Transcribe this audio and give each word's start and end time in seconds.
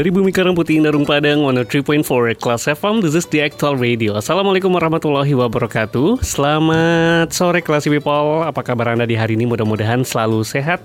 Dari 0.00 0.08
Bumi 0.08 0.32
Karang 0.32 0.56
Putih 0.56 0.80
Narung 0.80 1.04
Padang 1.04 1.44
103.4 1.44 2.40
Kelas 2.40 2.64
FM 2.72 3.04
This 3.04 3.12
is 3.12 3.28
the 3.28 3.44
actual 3.44 3.76
radio. 3.76 4.16
Assalamualaikum 4.16 4.72
warahmatullahi 4.72 5.36
wabarakatuh. 5.36 6.24
Selamat 6.24 7.28
sore 7.36 7.60
Kelas 7.60 7.84
People. 7.84 8.40
Apa 8.48 8.64
kabar 8.64 8.96
Anda 8.96 9.04
di 9.04 9.12
hari 9.12 9.36
ini? 9.36 9.44
Mudah-mudahan 9.44 10.00
selalu 10.00 10.40
sehat 10.40 10.80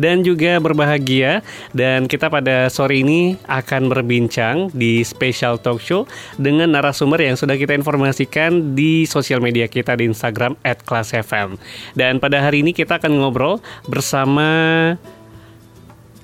Dan 0.00 0.24
juga 0.24 0.56
berbahagia. 0.64 1.44
Dan 1.76 2.08
kita 2.08 2.32
pada 2.32 2.72
sore 2.72 3.04
ini 3.04 3.36
Akan 3.52 3.92
berbincang 3.92 4.72
di 4.72 5.04
special 5.04 5.60
talk 5.60 5.84
show 5.84 6.08
Dengan 6.40 6.72
narasumber 6.72 7.20
yang 7.20 7.36
sudah 7.36 7.60
kita 7.60 7.76
informasikan 7.76 8.72
Di 8.72 9.04
sosial 9.04 9.44
media 9.44 9.68
kita 9.68 9.92
di 9.92 10.08
Instagram 10.08 10.56
At 10.64 10.80
Kelas 10.88 11.12
FM 11.12 11.60
Dan 11.92 12.16
pada 12.16 12.40
hari 12.40 12.64
ini 12.64 12.72
kita 12.72 12.96
akan 12.96 13.12
ngobrol 13.12 13.60
Bersama 13.84 14.96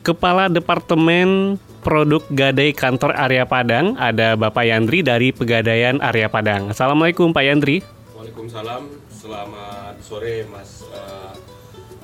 Kepala 0.00 0.48
Departemen 0.48 1.68
Produk 1.80 2.28
Gadai 2.28 2.76
Kantor 2.76 3.16
Area 3.16 3.48
Padang 3.48 3.96
ada 3.96 4.36
Bapak 4.36 4.68
Yandri 4.68 5.00
dari 5.00 5.32
Pegadaian 5.32 5.96
Area 6.04 6.28
Padang. 6.28 6.76
Assalamualaikum 6.76 7.32
Pak 7.32 7.44
Yandri. 7.44 7.80
Waalaikumsalam. 8.12 9.08
Selamat 9.08 9.96
sore 10.04 10.44
Mas 10.52 10.84
uh, 10.92 11.32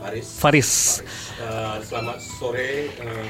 Faris. 0.01 0.27
Faris. 0.41 0.71
Uh, 1.37 1.77
selamat 1.85 2.19
sore 2.25 2.89
uh, 3.05 3.25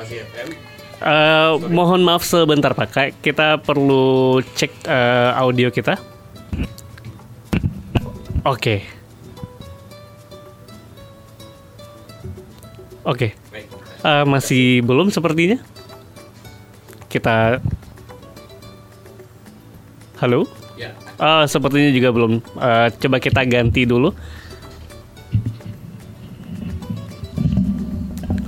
uh, 0.00 0.04
FM. 0.04 0.48
Uh, 0.96 1.60
mohon 1.68 2.00
maaf 2.00 2.24
sebentar 2.24 2.72
Pak, 2.72 3.20
kita 3.20 3.60
perlu 3.60 4.40
cek 4.56 4.88
uh, 4.88 5.36
audio 5.36 5.68
kita. 5.68 6.00
Oke. 8.48 8.88
Oke. 13.04 13.28
Baik. 13.36 13.45
Uh, 14.06 14.22
masih 14.22 14.86
belum 14.86 15.10
sepertinya. 15.10 15.58
Kita 17.10 17.58
Halo? 20.16 20.48
Ya. 20.80 20.96
Ah, 21.20 21.44
sepertinya 21.44 21.92
juga 21.92 22.08
belum. 22.08 22.40
Eh, 22.40 22.88
coba 23.04 23.20
kita 23.20 23.44
ganti 23.44 23.84
dulu. 23.84 24.16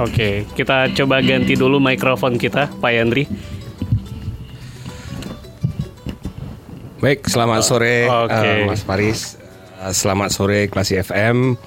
Oke, 0.01 0.49
kita 0.57 0.89
coba 0.97 1.21
ganti 1.21 1.59
dulu 1.59 1.77
mikrofon 1.77 2.41
kita, 2.41 2.73
Pak 2.81 2.93
Yandri. 2.95 3.29
Baik, 6.99 7.29
selamat 7.29 7.61
sore 7.67 8.09
Oke. 8.09 8.33
uh, 8.33 8.65
Mas 8.65 8.83
Faris. 8.87 9.37
Uh, 9.77 9.93
selamat 9.93 10.33
sore 10.33 10.73
Klasi 10.73 10.97
FM. 11.03 11.59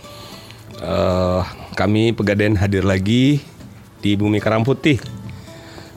Uh, 0.82 1.46
kami 1.78 2.10
Pegadaian 2.16 2.58
hadir 2.58 2.82
lagi 2.82 3.44
di 4.02 4.18
Bumi 4.18 4.42
Karang 4.42 4.66
Putih 4.66 4.98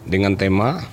dengan 0.04 0.36
tema 0.36 0.84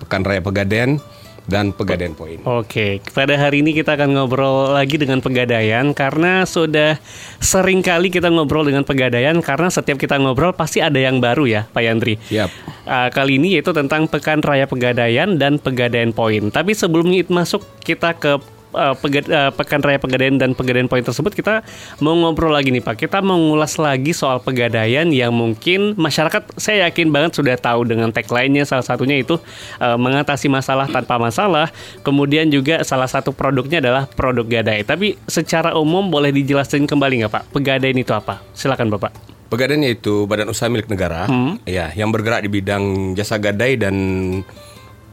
Pekan 0.00 0.24
Raya 0.24 0.40
Pegadaian 0.40 0.98
dan 1.44 1.76
Pegadaian 1.76 2.16
Poin. 2.16 2.40
Oke, 2.48 3.04
pada 3.12 3.36
hari 3.36 3.60
ini 3.60 3.76
kita 3.76 4.00
akan 4.00 4.16
ngobrol 4.16 4.72
lagi 4.72 4.96
dengan 4.96 5.20
Pegadaian 5.20 5.92
karena 5.92 6.48
sudah 6.48 6.96
sering 7.36 7.84
kali 7.84 8.08
kita 8.08 8.32
ngobrol 8.32 8.64
dengan 8.64 8.82
Pegadaian 8.82 9.36
karena 9.44 9.68
setiap 9.68 10.00
kita 10.00 10.16
ngobrol 10.16 10.56
pasti 10.56 10.80
ada 10.80 10.96
yang 10.96 11.20
baru 11.20 11.44
ya, 11.44 11.62
Pak 11.68 11.82
Yandri. 11.84 12.16
Yap. 12.32 12.48
Uh, 12.88 13.08
kali 13.12 13.36
ini 13.36 13.60
yaitu 13.60 13.76
tentang 13.76 14.08
Pekan 14.08 14.40
Raya 14.40 14.64
Pegadaian 14.64 15.36
dan 15.36 15.60
Pegadaian 15.60 16.16
Poin. 16.16 16.48
Tapi 16.48 16.72
sebelumnya 16.72 17.20
itu 17.20 17.32
masuk 17.32 17.60
kita 17.84 18.16
ke 18.16 18.40
uh, 18.74 18.94
uh, 18.94 19.50
Pekan 19.54 19.80
Raya 19.80 20.02
Pegadaian 20.02 20.36
dan 20.36 20.52
Pegadaian 20.52 20.90
Poin 20.90 21.00
tersebut 21.00 21.32
kita 21.32 21.62
mau 22.02 22.12
ngobrol 22.12 22.52
lagi 22.52 22.74
nih 22.74 22.82
Pak. 22.82 23.06
Kita 23.06 23.22
mau 23.22 23.38
ngulas 23.38 23.78
lagi 23.78 24.12
soal 24.12 24.42
Pegadaian 24.42 25.08
yang 25.14 25.32
mungkin 25.32 25.94
masyarakat 25.94 26.58
saya 26.58 26.90
yakin 26.90 27.14
banget 27.14 27.38
sudah 27.38 27.54
tahu 27.56 27.86
dengan 27.86 28.10
tagline-nya 28.10 28.66
salah 28.66 28.84
satunya 28.84 29.22
itu 29.22 29.38
uh, 29.78 29.96
mengatasi 29.96 30.50
masalah 30.50 30.90
tanpa 30.90 31.16
masalah. 31.16 31.70
Kemudian 32.02 32.50
juga 32.50 32.82
salah 32.82 33.08
satu 33.08 33.30
produknya 33.30 33.80
adalah 33.80 34.10
produk 34.10 34.44
gadai. 34.44 34.82
Tapi 34.82 35.16
secara 35.30 35.72
umum 35.78 36.10
boleh 36.10 36.34
dijelaskan 36.34 36.84
kembali 36.84 37.24
nggak 37.24 37.32
Pak? 37.32 37.42
Pegadaian 37.54 37.96
itu 37.96 38.12
apa? 38.12 38.42
Silakan 38.52 38.90
Bapak. 38.92 39.34
Pegadaian 39.44 39.86
yaitu 39.86 40.26
badan 40.26 40.50
usaha 40.50 40.66
milik 40.66 40.90
negara, 40.90 41.30
ya, 41.62 41.92
yang 41.94 42.10
bergerak 42.10 42.42
di 42.42 42.50
bidang 42.50 43.14
jasa 43.14 43.38
gadai 43.38 43.78
dan 43.78 43.94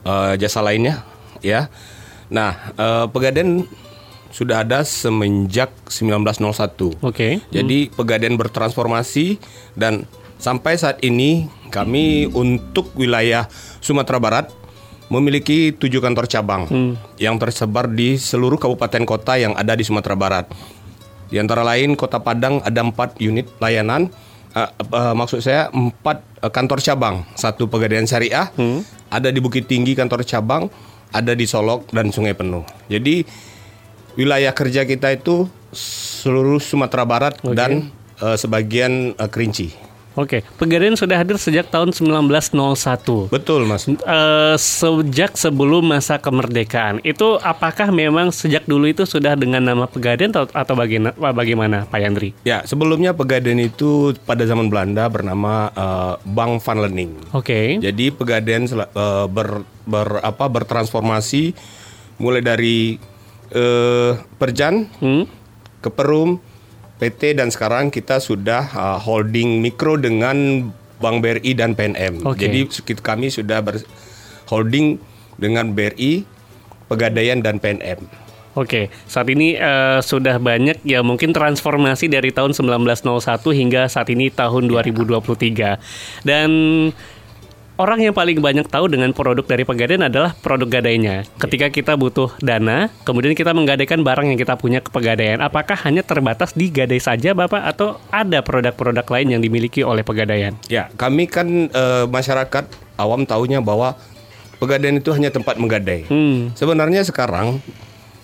eh, 0.01 0.33
jasa 0.39 0.65
lainnya, 0.65 1.05
ya. 1.45 1.69
Nah, 2.31 2.71
eh, 2.79 3.05
Pegadaian 3.11 3.67
sudah 4.31 4.63
ada 4.63 4.87
semenjak 4.87 5.69
1901. 5.91 6.95
Oke. 7.03 7.43
Jadi 7.51 7.91
Pegadaian 7.91 8.39
bertransformasi 8.39 9.37
dan 9.75 10.07
sampai 10.39 10.79
saat 10.79 11.03
ini 11.03 11.51
kami 11.67 12.31
untuk 12.31 12.95
wilayah 12.95 13.51
Sumatera 13.83 14.17
Barat 14.23 14.47
memiliki 15.11 15.75
tujuh 15.75 15.99
kantor 15.99 16.31
cabang 16.31 16.63
yang 17.19 17.35
tersebar 17.35 17.91
di 17.91 18.15
seluruh 18.15 18.55
kabupaten 18.55 19.03
kota 19.03 19.35
yang 19.35 19.51
ada 19.59 19.75
di 19.75 19.83
Sumatera 19.83 20.15
Barat. 20.15 20.47
Di 21.31 21.39
antara 21.39 21.63
lain 21.63 21.95
Kota 21.95 22.19
Padang 22.19 22.59
ada 22.63 22.79
empat 22.83 23.19
unit 23.23 23.47
layanan. 23.63 24.11
Eh, 24.51 24.67
eh, 24.67 25.13
maksud 25.15 25.39
saya 25.39 25.71
empat 25.71 26.43
eh, 26.43 26.51
kantor 26.51 26.83
cabang, 26.83 27.23
satu 27.39 27.71
Pegadaian 27.71 28.03
Syariah, 28.03 28.51
ada 29.07 29.27
di 29.31 29.39
Bukit 29.39 29.67
Tinggi 29.67 29.95
kantor 29.95 30.27
cabang, 30.27 30.67
ada 31.11 31.35
di 31.35 31.45
Solok 31.45 31.91
dan 31.91 32.09
Sungai 32.09 32.35
Penuh. 32.35 32.63
Jadi 32.87 33.23
wilayah 34.15 34.51
kerja 34.51 34.87
kita 34.87 35.11
itu 35.15 35.47
seluruh 35.71 36.59
Sumatera 36.59 37.03
Barat 37.07 37.39
dan 37.55 37.91
eh, 38.19 38.37
sebagian 38.39 39.15
eh, 39.15 39.29
Kerinci. 39.29 39.90
Oke, 40.13 40.43
Pegadaian 40.55 40.93
sudah 40.93 41.15
hadir 41.15 41.35
sejak 41.35 41.67
tahun 41.67 41.95
1901. 41.95 43.29
Betul, 43.29 43.63
Mas. 43.63 43.87
Eh, 43.87 43.95
sejak 44.55 45.33
sebelum 45.33 45.87
masa 45.87 46.15
kemerdekaan 46.15 46.99
itu 47.01 47.39
apakah 47.39 47.87
memang 47.89 48.27
sejak 48.29 48.63
dulu 48.63 48.85
itu 48.85 49.03
sudah 49.03 49.33
dengan 49.33 49.63
nama 49.63 49.85
Pegadaian 49.85 50.29
atau, 50.29 50.45
atau 50.45 50.73
bagaimana, 50.73 51.15
bagaimana 51.15 51.77
Pak 51.85 51.97
Yandri? 51.97 52.29
Ya, 52.41 52.59
sebelumnya 52.61 53.11
Pegadaian 53.11 53.57
itu 53.57 54.11
pada 54.21 54.43
zaman 54.43 54.67
Belanda 54.67 55.07
bernama 55.07 55.71
eh, 55.71 56.13
Bank 56.25 56.59
van 56.59 56.77
Lening. 56.81 57.11
Oke. 57.31 57.79
Jadi 57.79 58.11
Pegadaian 58.11 58.65
sel- 58.65 58.85
eh, 58.85 59.25
ber, 59.27 59.63
ber- 59.83 60.19
apa 60.19 60.45
bertransformasi 60.45 61.55
mulai 62.17 62.39
dari 62.39 62.99
eh, 63.49 64.11
Perjan 64.35 64.91
Hmm? 64.97 65.23
ke 65.79 65.89
Perum, 65.89 66.37
PT 67.01 67.41
dan 67.41 67.49
sekarang 67.49 67.89
kita 67.89 68.21
sudah 68.21 68.69
uh, 68.77 68.97
holding 69.01 69.57
mikro 69.57 69.97
dengan 69.97 70.69
Bank 71.01 71.25
BRI 71.25 71.57
dan 71.57 71.73
PNM. 71.73 72.21
Oke. 72.21 72.45
Jadi 72.45 72.69
kami 73.01 73.33
sudah 73.33 73.65
ber 73.65 73.81
holding 74.45 75.01
dengan 75.41 75.73
BRI, 75.73 76.29
Pegadaian 76.85 77.41
dan 77.41 77.57
PNM. 77.57 78.05
Oke, 78.51 78.91
saat 79.07 79.31
ini 79.31 79.55
eh, 79.55 80.03
sudah 80.03 80.35
banyak 80.35 80.83
ya 80.83 80.99
mungkin 80.99 81.31
transformasi 81.31 82.11
dari 82.11 82.35
tahun 82.35 82.51
1901 82.51 82.99
hingga 83.55 83.87
saat 83.87 84.11
ini 84.11 84.27
tahun 84.27 84.67
2023. 84.67 86.27
Dan 86.27 86.49
orang 87.81 88.05
yang 88.05 88.13
paling 88.13 88.37
banyak 88.37 88.69
tahu 88.69 88.85
dengan 88.93 89.09
produk 89.09 89.41
dari 89.41 89.65
Pegadaian 89.65 90.05
adalah 90.05 90.37
produk 90.37 90.69
gadainya. 90.69 91.25
Ketika 91.41 91.73
kita 91.73 91.97
butuh 91.97 92.29
dana, 92.37 92.93
kemudian 93.01 93.33
kita 93.33 93.57
menggadaikan 93.57 94.05
barang 94.05 94.29
yang 94.29 94.37
kita 94.37 94.53
punya 94.53 94.85
ke 94.85 94.93
Pegadaian. 94.93 95.41
Apakah 95.41 95.73
hanya 95.89 96.05
terbatas 96.05 96.53
di 96.53 96.69
gadai 96.69 97.01
saja 97.01 97.33
Bapak 97.33 97.65
atau 97.65 97.97
ada 98.13 98.45
produk-produk 98.45 99.03
lain 99.09 99.27
yang 99.33 99.41
dimiliki 99.41 99.81
oleh 99.81 100.05
Pegadaian? 100.05 100.53
Ya, 100.69 100.93
kami 100.93 101.25
kan 101.25 101.73
eh, 101.73 102.05
masyarakat 102.05 102.69
awam 103.01 103.25
tahunya 103.25 103.65
bahwa 103.65 103.97
Pegadaian 104.61 105.01
itu 105.01 105.09
hanya 105.09 105.33
tempat 105.33 105.57
menggadai. 105.57 106.05
Hmm. 106.05 106.53
Sebenarnya 106.53 107.01
sekarang 107.01 107.57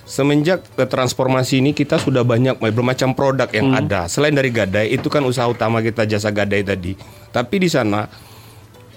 semenjak 0.06 0.62
eh, 0.78 0.86
transformasi 0.86 1.66
ini 1.66 1.74
kita 1.74 1.98
sudah 1.98 2.22
banyak 2.22 2.62
bermacam 2.62 3.18
produk 3.18 3.50
yang 3.50 3.74
ada. 3.74 4.06
Selain 4.06 4.38
dari 4.38 4.54
gadai 4.54 4.94
itu 4.94 5.10
kan 5.10 5.26
usaha 5.26 5.50
utama 5.50 5.82
kita 5.82 6.06
jasa 6.06 6.30
gadai 6.30 6.62
tadi. 6.62 6.94
Tapi 7.34 7.56
di 7.58 7.70
sana 7.74 8.06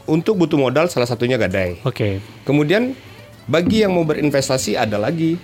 untuk 0.06 0.41
butuh 0.41 0.56
modal 0.56 0.87
salah 0.88 1.08
satunya 1.08 1.37
gadai. 1.37 1.81
Oke. 1.85 2.23
Kemudian 2.47 2.94
bagi 3.50 3.82
yang 3.82 3.97
mau 3.97 4.06
berinvestasi 4.06 4.79
ada 4.79 4.97
lagi 4.97 5.37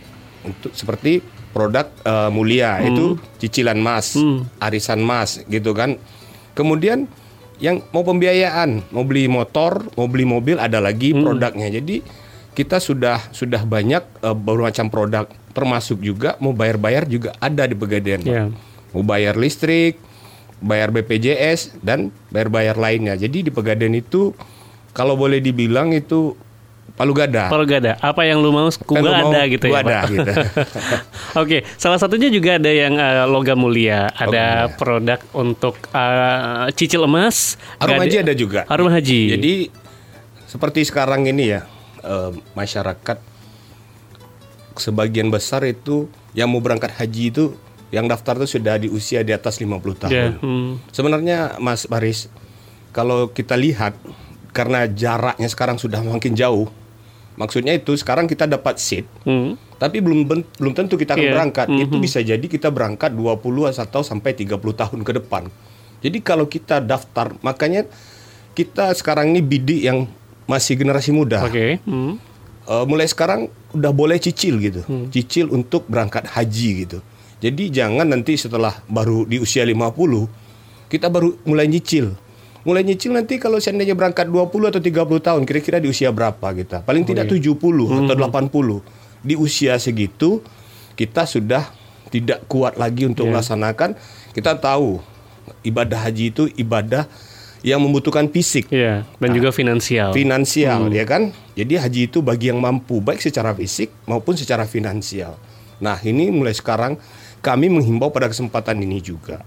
untuk 0.46 0.72
seperti 0.72 1.20
produk 1.50 1.88
eh, 2.04 2.30
mulia 2.30 2.84
itu 2.84 3.16
cicilan 3.40 3.80
mas, 3.80 4.14
arisan 4.60 5.00
mas 5.00 5.42
gitu 5.48 5.72
kan. 5.72 5.96
Kemudian 6.56 7.08
yang 7.56 7.80
mau 7.92 8.04
pembiayaan, 8.04 8.84
mau 8.92 9.04
beli 9.04 9.28
motor, 9.32 9.88
mau 9.96 10.08
beli 10.08 10.28
mobil 10.28 10.60
ada 10.60 10.76
lagi 10.76 11.16
produknya. 11.16 11.72
Jadi 11.72 12.04
kita 12.56 12.80
sudah 12.80 13.20
sudah 13.36 13.64
banyak 13.68 14.00
uh, 14.24 14.32
bermacam 14.32 14.88
produk 14.88 15.28
termasuk 15.52 16.00
juga 16.00 16.36
mau 16.40 16.52
bayar-bayar 16.56 17.08
juga 17.08 17.36
ada 17.40 17.64
di 17.68 17.76
Pegadaian. 17.76 18.20
Ya. 18.24 18.48
Mau 18.92 19.04
bayar 19.04 19.36
listrik, 19.36 20.00
bayar 20.60 20.88
BPJS 20.92 21.80
dan 21.84 22.08
bayar-bayar 22.32 22.76
lainnya. 22.76 23.14
Jadi 23.16 23.48
di 23.48 23.50
Pegadaian 23.52 23.92
itu 23.92 24.32
kalau 24.96 25.12
boleh 25.14 25.40
dibilang 25.44 25.92
itu 25.92 26.32
palu 26.96 27.12
gada. 27.12 27.52
Kalau 27.52 27.68
gak 27.68 27.80
ada, 27.84 27.94
apa 28.00 28.24
yang 28.24 28.40
lu 28.40 28.48
mau, 28.48 28.72
gua 28.88 29.00
lu 29.04 29.12
mau, 29.12 29.28
ada 29.28 29.44
gitu 29.52 29.68
gua 29.68 29.80
ya. 29.80 29.84
ada 29.84 29.96
Pak? 30.00 30.08
gitu. 30.08 30.32
Oke, 31.44 31.58
salah 31.76 32.00
satunya 32.00 32.32
juga 32.32 32.56
ada 32.56 32.72
yang 32.72 32.96
eh, 32.96 33.28
logam 33.28 33.60
mulia, 33.60 34.08
ada 34.16 34.72
produk 34.72 35.20
untuk 35.36 35.76
eh, 35.92 36.72
cicil 36.72 37.04
emas. 37.04 37.60
Harum 37.76 38.00
Gade- 38.00 38.04
haji 38.08 38.16
ada 38.24 38.32
juga. 38.32 38.60
Harum 38.64 38.88
haji. 38.88 39.20
Jadi 39.36 39.54
seperti 40.48 40.88
sekarang 40.88 41.28
ini 41.28 41.52
ya 41.52 41.68
eh, 42.00 42.32
masyarakat 42.56 43.20
sebagian 44.80 45.28
besar 45.28 45.68
itu 45.68 46.08
yang 46.32 46.48
mau 46.48 46.64
berangkat 46.64 46.96
haji 46.96 47.32
itu 47.32 47.44
yang 47.96 48.04
daftar 48.04 48.36
itu 48.36 48.60
sudah 48.60 48.76
di 48.76 48.92
usia 48.92 49.24
di 49.24 49.32
atas 49.32 49.56
50 49.56 49.72
tahun. 49.96 50.12
Ya, 50.12 50.28
hmm. 50.36 50.92
Sebenarnya 50.92 51.56
Mas 51.56 51.88
Baris 51.88 52.28
kalau 52.92 53.32
kita 53.32 53.56
lihat 53.56 53.96
karena 54.52 54.84
jaraknya 54.84 55.48
sekarang 55.48 55.80
sudah 55.80 56.04
makin 56.04 56.36
jauh. 56.36 56.68
Maksudnya 57.36 57.72
itu 57.72 57.96
sekarang 57.96 58.28
kita 58.28 58.44
dapat 58.44 58.76
seat 58.76 59.04
Hmm. 59.24 59.56
tapi 59.76 60.00
belum 60.00 60.24
belum 60.56 60.72
tentu 60.72 60.96
kita 60.96 61.16
akan 61.16 61.24
Iya. 61.24 61.32
berangkat. 61.32 61.66
Itu 61.72 61.96
Mhm. 61.96 62.04
bisa 62.04 62.20
jadi 62.20 62.40
kita 62.40 62.68
berangkat 62.68 63.12
20 63.12 63.72
atau 63.72 64.00
sampai 64.00 64.32
30 64.32 64.72
tahun 64.72 65.00
ke 65.00 65.12
depan. 65.16 65.48
Jadi 66.00 66.20
kalau 66.20 66.44
kita 66.44 66.80
daftar, 66.80 67.32
makanya 67.40 67.88
kita 68.52 68.92
sekarang 68.92 69.32
ini 69.32 69.40
bidik 69.40 69.80
yang 69.84 70.08
masih 70.44 70.76
generasi 70.76 71.12
muda. 71.12 71.44
Oke. 71.44 71.80
Hmm. 71.84 72.16
Eh, 72.66 72.84
mulai 72.84 73.04
sekarang 73.04 73.46
udah 73.72 73.92
boleh 73.92 74.16
cicil 74.16 74.56
gitu. 74.58 74.80
Hmm. 74.88 75.06
Cicil 75.12 75.52
untuk 75.52 75.84
berangkat 75.86 76.24
haji 76.26 76.88
gitu. 76.88 76.98
Jadi 77.36 77.68
jangan 77.68 78.08
nanti 78.08 78.34
setelah 78.34 78.72
baru 78.86 79.22
di 79.22 79.36
usia 79.36 79.60
50 79.62 79.84
kita 80.86 81.06
baru 81.06 81.36
mulai 81.44 81.66
nyicil. 81.66 82.14
Mulai 82.62 82.82
nyicil 82.82 83.12
nanti 83.12 83.36
kalau 83.36 83.58
seandainya 83.58 83.94
berangkat 83.94 84.26
20 84.26 84.42
atau 84.66 84.80
30 84.80 84.90
tahun 85.22 85.42
kira-kira 85.44 85.78
di 85.78 85.86
usia 85.86 86.10
berapa 86.10 86.42
kita? 86.50 86.82
Paling 86.82 87.04
tidak 87.04 87.28
70 87.28 87.54
atau 87.86 88.14
Hmm. 88.14 88.22
80. 88.22 88.82
Di 89.20 89.34
usia 89.34 89.76
segitu 89.76 90.42
kita 90.94 91.22
sudah 91.24 91.68
tidak 92.08 92.46
kuat 92.46 92.74
lagi 92.74 93.04
untuk 93.04 93.26
Ya. 93.26 93.30
melaksanakan. 93.32 93.94
Kita 94.32 94.56
tahu 94.56 94.98
ibadah 95.62 96.00
haji 96.00 96.24
itu 96.28 96.48
ibadah 96.56 97.06
yang 97.60 97.82
membutuhkan 97.82 98.26
fisik 98.26 98.70
Iya, 98.70 99.02
dan 99.18 99.28
juga 99.32 99.50
finansial. 99.50 100.10
finansial 100.10 100.86
Hmm. 100.86 100.94
ya 100.94 101.04
kan. 101.04 101.22
Jadi 101.52 101.74
haji 101.76 102.00
itu 102.06 102.18
bagi 102.20 102.48
yang 102.48 102.58
mampu 102.58 102.98
baik 102.98 103.18
secara 103.18 103.52
fisik 103.52 103.90
maupun 104.06 104.34
secara 104.34 104.64
finansial. 104.64 105.34
Nah, 105.76 105.98
ini 106.00 106.30
mulai 106.30 106.54
sekarang 106.54 106.96
kami 107.46 107.70
menghimbau 107.70 108.10
pada 108.10 108.26
kesempatan 108.26 108.74
ini 108.76 108.98
juga 108.98 109.46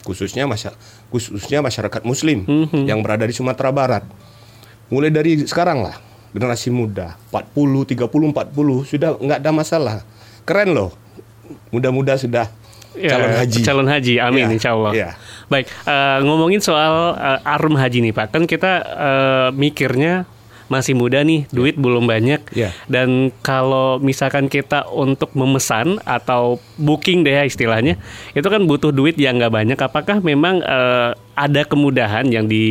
khususnya 0.00 0.44
masya- 0.44 0.76
khususnya 1.08 1.58
masyarakat 1.58 2.02
muslim 2.02 2.46
Mhm. 2.46 2.86
yang 2.86 3.00
berada 3.00 3.24
di 3.24 3.32
Sumatera 3.32 3.72
Barat. 3.72 4.04
Mulai 4.86 5.08
dari 5.08 5.42
sekarang 5.42 5.80
lah 5.80 5.96
generasi 6.30 6.68
muda 6.68 7.16
40, 7.26 7.82
30, 7.82 8.30
40 8.30 8.84
sudah 8.84 9.16
nggak 9.16 9.38
ada 9.40 9.50
masalah. 9.50 9.96
Keren 10.44 10.70
loh. 10.70 10.92
Muda-muda 11.70 12.14
sudah 12.14 12.46
Ya, 12.94 13.10
calon 13.10 13.32
haji. 13.34 13.60
Calon 13.60 13.88
haji, 13.88 14.14
amin 14.18 14.44
Ya, 14.44 14.54
insya 14.54 14.70
Allah. 14.70 14.92
ya. 14.94 15.10
Baik, 15.46 15.66
eh, 15.66 16.18
ngomongin 16.22 16.60
soal 16.60 16.94
eh, 17.12 17.48
arum 17.48 17.74
haji 17.74 17.98
nih 18.00 18.12
Pak, 18.12 18.26
kan 18.30 18.44
kita 18.44 18.72
eh, 18.84 19.48
mikirnya 19.50 20.28
masih 20.66 20.92
muda 20.92 21.20
nih, 21.20 21.44
duit 21.48 21.76
belum 21.76 22.04
banyak. 22.04 22.40
Ya. 22.52 22.72
Dan 22.86 23.30
kalau 23.40 23.98
misalkan 23.98 24.46
kita 24.46 24.88
untuk 24.88 25.32
memesan 25.32 26.00
atau 26.02 26.56
booking 26.74 27.20
deh 27.20 27.32
ya 27.32 27.44
istilahnya, 27.44 28.00
itu 28.32 28.44
kan 28.44 28.64
butuh 28.64 28.88
duit 28.88 29.14
yang 29.14 29.36
nggak 29.36 29.50
banyak. 29.50 29.76
Apakah 29.76 30.18
memang 30.18 30.60
eh, 30.60 31.10
ada 31.34 31.62
kemudahan 31.62 32.24
yang 32.26 32.46
di 32.46 32.64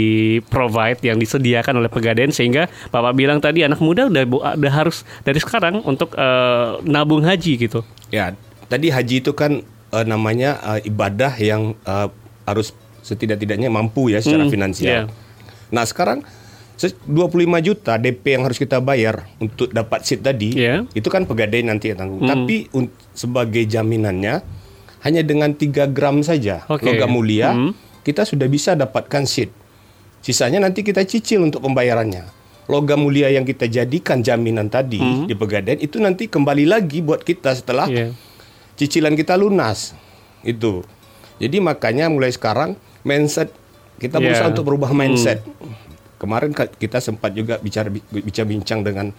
provide, 0.47 1.03
yang 1.03 1.17
disediakan 1.17 1.77
oleh 1.77 1.91
Pegadaian 1.91 2.31
sehingga 2.31 2.65
Bapak 2.89 3.13
bilang 3.13 3.37
tadi 3.37 3.61
anak 3.61 3.77
muda 3.77 4.07
udah 4.07 4.23
udah 4.55 4.73
harus 4.73 5.03
dari 5.21 5.37
sekarang 5.37 5.83
untuk 5.83 6.15
eh, 6.15 6.81
nabung 6.83 7.21
haji 7.21 7.59
gitu. 7.59 7.83
Ya, 8.09 8.33
tadi 8.65 8.89
haji 8.89 9.21
itu 9.21 9.31
kan 9.31 9.61
eh, 9.91 10.05
namanya 10.05 10.57
eh, 10.75 10.87
ibadah 10.87 11.33
yang 11.37 11.77
eh, 11.79 12.07
harus 12.43 12.73
setidak-tidaknya 13.03 13.67
mampu 13.67 14.09
ya 14.09 14.23
secara 14.23 14.47
Hmm, 14.47 14.51
finansial. 14.51 14.87
iya. 14.87 15.01
Nah, 15.69 15.83
sekarang 15.83 16.23
se- 16.23 16.42
25 16.77 17.29
juta 17.61 17.95
DP 17.95 18.23
yang 18.35 18.43
harus 18.43 18.57
kita 18.57 18.81
bayar 18.81 19.29
untuk 19.37 19.69
dapat 19.69 20.03
seat 20.03 20.21
tadi, 20.21 20.57
Iya. 20.57 20.83
itu 20.91 21.07
kan 21.07 21.23
pegadaian 21.23 21.69
nanti 21.69 21.93
yang 21.93 22.01
tanggung. 22.01 22.21
Hmm. 22.25 22.31
Tapi 22.33 22.67
sebagai 23.13 23.63
jaminannya 23.63 24.41
hanya 25.01 25.21
dengan 25.21 25.53
3 25.53 25.85
gram 25.87 26.23
saja 26.23 26.65
Oke. 26.67 26.83
logam 26.83 27.13
mulia, 27.13 27.53
Hmm. 27.53 27.71
kita 28.01 28.25
sudah 28.25 28.49
bisa 28.49 28.73
dapatkan 28.73 29.23
seat. 29.23 29.53
Sisanya 30.19 30.59
nanti 30.59 30.81
kita 30.81 31.03
cicil 31.03 31.43
untuk 31.43 31.61
pembayarannya. 31.61 32.23
Logam 32.63 33.03
mulia 33.03 33.27
yang 33.27 33.43
kita 33.43 33.67
jadikan 33.67 34.23
jaminan 34.23 34.71
tadi 34.71 34.95
Hmm. 34.95 35.27
di 35.27 35.35
pegadaian 35.35 35.77
itu 35.77 35.99
nanti 35.99 36.31
kembali 36.31 36.63
lagi 36.63 37.03
buat 37.03 37.19
kita 37.21 37.51
setelah 37.53 37.91
Iya. 37.91 38.15
cicilan 38.73 39.13
kita 39.13 39.35
lunas 39.35 39.91
itu 40.41 40.81
jadi 41.37 41.59
makanya 41.59 42.07
mulai 42.07 42.31
sekarang 42.31 42.73
mindset 43.03 43.51
kita 43.99 44.15
Yeah. 44.17 44.31
berusaha 44.31 44.47
untuk 44.49 44.65
berubah 44.65 44.95
mindset 44.95 45.43
kemarin 46.23 46.55
kita 46.55 47.03
sempat 47.03 47.35
juga 47.35 47.59
bicara 47.59 47.91
bicara 47.91 48.47
bincang 48.47 48.79
dengan 48.79 49.11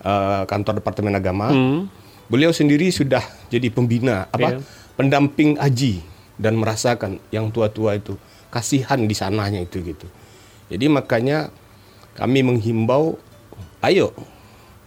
eh, 0.00 0.42
kantor 0.48 0.80
departemen 0.80 1.12
agama 1.12 1.52
Hmm. 1.52 1.92
beliau 2.26 2.48
sendiri 2.48 2.88
sudah 2.88 3.20
jadi 3.52 3.68
pembina 3.68 4.24
apa 4.32 4.56
Yeah. 4.56 4.64
pendamping 4.96 5.60
haji 5.60 6.00
dan 6.40 6.56
merasakan 6.56 7.20
yang 7.28 7.52
tua-tua 7.52 8.00
itu 8.00 8.16
kasihan 8.48 8.96
di 9.04 9.12
sananya 9.12 9.60
itu 9.60 9.84
gitu 9.84 10.08
jadi 10.72 10.88
makanya 10.88 11.52
kami 12.16 12.40
menghimbau 12.40 13.20
ayo 13.84 14.16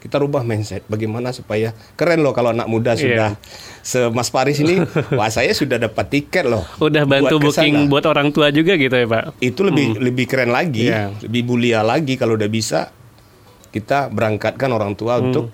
kita 0.01 0.17
rubah 0.17 0.41
mindset 0.41 0.81
bagaimana 0.85 1.29
supaya 1.29 1.69
keren 1.93 2.19
loh 2.19 2.33
kalau 2.33 2.49
anak 2.49 2.65
muda 2.65 2.97
sudah 2.97 3.37
semas 3.79 4.27
Paris 4.27 4.57
ini 4.57 4.81
wah 5.17 5.29
saya 5.29 5.53
sudah 5.53 5.77
dapat 5.77 6.09
tiket 6.11 6.43
loh 6.43 6.65
Udah 6.79 7.05
bantu 7.05 7.37
buat 7.37 7.53
booking 7.53 7.85
buat 7.85 8.03
orang 8.03 8.29
tua 8.29 8.49
juga 8.49 8.73
gitu 8.75 8.91
ya 8.91 9.05
Pak? 9.05 9.37
itu 9.39 9.61
lebih 9.61 10.01
lebih 10.01 10.25
keren 10.25 10.49
lagi 10.49 10.89
Iya. 10.89 11.13
lebih 11.21 11.41
mulia 11.45 11.79
lagi 11.81 12.17
kalau 12.17 12.33
udah 12.33 12.49
bisa 12.49 12.89
kita 13.69 14.09
berangkatkan 14.09 14.67
orang 14.67 14.93
tua 14.93 15.15
Hmm. 15.15 15.29
untuk 15.29 15.45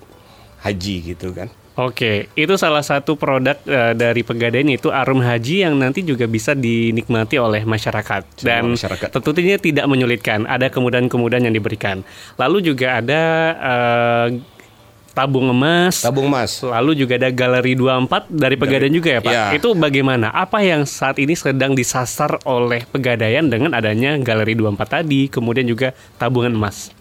haji 0.58 0.96
gitu 1.06 1.30
kan 1.30 1.52
Oke, 1.78 2.26
itu 2.34 2.54
salah 2.58 2.82
satu 2.82 3.14
produk 3.14 3.54
eh, 3.62 3.94
dari 3.94 4.26
Pegadaian 4.26 4.66
itu 4.66 4.90
Arum 4.90 5.22
Haji 5.22 5.62
yang 5.62 5.78
nanti 5.78 6.02
juga 6.02 6.26
bisa 6.26 6.50
dinikmati 6.50 7.38
oleh 7.38 7.62
masyarakat 7.62 8.42
dan 8.42 8.74
masyarakat. 8.74 9.14
tentunya 9.14 9.62
tidak 9.62 9.86
menyulitkan. 9.86 10.42
Ada 10.50 10.74
kemudahan-kemudahan 10.74 11.46
yang 11.46 11.54
diberikan. 11.54 12.02
Lalu 12.34 12.74
juga 12.74 12.98
ada 12.98 13.22
eh, 13.54 14.26
tabung 15.14 15.54
emas. 15.54 16.02
tabung 16.02 16.26
emas 16.26 16.66
Lalu 16.66 17.06
juga 17.06 17.14
ada 17.14 17.30
galeri 17.30 17.78
24 17.78 18.26
dari 18.26 18.58
Pegadaian 18.58 18.94
juga 18.98 19.08
ya 19.14 19.20
Pak. 19.22 19.30
Iya. 19.30 19.44
Itu 19.54 19.78
bagaimana? 19.78 20.34
Apa 20.34 20.66
yang 20.66 20.82
saat 20.82 21.22
ini 21.22 21.38
sedang 21.38 21.78
disasar 21.78 22.42
oleh 22.42 22.82
Pegadaian 22.90 23.46
dengan 23.46 23.70
adanya 23.70 24.18
galeri 24.18 24.58
24 24.58 24.98
tadi, 24.98 25.30
kemudian 25.30 25.70
juga 25.70 25.94
tabungan 26.18 26.58
emas? 26.58 26.98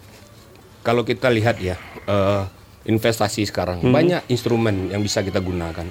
kalau 0.87 1.03
kita 1.03 1.27
lihat 1.27 1.59
ya 1.59 1.75
eh, 2.07 2.43
investasi 2.87 3.43
sekarang 3.43 3.79
Hmm. 3.79 3.91
banyak 3.91 4.25
instrumen 4.27 4.87
yang 4.87 4.99
bisa 4.99 5.19
kita 5.19 5.37
gunakan 5.37 5.87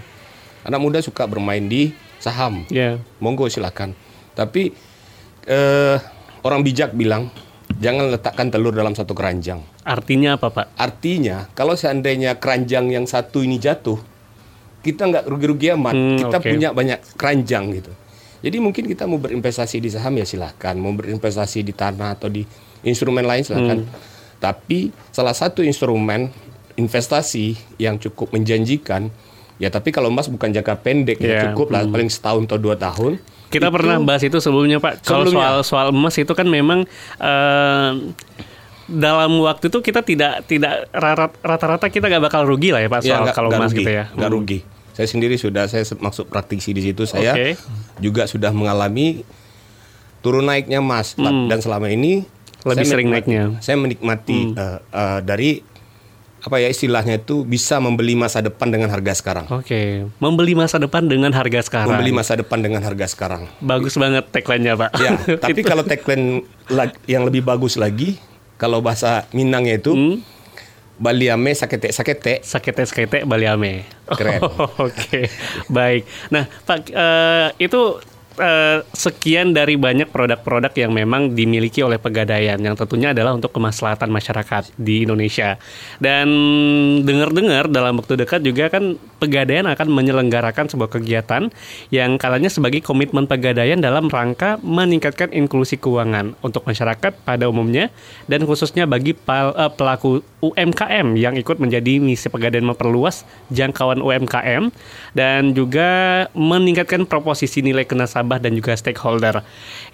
anak 0.63 0.81
muda 0.81 0.99
suka 0.99 1.25
bermain 1.25 1.63
di 1.63 1.93
saham 2.19 2.65
Ya. 2.67 2.97
monggo 3.19 3.47
silakan 3.47 3.93
tapi 4.33 4.73
eh, 5.45 5.97
orang 6.41 6.61
bijak 6.61 6.91
bilang 6.93 7.29
jangan 7.77 8.09
letakkan 8.09 8.49
telur 8.49 8.73
dalam 8.73 8.93
satu 8.93 9.13
keranjang 9.13 9.61
Artinya 9.83 10.35
apa 10.35 10.49
Pak? 10.49 10.67
artinya 10.75 11.47
kalau 11.53 11.75
seandainya 11.75 12.35
keranjang 12.35 12.89
yang 12.89 13.05
satu 13.05 13.39
ini 13.39 13.57
jatuh 13.57 14.01
kita 14.81 15.03
nggak 15.05 15.25
rugi-rugi 15.25 15.71
amat 15.73 15.95
Hmm, 15.95 16.17
kita 16.17 16.37
oke. 16.37 16.47
punya 16.49 16.69
banyak 16.71 16.99
keranjang 17.15 17.65
gitu 17.73 17.93
jadi 18.39 18.57
mungkin 18.57 18.87
kita 18.87 19.05
mau 19.05 19.19
berinvestasi 19.19 19.79
di 19.79 19.89
saham 19.89 20.15
ya 20.15 20.25
silahkan 20.25 20.75
mau 20.75 20.91
berinvestasi 20.91 21.61
di 21.61 21.73
tanah 21.73 22.15
atau 22.15 22.27
di 22.27 22.43
instrumen 22.83 23.23
lain 23.23 23.43
silahkan 23.43 23.83
Hmm. 23.83 23.91
tapi 24.37 24.79
salah 25.11 25.33
satu 25.33 25.61
instrumen 25.61 26.31
investasi 26.77 27.47
yang 27.77 27.97
cukup 27.97 28.31
menjanjikan 28.31 29.09
ya 29.57 29.69
tapi 29.69 29.89
kalau 29.89 30.07
emas 30.07 30.27
bukan 30.27 30.49
jangka 30.51 30.77
pendek 30.79 31.17
Iya, 31.17 31.29
ya 31.29 31.41
cukup 31.49 31.69
lah 31.71 31.83
paling 31.85 32.07
setahun 32.07 32.45
atau 32.45 32.57
dua 32.57 32.77
tahun 32.77 33.17
Kita 33.47 33.71
Itu- 33.71 33.75
pernah 33.75 33.97
bahas 34.01 34.21
itu 34.21 34.37
sebelumnya 34.37 34.77
Pak. 34.77 35.01
Kalau 35.01 35.23
soal 35.25 35.63
soal 35.63 35.87
emas 35.89 36.13
itu 36.15 36.29
kan 36.29 36.45
memang 36.45 36.83
eh, 37.17 37.91
dalam 38.87 39.31
waktu 39.41 39.67
itu 39.67 39.79
kita 39.81 40.01
tidak 40.01 40.45
tidak 40.45 40.91
rata- 40.91 41.35
rata-rata 41.41 41.87
kita 41.87 42.07
nggak 42.07 42.23
bakal 42.23 42.43
rugi 42.43 42.71
lah 42.71 42.83
ya 42.83 42.89
Pak 42.89 43.01
Ya, 43.01 43.07
soal 43.09 43.23
nggak- 43.25 43.35
kalau 43.35 43.49
nggak 43.49 43.61
emas 43.61 43.71
rugi, 43.71 43.81
gitu 43.81 43.91
ya. 43.93 44.05
nggak 44.13 44.29
Hmm. 44.29 44.37
rugi. 44.37 44.59
Saya 44.93 45.07
sendiri 45.07 45.37
sudah 45.37 45.65
saya 45.65 45.85
masuk 45.97 46.27
praktisi 46.27 46.71
di 46.71 46.83
situ. 46.83 47.05
Saya 47.05 47.33
Oke. 47.33 47.55
juga 47.99 48.25
sudah 48.25 48.51
mengalami 48.51 49.23
turun 50.21 50.43
naiknya 50.43 50.79
emas 50.79 51.15
dan 51.17 51.59
selama 51.59 51.87
ini 51.87 52.23
Hmm. 52.23 52.35
Lebih 52.67 52.83
saya 52.83 52.93
sering 52.93 53.09
naiknya. 53.09 53.43
Hmm. 53.47 53.57
Saya 53.61 53.77
menikmati 53.77 54.39
eh, 54.53 54.79
eh, 54.83 55.19
dari 55.23 55.51
apa 56.47 56.63
ya 56.63 56.71
istilahnya 56.71 57.19
itu 57.19 57.43
bisa 57.43 57.83
membeli 57.83 58.15
masa 58.15 58.39
depan 58.39 58.71
dengan 58.71 58.87
harga 58.87 59.19
sekarang. 59.19 59.51
Oke, 59.51 60.07
membeli 60.23 60.55
masa 60.55 60.79
depan 60.79 61.03
dengan 61.03 61.35
harga 61.35 61.67
sekarang. 61.67 61.91
Membeli 61.91 62.15
masa 62.15 62.39
depan 62.39 62.63
dengan 62.63 62.87
harga 62.87 63.07
sekarang. 63.11 63.51
Bagus 63.59 63.99
banget 63.99 64.31
tagline-nya, 64.31 64.79
Pak. 64.79 64.91
Ya, 65.03 65.19
tapi 65.43 65.67
kalau 65.67 65.83
tagline 65.83 66.47
yang 67.11 67.27
lebih 67.27 67.43
bagus 67.43 67.75
lagi, 67.75 68.23
kalau 68.63 68.79
bahasa 68.79 69.27
Minangnya 69.35 69.75
itu 69.75 69.91
Hmm? 69.91 70.23
Baliame 70.97 71.53
sakete 71.53 71.93
sakete. 71.93 72.41
Sakete 72.41 72.89
sakete 72.89 73.19
Baliame. 73.29 73.85
Keren. 74.17 74.41
Oke, 74.87 75.29
baik. 75.69 76.09
Nah, 76.33 76.49
Pak, 76.49 76.89
eh, 76.89 77.49
itu 77.61 78.01
eh, 78.39 78.79
sekian 78.95 79.57
dari 79.57 79.75
banyak 79.77 80.13
produk-produk 80.13 80.73
yang 80.77 80.93
memang 80.93 81.33
dimiliki 81.33 81.83
oleh 81.83 81.97
Pegadaian, 81.97 82.61
yang 82.61 82.77
tentunya 82.77 83.11
adalah 83.17 83.35
untuk 83.35 83.53
kemaslahatan 83.53 84.09
masyarakat 84.13 84.77
di 84.77 85.09
Indonesia. 85.09 85.57
Dan 85.99 86.29
dengar-dengar 87.03 87.69
dalam 87.73 87.99
waktu 87.99 88.21
dekat 88.21 88.45
juga 88.45 88.69
kan 88.69 89.01
Pegadaian 89.17 89.65
akan 89.65 89.89
menyelenggarakan 89.89 90.69
sebuah 90.69 90.93
kegiatan 90.93 91.49
yang 91.89 92.21
kalanya 92.21 92.53
sebagai 92.53 92.85
komitmen 92.85 93.25
Pegadaian 93.25 93.81
dalam 93.81 94.13
rangka 94.13 94.61
meningkatkan 94.61 95.33
inklusi 95.33 95.81
keuangan 95.81 96.37
untuk 96.45 96.69
masyarakat 96.69 97.17
pada 97.25 97.49
umumnya 97.49 97.89
dan 98.29 98.45
khususnya 98.45 98.85
bagi 98.85 99.17
eh, 99.17 99.71
pelaku 99.73 100.21
UMKM 100.45 101.17
yang 101.17 101.33
ikut 101.41 101.57
menjadi 101.57 101.97
misi 101.97 102.29
Pegadaian 102.29 102.69
memperluas 102.69 103.25
jangkauan 103.49 104.05
UMKM 104.05 104.69
dan 105.17 105.57
juga 105.57 105.89
meningkatkan 106.37 107.09
proposisi 107.09 107.65
nilai 107.65 107.89
ke 107.89 107.97
nasabah 107.97 108.37
dan 108.37 108.53
juga 108.53 108.77
stakeholder. 108.77 109.41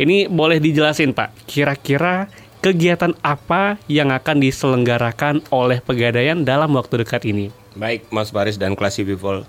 Ini 0.02 0.26
boleh 0.26 0.58
dijelasin 0.58 1.14
Pak, 1.14 1.46
kira-kira 1.46 2.26
kegiatan 2.58 3.14
apa 3.22 3.78
yang 3.86 4.10
akan 4.10 4.42
diselenggarakan 4.42 5.46
oleh 5.54 5.78
Pegadaian 5.78 6.42
dalam 6.42 6.74
waktu 6.74 7.06
dekat 7.06 7.22
ini? 7.26 7.61
Baik, 7.72 8.08
Mas 8.12 8.28
Baris 8.30 8.60
dan 8.60 8.76
Classy 8.76 9.02
People. 9.02 9.44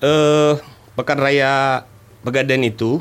Eh, 0.00 0.52
Pekan 0.96 1.20
Raya 1.20 1.84
Pegadaian 2.20 2.60
itu 2.60 3.00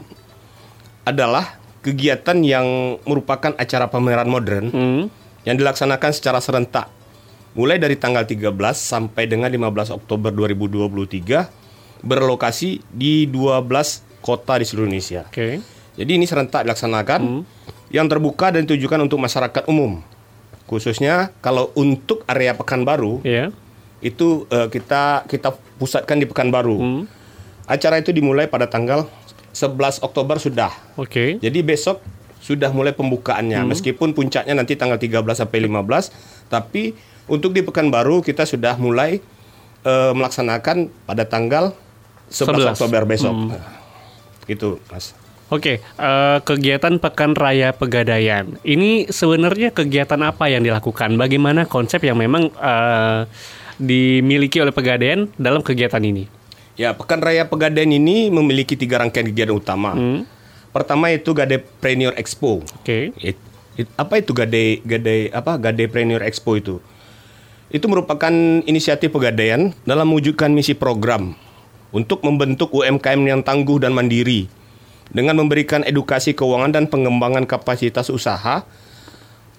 adalah 1.04 1.60
kegiatan 1.84 2.36
yang 2.44 3.00
merupakan 3.04 3.56
acara 3.56 3.88
pameran 3.88 4.28
modern 4.28 4.68
Hmm, 4.72 5.04
yang 5.48 5.56
dilaksanakan 5.56 6.12
secara 6.12 6.40
serentak 6.40 6.92
mulai 7.56 7.80
dari 7.82 7.96
tanggal 7.96 8.24
13 8.24 8.52
sampai 8.78 9.26
dengan 9.26 9.50
15 9.52 9.90
Oktober 9.92 10.30
2023 10.32 11.50
berlokasi 12.00 12.80
di 12.94 13.28
12 13.28 14.04
kota 14.22 14.60
di 14.60 14.66
seluruh 14.68 14.88
Indonesia. 14.88 15.28
Oke. 15.28 15.60
Jadi 16.00 16.12
ini 16.16 16.24
serentak 16.24 16.64
dilaksanakan 16.64 17.44
yang 17.92 18.08
terbuka 18.08 18.56
dan 18.56 18.64
ditujukan 18.64 19.04
untuk 19.04 19.20
masyarakat 19.20 19.68
umum. 19.68 20.00
Khususnya 20.70 21.34
kalau 21.42 21.74
untuk 21.74 22.24
area 22.30 22.54
Pekanbaru 22.54 23.26
Ya. 23.26 23.50
Itu 24.00 24.48
eh, 24.52 24.68
kita 24.72 25.28
kita 25.28 25.56
pusatkan 25.80 26.20
di 26.20 26.28
Pekanbaru. 26.28 26.78
Hmm. 26.80 27.04
Acara 27.70 28.02
itu 28.02 28.10
dimulai 28.10 28.50
pada 28.50 28.66
tanggal 28.66 29.06
11 29.54 30.02
Oktober 30.02 30.42
sudah. 30.42 30.72
Oke. 30.98 31.38
Jadi 31.38 31.60
besok 31.62 32.02
sudah 32.40 32.72
mulai 32.72 32.96
pembukaannya. 32.96 33.68
Meskipun 33.68 34.16
puncaknya 34.16 34.56
nanti 34.56 34.80
tanggal 34.80 34.98
13 34.98 35.22
sampai 35.38 35.60
15, 35.68 36.50
tapi 36.50 36.96
untuk 37.30 37.54
di 37.54 37.62
Pekanbaru 37.62 38.26
kita 38.26 38.48
sudah 38.48 38.80
mulai 38.80 39.22
eh, 39.86 40.12
melaksanakan 40.16 40.90
pada 41.06 41.28
tanggal 41.28 41.76
11, 42.32 42.74
11. 42.74 42.74
Oktober 42.74 43.02
besok. 43.06 43.36
Gitu, 44.50 44.82
Mas. 44.90 45.14
Oke, 45.50 45.82
eh, 45.82 46.38
kegiatan 46.46 47.02
Pekan 47.02 47.34
Raya 47.34 47.74
Pegadaian. 47.74 48.54
Ini 48.62 49.10
sebenarnya 49.10 49.74
kegiatan 49.74 50.22
apa 50.22 50.46
yang 50.46 50.62
dilakukan? 50.62 51.18
Bagaimana 51.18 51.66
konsep 51.66 52.06
yang 52.06 52.22
memang 52.22 52.54
eh, 52.54 53.26
dimiliki 53.80 54.60
oleh 54.60 54.76
Pegadaian 54.76 55.32
dalam 55.40 55.64
kegiatan 55.64 56.04
ini? 56.04 56.28
Ya, 56.76 56.96
Pekan 56.96 57.20
Raya 57.20 57.48
Pegadaian 57.48 57.90
ini 57.90 58.32
memiliki 58.32 58.76
tiga 58.76 59.00
rangkaian 59.00 59.28
kegiatan 59.28 59.56
utama. 59.56 59.96
Hmm. 59.96 60.24
Pertama 60.70 61.10
itu 61.10 61.34
Gadepreneur 61.34 62.14
Expo. 62.16 62.62
Oke. 62.62 63.16
It- 63.18 63.42
it- 63.80 63.92
apa 63.98 64.22
itu 64.22 64.32
Gade 64.36 64.86
Gade 64.86 65.34
apa 65.34 65.58
Gadepreneur 65.58 66.22
Expo 66.22 66.56
itu? 66.56 66.78
Itu 67.74 67.90
merupakan 67.90 68.32
inisiatif 68.64 69.10
Pegadaian 69.10 69.74
dalam 69.84 70.08
mewujudkan 70.14 70.54
misi 70.54 70.78
program 70.78 71.34
untuk 71.90 72.22
membentuk 72.22 72.70
UMKM 72.70 73.22
yang 73.26 73.42
tangguh 73.42 73.82
dan 73.82 73.94
mandiri 73.98 74.46
dengan 75.10 75.38
memberikan 75.42 75.82
edukasi 75.82 76.38
keuangan 76.38 76.70
dan 76.70 76.86
pengembangan 76.86 77.50
kapasitas 77.50 78.14
usaha 78.14 78.62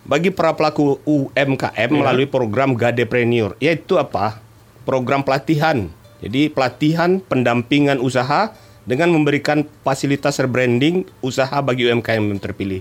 bagi 0.04 0.33
para 0.33 0.57
pelaku 0.57 0.99
UMKM 1.04 1.90
melalui 1.92 2.26
program 2.26 2.73
Gadepreneur 2.73 3.57
yaitu 3.61 4.00
apa? 4.00 4.40
Program 4.88 5.21
pelatihan. 5.21 5.92
Jadi 6.21 6.52
pelatihan 6.52 7.21
pendampingan 7.21 8.00
usaha 8.00 8.52
dengan 8.85 9.12
memberikan 9.12 9.64
fasilitas 9.85 10.40
rebranding 10.40 11.09
usaha 11.21 11.61
bagi 11.61 11.88
UMKM 11.88 12.21
yang 12.33 12.40
terpilih. 12.40 12.80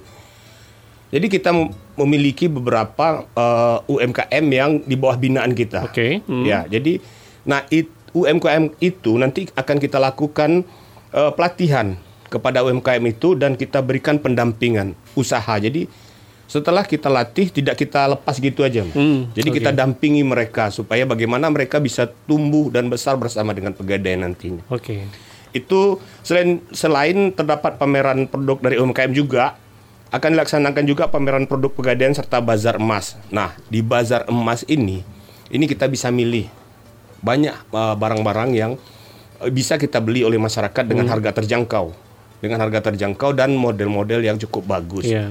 Jadi 1.09 1.25
kita 1.25 1.49
mem- 1.49 1.73
memiliki 1.97 2.45
beberapa 2.45 3.25
eh, 3.33 3.77
UMKM 3.89 4.45
yang 4.49 4.71
di 4.85 4.95
bawah 4.95 5.17
binaan 5.17 5.57
kita. 5.57 5.89
Oke, 5.89 6.21
hmm. 6.21 6.45
Ya, 6.45 6.69
jadi 6.69 7.01
nah 7.47 7.65
it, 7.73 7.89
UMKM 8.13 8.77
itu 8.81 9.17
nanti 9.17 9.49
akan 9.53 9.77
kita 9.81 9.97
lakukan 9.97 10.65
eh, 11.13 11.31
pelatihan 11.33 11.97
kepada 12.29 12.61
UMKM 12.61 13.03
itu 13.09 13.33
dan 13.33 13.57
kita 13.57 13.81
berikan 13.81 14.21
pendampingan 14.21 14.93
usaha. 15.17 15.57
Jadi 15.57 15.89
setelah 16.49 16.81
kita 16.81 17.13
latih 17.13 17.53
tidak 17.53 17.77
kita 17.77 18.09
lepas 18.09 18.41
gitu 18.41 18.65
aja. 18.65 18.81
Hmm, 18.81 19.29
Jadi 19.37 19.53
kita 19.53 19.69
dampingi 19.69 20.25
mereka 20.25 20.73
supaya 20.73 21.05
bagaimana 21.05 21.45
mereka 21.53 21.77
bisa 21.77 22.09
tumbuh 22.25 22.73
dan 22.73 22.89
besar 22.89 23.13
bersama 23.21 23.53
dengan 23.53 23.77
pegadaian 23.77 24.25
nantinya 24.25 24.65
Oke. 24.73 25.05
itu 25.53 26.01
selain 26.25 26.57
selain 26.73 27.29
terdapat 27.37 27.77
pameran 27.77 28.25
produk 28.25 28.57
dari 28.65 28.81
UMKM 28.81 29.13
juga 29.13 29.61
akan 30.09 30.29
dilaksanakan 30.33 30.83
juga 30.89 31.05
pameran 31.05 31.45
produk 31.45 31.69
pegadaian 31.69 32.17
serta 32.17 32.41
bazar 32.41 32.81
emas. 32.81 33.13
Nah, 33.29 33.53
di 33.69 33.85
bazar 33.85 34.25
emas 34.25 34.65
ini 34.65 35.05
ini 35.53 35.65
kita 35.69 35.85
bisa 35.85 36.09
milih 36.09 36.49
banyak 37.21 37.53
uh, 37.69 37.93
barang-barang 37.93 38.49
yang 38.57 38.71
uh, 39.37 39.49
bisa 39.53 39.77
kita 39.77 40.01
beli 40.01 40.25
oleh 40.25 40.41
masyarakat 40.41 40.81
dengan 40.81 41.05
harga 41.05 41.29
terjangkau. 41.37 41.93
Dengan 42.41 42.57
harga 42.63 42.89
terjangkau 42.89 43.37
dan 43.37 43.53
model-model 43.53 44.25
yang 44.25 44.41
cukup 44.41 44.65
bagus. 44.65 45.05
Iya. 45.05 45.29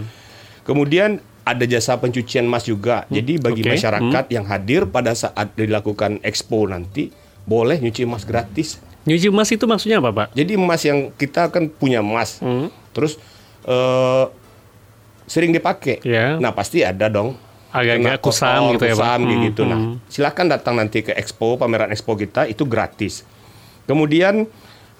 Kemudian 0.69 1.25
ada 1.49 1.65
jasa 1.65 1.97
pencucian 1.97 2.45
emas 2.45 2.69
juga. 2.69 3.09
Jadi 3.09 3.41
bagi 3.41 3.65
oke. 3.65 3.73
masyarakat 3.73 4.25
yang 4.29 4.45
hadir 4.45 4.85
pada 4.85 5.17
saat 5.17 5.57
dilakukan 5.57 6.21
expo 6.21 6.69
nanti 6.69 7.09
boleh 7.49 7.81
nyuci 7.81 8.05
emas 8.05 8.29
gratis. 8.29 8.77
Nyuci 9.09 9.33
emas 9.33 9.49
itu 9.49 9.65
maksudnya 9.65 9.97
apa, 10.05 10.13
Pak? 10.13 10.29
Jadi 10.37 10.61
emas 10.61 10.85
yang 10.85 11.09
kita 11.17 11.49
kan 11.49 11.73
punya 11.73 12.05
emas, 12.05 12.45
Hmm. 12.45 12.69
terus 12.93 13.17
eh, 13.65 14.25
sering 15.25 15.57
dipakai. 15.57 16.05
Ya. 16.05 16.37
Nah 16.37 16.53
pasti 16.53 16.85
ada 16.85 17.09
dong. 17.09 17.37
Agak-agak 17.69 18.21
kusam 18.25 18.77
gitu 18.77 18.85
ya, 18.85 18.97
Pak? 18.97 19.05
kusam 19.05 19.21
Hmm, 19.25 19.41
gitu. 19.49 19.63
Nah 19.65 19.81
hmm. 19.81 19.95
silakan 20.13 20.47
datang 20.53 20.77
nanti 20.77 21.01
ke 21.01 21.17
expo 21.17 21.57
pameran 21.57 21.89
expo 21.89 22.13
kita 22.13 22.45
itu 22.45 22.69
gratis. 22.69 23.25
Kemudian 23.89 24.45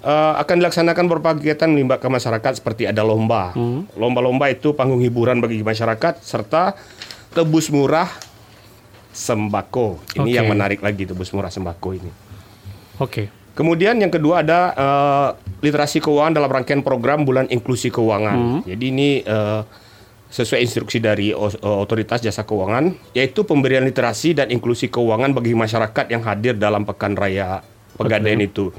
eh, 0.03 0.35
akan 0.39 0.55
dilaksanakan 0.63 1.05
beberapa 1.09 1.31
kegiatan 1.39 1.69
melibatkan 1.71 2.11
masyarakat 2.13 2.63
seperti 2.63 2.87
ada 2.89 3.03
lomba. 3.03 3.55
Hmm. 3.55 3.87
Lomba-lomba 3.95 4.51
itu 4.51 4.75
panggung 4.75 5.03
hiburan 5.03 5.39
bagi 5.43 5.61
masyarakat 5.63 6.23
serta 6.23 6.79
tebus 7.35 7.71
murah 7.73 8.09
sembako. 9.15 9.99
Ini 10.15 10.31
Oke. 10.31 10.37
yang 10.39 10.47
menarik 10.51 10.81
lagi 10.81 11.09
tebus 11.09 11.31
murah 11.35 11.51
sembako 11.51 11.89
ini. 11.97 12.11
Oke. 13.03 13.31
Kemudian 13.59 13.99
yang 13.99 14.15
kedua 14.15 14.47
ada 14.47 14.61
eh, 14.75 15.29
literasi 15.67 15.99
keuangan 15.99 16.39
dalam 16.39 16.51
rangkaian 16.51 16.83
program 16.87 17.27
Bulan 17.27 17.51
Inklusi 17.51 17.91
Keuangan. 17.91 18.63
Jadi 18.63 18.85
ini 18.95 19.19
eh, 19.27 19.63
sesuai 20.29 20.61
instruksi 20.61 21.01
dari 21.01 21.33
otoritas 21.33 22.21
jasa 22.21 22.45
keuangan 22.45 22.93
yaitu 23.17 23.49
pemberian 23.49 23.81
literasi 23.89 24.37
dan 24.37 24.53
inklusi 24.53 24.93
keuangan 24.93 25.33
bagi 25.33 25.57
masyarakat 25.57 26.05
yang 26.13 26.21
hadir 26.21 26.53
dalam 26.53 26.85
pekan 26.85 27.17
raya 27.17 27.65
Pegadaian 27.99 28.39
itu. 28.39 28.71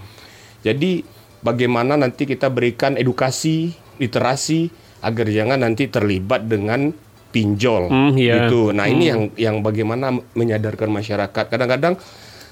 Jadi 0.61 1.03
bagaimana 1.39 1.95
nanti 1.95 2.27
kita 2.27 2.51
berikan 2.51 2.95
edukasi, 2.95 3.71
literasi 3.97 4.67
agar 4.99 5.27
jangan 5.31 5.63
nanti 5.63 5.87
terlibat 5.87 6.43
dengan 6.45 6.91
pinjol 7.29 7.87
Hmm, 7.87 8.11
iya. 8.17 8.49
gitu. 8.49 8.73
Nah, 8.73 8.89
ini 8.89 9.05
yang 9.07 9.21
yang 9.37 9.55
bagaimana 9.61 10.11
menyadarkan 10.33 10.89
masyarakat. 10.89 11.45
Kadang-kadang 11.47 11.95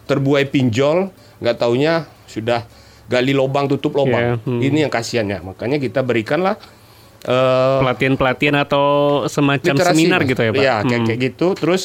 terbuai 0.05 0.47
pinjol, 0.47 1.09
nggak 1.41 1.57
taunya 1.57 2.07
sudah 2.29 2.63
gali 3.07 3.33
lubang 3.33 3.67
tutup 3.67 3.97
lubang. 3.97 4.39
Iya, 4.39 4.45
hmm. 4.45 4.59
Ini 4.61 4.77
yang 4.87 4.93
kasihannya. 4.93 5.39
Makanya 5.43 5.77
kita 5.81 6.05
berikanlah 6.05 6.55
eh, 7.27 7.79
Pelatihan-pelatihan 7.81 8.55
atau 8.61 8.85
semacam 9.27 9.73
literasi, 9.75 9.91
seminar 9.97 10.21
gitu 10.23 10.41
ya, 10.45 10.51
Pak? 10.53 10.61
Iya, 10.61 10.75
kayak, 10.85 10.99
Hmm. 11.01 11.07
kayak 11.09 11.19
gitu. 11.25 11.47
Terus 11.57 11.81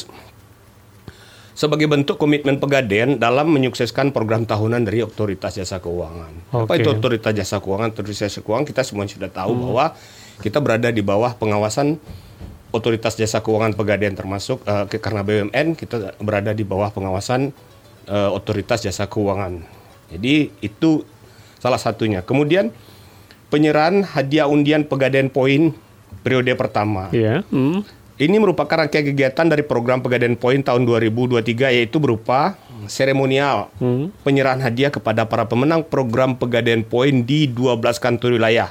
sebagai 1.53 1.85
bentuk 1.85 2.17
komitmen 2.17 2.57
Pegadaian 2.57 3.17
dalam 3.17 3.49
menyukseskan 3.53 4.09
program 4.09 4.45
tahunan 4.45 4.85
dari 4.85 5.05
Otoritas 5.05 5.57
Jasa 5.57 5.77
Keuangan. 5.77 6.33
Apa 6.49 6.73
Oke. 6.73 6.81
itu 6.81 6.89
Otoritas 6.89 7.33
Jasa 7.33 7.61
Keuangan? 7.61 7.93
Otoritas 7.93 8.29
Jasa 8.29 8.41
Keuangan 8.41 8.65
kita 8.65 8.81
semua 8.81 9.05
sudah 9.05 9.29
tahu 9.29 9.53
Hmm. 9.53 9.61
bahwa 9.69 9.85
kita 10.41 10.57
berada 10.59 10.89
di 10.89 11.05
bawah 11.05 11.37
pengawasan 11.37 12.01
otoritas 12.73 13.13
jasa 13.13 13.45
keuangan 13.45 13.77
pegadaian 13.77 14.17
termasuk 14.17 14.65
uh, 14.65 14.89
karena 14.89 15.21
BUMN 15.21 15.77
kita 15.77 16.17
berada 16.17 16.57
di 16.57 16.65
bawah 16.65 16.89
pengawasan 16.89 17.53
uh, 18.09 18.33
otoritas 18.33 18.81
jasa 18.81 19.05
keuangan. 19.05 19.61
Jadi 20.09 20.49
itu 20.65 21.05
salah 21.61 21.77
satunya. 21.77 22.25
Kemudian 22.25 22.73
penyerahan 23.53 24.01
hadiah 24.01 24.49
undian 24.49 24.89
pegadaian 24.89 25.29
poin 25.29 25.69
periode 26.25 26.49
pertama. 26.57 27.13
Iya. 27.13 27.45
Hmm. 27.53 27.85
Ini 28.13 28.37
merupakan 28.37 28.77
rangkaian 28.77 29.09
kegiatan 29.09 29.49
dari 29.49 29.65
program 29.65 29.97
Pegadaian 29.97 30.37
Poin 30.37 30.61
tahun 30.61 30.85
2023 30.85 31.73
yaitu 31.73 31.97
berupa 31.97 32.53
seremonial 32.85 33.73
hmm. 33.81 34.13
penyerahan 34.21 34.61
hadiah 34.61 34.93
kepada 34.93 35.25
para 35.25 35.49
pemenang 35.49 35.81
program 35.81 36.37
Pegadaian 36.37 36.85
Poin 36.85 37.25
di 37.25 37.49
12 37.49 37.81
kantor 37.97 38.37
wilayah. 38.37 38.69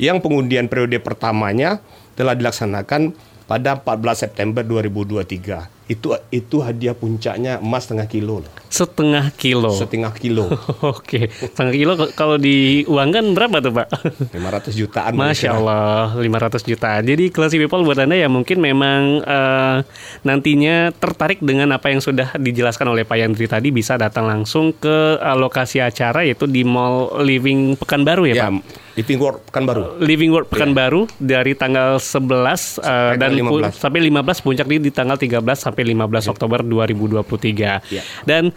Yang 0.00 0.24
pengundian 0.24 0.72
periode 0.72 0.96
pertamanya 1.04 1.84
telah 2.16 2.32
dilaksanakan 2.32 3.12
pada 3.44 3.76
14 3.76 4.24
September 4.24 4.64
2023 4.64 5.79
itu 5.90 6.14
itu 6.30 6.62
hadiah 6.62 6.94
puncaknya 6.94 7.58
emas 7.58 7.90
setengah 7.90 8.06
kilo 8.06 8.46
loh. 8.46 8.52
Setengah 8.70 9.34
kilo. 9.34 9.74
Setengah 9.74 10.14
kilo. 10.14 10.46
Oke, 10.94 11.26
setengah 11.34 11.74
kilo 11.74 11.92
kalau 12.14 12.38
diuangkan 12.38 13.34
berapa 13.34 13.58
tuh 13.58 13.74
Pak? 13.74 13.88
500 14.30 14.70
jutaan. 14.70 15.18
Masya 15.18 15.58
Allah, 15.58 16.14
500 16.14 16.62
jutaan. 16.62 17.02
Jadi 17.02 17.34
classy 17.34 17.58
people 17.58 17.82
buat 17.82 17.98
anda 17.98 18.14
ya 18.14 18.30
mungkin 18.30 18.62
memang 18.62 19.26
uh, 19.26 19.82
nantinya 20.22 20.94
tertarik 20.94 21.42
dengan 21.42 21.74
apa 21.74 21.90
yang 21.90 21.98
sudah 21.98 22.38
dijelaskan 22.38 22.94
oleh 22.94 23.02
Pak 23.02 23.18
Yandri 23.18 23.50
tadi 23.50 23.74
bisa 23.74 23.98
datang 23.98 24.30
langsung 24.30 24.70
ke 24.70 25.18
uh, 25.18 25.34
lokasi 25.34 25.82
acara 25.82 26.22
yaitu 26.22 26.46
di 26.46 26.62
Mall 26.62 27.18
Living 27.26 27.74
Pekanbaru 27.74 28.30
ya, 28.30 28.34
ya 28.38 28.42
Pak. 28.46 28.89
Living 28.98 29.18
World 29.22 29.40
Pekanbaru. 29.46 29.82
Living 30.02 30.30
World 30.30 30.48
Pekanbaru 30.50 31.02
yeah. 31.06 31.42
dari 31.42 31.52
tanggal 31.58 31.98
11 31.98 32.06
uh, 32.06 32.56
sampai 32.78 33.18
dan 33.18 33.30
15. 33.34 33.74
sampai 33.74 34.00
15 34.10 34.44
puncak 34.46 34.66
di, 34.66 34.76
di 34.82 34.90
tanggal 34.90 35.16
13 35.18 35.40
sampai 35.54 35.80
sampai 35.80 35.82
15 35.86 35.96
yeah. 35.96 36.32
Oktober 36.34 36.58
2023. 36.66 37.94
Yeah. 37.94 38.04
Dan 38.26 38.50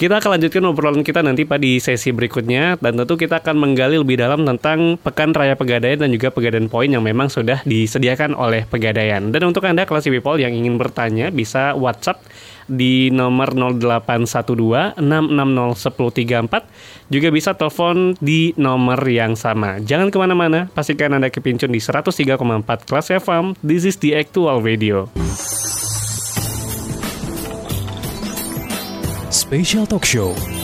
kita 0.00 0.16
akan 0.16 0.40
lanjutkan 0.40 0.64
obrolan 0.64 1.04
kita 1.04 1.20
nanti 1.20 1.44
Pak 1.44 1.60
di 1.60 1.76
sesi 1.76 2.08
berikutnya 2.08 2.80
dan 2.80 2.96
tentu 2.96 3.20
kita 3.20 3.44
akan 3.44 3.52
menggali 3.60 4.00
lebih 4.00 4.16
dalam 4.16 4.48
tentang 4.48 4.96
Pekan 4.96 5.36
Raya 5.36 5.60
Pegadaian 5.60 6.00
dan 6.00 6.08
juga 6.08 6.32
Pegadaian 6.32 6.72
Poin 6.72 6.88
yang 6.88 7.04
memang 7.04 7.28
sudah 7.28 7.60
disediakan 7.68 8.32
oleh 8.32 8.64
Pegadaian. 8.64 9.28
Dan 9.28 9.52
untuk 9.52 9.68
Anda 9.68 9.84
kelas 9.84 10.08
people 10.08 10.40
yang 10.40 10.56
ingin 10.56 10.80
bertanya 10.80 11.28
bisa 11.28 11.76
WhatsApp 11.76 12.24
di 12.70 13.10
nomor 13.10 13.50
0812 13.58 15.02
660 15.02 15.90
1034 15.90 17.10
juga 17.10 17.28
bisa 17.34 17.58
telepon 17.58 18.14
di 18.22 18.54
nomor 18.54 19.02
yang 19.10 19.34
sama. 19.34 19.82
Jangan 19.82 20.14
ke 20.14 20.16
mana-mana, 20.22 20.70
pastikan 20.70 21.18
Anda 21.18 21.34
kepincun 21.34 21.74
di 21.74 21.82
103,4 21.82 22.86
kelas 22.86 23.06
FM. 23.10 23.58
This 23.66 23.82
is 23.82 23.98
the 23.98 24.14
actual 24.14 24.62
radio. 24.62 25.10
Special 29.30 29.86
Talk 29.90 30.06
Show. 30.06 30.59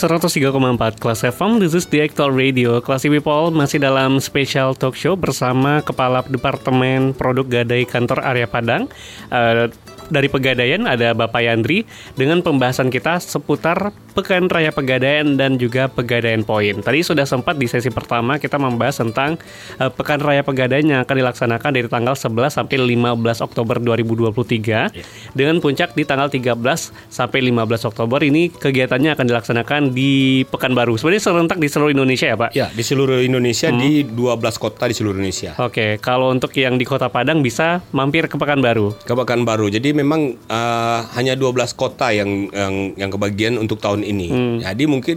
Empat 0.00 0.96
kelas 0.96 1.28
FM, 1.28 1.60
this 1.60 1.76
is 1.76 1.84
the 1.92 2.00
actual 2.00 2.32
radio. 2.32 2.80
Kelas 2.80 3.04
People 3.04 3.52
masih 3.52 3.76
dalam 3.84 4.16
special 4.16 4.72
talk 4.72 4.96
show 4.96 5.12
bersama 5.12 5.84
Kepala 5.84 6.24
Departemen 6.24 7.12
Produk 7.12 7.44
Gadai 7.44 7.84
Kantor 7.84 8.24
Area 8.24 8.48
Padang, 8.48 8.88
uh, 9.28 9.68
dari 10.10 10.26
Pegadaian 10.26 10.84
ada 10.84 11.14
Bapak 11.14 11.40
Yandri 11.40 11.86
dengan 12.18 12.42
pembahasan 12.42 12.90
kita 12.90 13.22
seputar 13.22 13.94
Pekan 14.10 14.50
Raya 14.50 14.74
Pegadaian 14.74 15.38
dan 15.38 15.54
juga 15.56 15.86
Pegadaian 15.86 16.42
Poin. 16.42 16.82
Tadi 16.82 17.00
sudah 17.06 17.22
sempat 17.24 17.54
di 17.56 17.70
sesi 17.70 17.88
pertama 17.94 18.42
kita 18.42 18.58
membahas 18.58 18.98
tentang 18.98 19.38
uh, 19.78 19.88
Pekan 19.88 20.18
Raya 20.18 20.42
Pegadaian 20.42 20.82
yang 20.82 21.00
akan 21.06 21.16
dilaksanakan 21.22 21.70
dari 21.70 21.86
tanggal 21.86 22.18
11 22.18 22.50
sampai 22.50 22.76
15 22.76 23.46
Oktober 23.46 23.76
2023 23.78 24.34
yeah. 24.66 24.90
dengan 25.32 25.62
puncak 25.62 25.94
di 25.94 26.02
tanggal 26.02 26.26
13 26.26 26.58
sampai 27.06 27.38
15 27.48 27.90
Oktober 27.94 28.20
ini 28.26 28.50
kegiatannya 28.50 29.14
akan 29.14 29.26
dilaksanakan 29.30 29.82
di 29.94 30.42
Pekanbaru. 30.50 30.98
Sebenarnya 30.98 31.22
serentak 31.22 31.62
di 31.62 31.70
seluruh 31.70 31.94
Indonesia 31.94 32.26
ya, 32.26 32.36
Pak? 32.36 32.50
Ya, 32.52 32.66
di 32.74 32.82
seluruh 32.82 33.22
Indonesia 33.22 33.70
hmm. 33.70 33.78
di 33.78 33.90
12 34.02 34.58
kota 34.58 34.90
di 34.90 34.94
seluruh 34.98 35.22
Indonesia. 35.22 35.54
Oke, 35.62 35.70
okay. 35.70 35.90
kalau 36.02 36.34
untuk 36.34 36.50
yang 36.58 36.74
di 36.74 36.82
Kota 36.82 37.06
Padang 37.06 37.46
bisa 37.46 37.78
mampir 37.94 38.26
ke 38.26 38.34
Pekanbaru. 38.34 38.98
Ke 39.06 39.14
Pekanbaru. 39.14 39.70
Jadi 39.70 39.94
memang 40.00 40.40
uh, 40.48 41.00
hanya 41.14 41.36
12 41.36 41.76
kota 41.76 42.08
yang 42.10 42.48
yang 42.50 42.74
yang 42.96 43.10
kebagian 43.12 43.54
untuk 43.60 43.76
tahun 43.76 44.00
ini. 44.00 44.28
Hmm. 44.32 44.58
Jadi 44.64 44.84
mungkin 44.88 45.16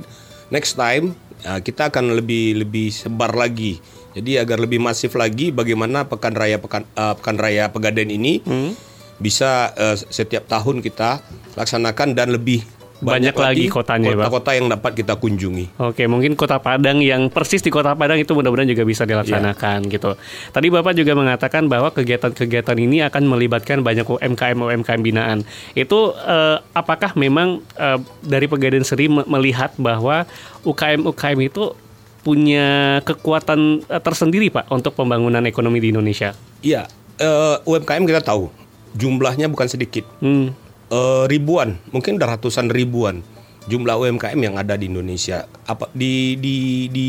next 0.51 0.75
time 0.75 1.15
uh, 1.47 1.63
kita 1.63 1.87
akan 1.87 2.19
lebih 2.19 2.59
lebih 2.59 2.91
sebar 2.91 3.31
lagi. 3.31 3.79
Jadi 4.13 4.37
agar 4.37 4.61
lebih 4.61 4.77
masif 4.77 5.17
lagi 5.17 5.49
bagaimana 5.49 6.05
pekan 6.05 6.35
raya 6.37 6.61
pekan 6.61 6.85
uh, 6.93 7.17
pekan 7.17 7.39
raya 7.39 7.73
Pegadaian 7.73 8.11
ini 8.13 8.43
hmm. 8.45 8.77
bisa 9.17 9.73
uh, 9.73 9.97
setiap 9.97 10.45
tahun 10.45 10.85
kita 10.85 11.23
laksanakan 11.57 12.13
dan 12.13 12.29
lebih 12.29 12.61
banyak, 13.03 13.35
lagi 13.35 13.65
kotanya 13.67 14.15
kota-kota 14.15 14.51
yang 14.55 14.67
dapat 14.71 14.91
kita 14.95 15.13
kunjungi. 15.19 15.77
Oke, 15.79 16.07
mungkin 16.07 16.33
kota 16.39 16.57
Padang 16.57 17.03
yang 17.03 17.27
persis 17.27 17.59
di 17.59 17.69
kota 17.69 17.93
Padang 17.93 18.17
itu 18.17 18.31
mudah-mudahan 18.31 18.71
juga 18.71 18.87
bisa 18.87 19.03
dilaksanakan 19.03 19.85
yeah. 19.85 19.93
gitu. 19.93 20.11
Tadi 20.55 20.67
Bapak 20.71 20.93
juga 20.95 21.13
mengatakan 21.13 21.67
bahwa 21.67 21.91
kegiatan-kegiatan 21.91 22.77
ini 22.79 23.03
akan 23.05 23.23
melibatkan 23.27 23.83
banyak 23.83 24.07
UMKM 24.07 24.57
UMKM 24.57 25.01
binaan. 25.03 25.45
Itu 25.75 26.15
eh, 26.15 26.57
apakah 26.73 27.13
memang 27.19 27.61
eh, 27.75 27.99
dari 28.23 28.47
Pegadaian 28.47 28.87
Seri 28.87 29.11
melihat 29.11 29.75
bahwa 29.75 30.23
UKM 30.63 31.05
UKM 31.11 31.39
itu 31.43 31.75
punya 32.23 32.99
kekuatan 33.03 33.83
eh, 33.85 34.01
tersendiri 34.01 34.47
Pak 34.49 34.71
untuk 34.71 34.95
pembangunan 34.95 35.43
ekonomi 35.43 35.83
di 35.83 35.91
Indonesia? 35.91 36.31
Iya, 36.63 36.87
uh, 37.19 37.59
UMKM 37.67 38.07
kita 38.07 38.23
tahu 38.23 38.47
jumlahnya 38.95 39.51
bukan 39.51 39.67
sedikit. 39.67 40.07
Hmm 40.23 40.62
uh, 40.93 41.25
ribuan, 41.25 41.81
mungkin 41.89 42.21
udah 42.21 42.37
ratusan 42.37 42.69
ribuan 42.69 43.25
jumlah 43.65 43.95
UMKM 43.95 44.37
yang 44.37 44.55
ada 44.59 44.77
di 44.77 44.91
Indonesia. 44.91 45.49
Apa 45.65 45.89
di 45.95 46.37
di 46.37 46.87
di 46.93 47.07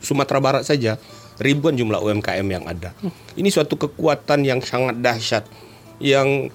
Sumatera 0.00 0.40
Barat 0.40 0.64
saja 0.64 0.96
ribuan 1.36 1.76
jumlah 1.76 2.00
UMKM 2.00 2.46
yang 2.46 2.64
ada. 2.64 2.96
Ini 3.36 3.48
suatu 3.52 3.76
kekuatan 3.76 4.46
yang 4.46 4.64
sangat 4.64 4.96
dahsyat 5.02 5.44
yang 6.00 6.48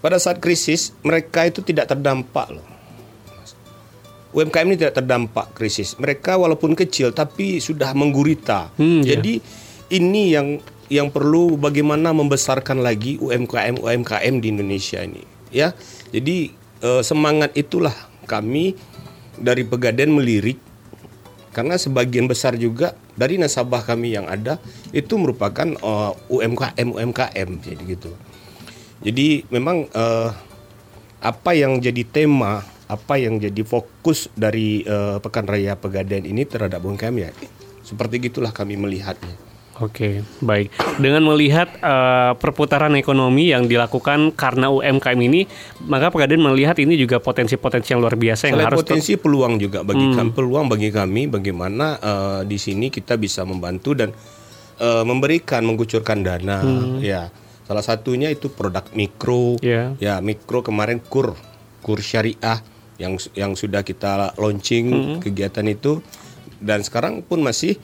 pada 0.00 0.16
saat 0.16 0.40
krisis 0.40 0.96
mereka 1.04 1.46
itu 1.46 1.62
tidak 1.62 1.92
terdampak 1.92 2.48
loh. 2.50 2.66
UMKM 4.30 4.66
ini 4.70 4.78
tidak 4.78 5.02
terdampak 5.02 5.50
krisis. 5.58 5.98
Mereka 5.98 6.38
walaupun 6.38 6.78
kecil 6.78 7.10
tapi 7.10 7.58
sudah 7.58 7.90
menggurita. 7.98 8.70
Hmm, 8.78 9.02
iya. 9.02 9.18
Jadi 9.18 9.42
yeah. 9.42 9.98
ini 9.98 10.22
yang 10.30 10.48
yang 10.90 11.08
perlu 11.10 11.54
bagaimana 11.54 12.10
membesarkan 12.10 12.82
lagi 12.82 13.18
UMKM 13.22 13.78
UMKM 13.78 14.34
di 14.42 14.46
Indonesia 14.50 15.02
ini, 15.02 15.22
ya. 15.50 15.76
Jadi 16.10 16.54
eh, 16.82 17.02
semangat 17.02 17.54
itulah 17.54 17.94
kami 18.26 18.74
dari 19.38 19.66
Pegadaian 19.66 20.10
melirik 20.10 20.58
karena 21.50 21.74
sebagian 21.74 22.30
besar 22.30 22.54
juga 22.54 22.94
dari 23.18 23.34
nasabah 23.34 23.82
kami 23.82 24.14
yang 24.14 24.30
ada 24.30 24.62
itu 24.94 25.18
merupakan 25.18 25.66
uh, 25.82 26.14
UMKM 26.30 26.88
UMKM 26.94 27.48
jadi 27.58 27.82
gitu. 27.90 28.14
Jadi 29.02 29.42
memang 29.50 29.90
uh, 29.90 30.30
apa 31.18 31.50
yang 31.58 31.82
jadi 31.82 32.06
tema, 32.06 32.62
apa 32.86 33.18
yang 33.18 33.42
jadi 33.42 33.66
fokus 33.66 34.30
dari 34.38 34.86
uh, 34.86 35.18
Pekan 35.18 35.50
Raya 35.50 35.74
Pegadaian 35.74 36.22
ini 36.22 36.46
terhadap 36.46 36.86
UMKM 36.86 37.16
ya 37.18 37.34
seperti 37.82 38.30
gitulah 38.30 38.54
kami 38.54 38.78
melihatnya. 38.78 39.49
Oke, 39.80 40.20
baik. 40.44 40.76
Dengan 41.00 41.24
melihat 41.24 41.72
uh, 41.80 42.36
perputaran 42.36 42.92
ekonomi 43.00 43.48
yang 43.48 43.64
dilakukan 43.64 44.36
karena 44.36 44.68
UMKM 44.68 45.16
ini, 45.24 45.48
maka 45.88 46.12
Pegadaian 46.12 46.44
melihat 46.44 46.76
ini 46.76 47.00
juga 47.00 47.16
potensi-potensi 47.16 47.96
yang 47.96 48.04
luar 48.04 48.20
biasa 48.20 48.52
yang 48.52 48.60
Selain 48.60 48.68
harus 48.68 48.80
potensi 48.84 49.16
peluang 49.16 49.56
juga 49.56 49.80
bagi 49.80 50.12
hmm. 50.12 50.16
kami, 50.20 50.30
peluang 50.36 50.66
bagi 50.68 50.92
kami 50.92 51.32
bagaimana 51.32 51.86
uh, 51.96 52.40
di 52.44 52.60
sini 52.60 52.92
kita 52.92 53.16
bisa 53.16 53.48
membantu 53.48 53.96
dan 53.96 54.12
uh, 54.84 55.04
memberikan 55.08 55.64
mengucurkan 55.64 56.20
dana, 56.20 56.60
hmm. 56.60 57.00
ya. 57.00 57.32
Salah 57.64 57.86
satunya 57.86 58.28
itu 58.28 58.52
produk 58.52 58.84
mikro, 58.92 59.56
yeah. 59.64 59.94
ya 59.96 60.20
mikro 60.20 60.60
kemarin 60.60 61.00
kur 61.00 61.38
kur 61.80 62.02
syariah 62.04 62.60
yang 63.00 63.16
yang 63.32 63.56
sudah 63.56 63.80
kita 63.80 64.36
launching 64.36 64.92
hmm. 64.92 65.18
kegiatan 65.24 65.64
itu 65.64 66.04
dan 66.60 66.84
sekarang 66.84 67.24
pun 67.24 67.40
masih 67.40 67.80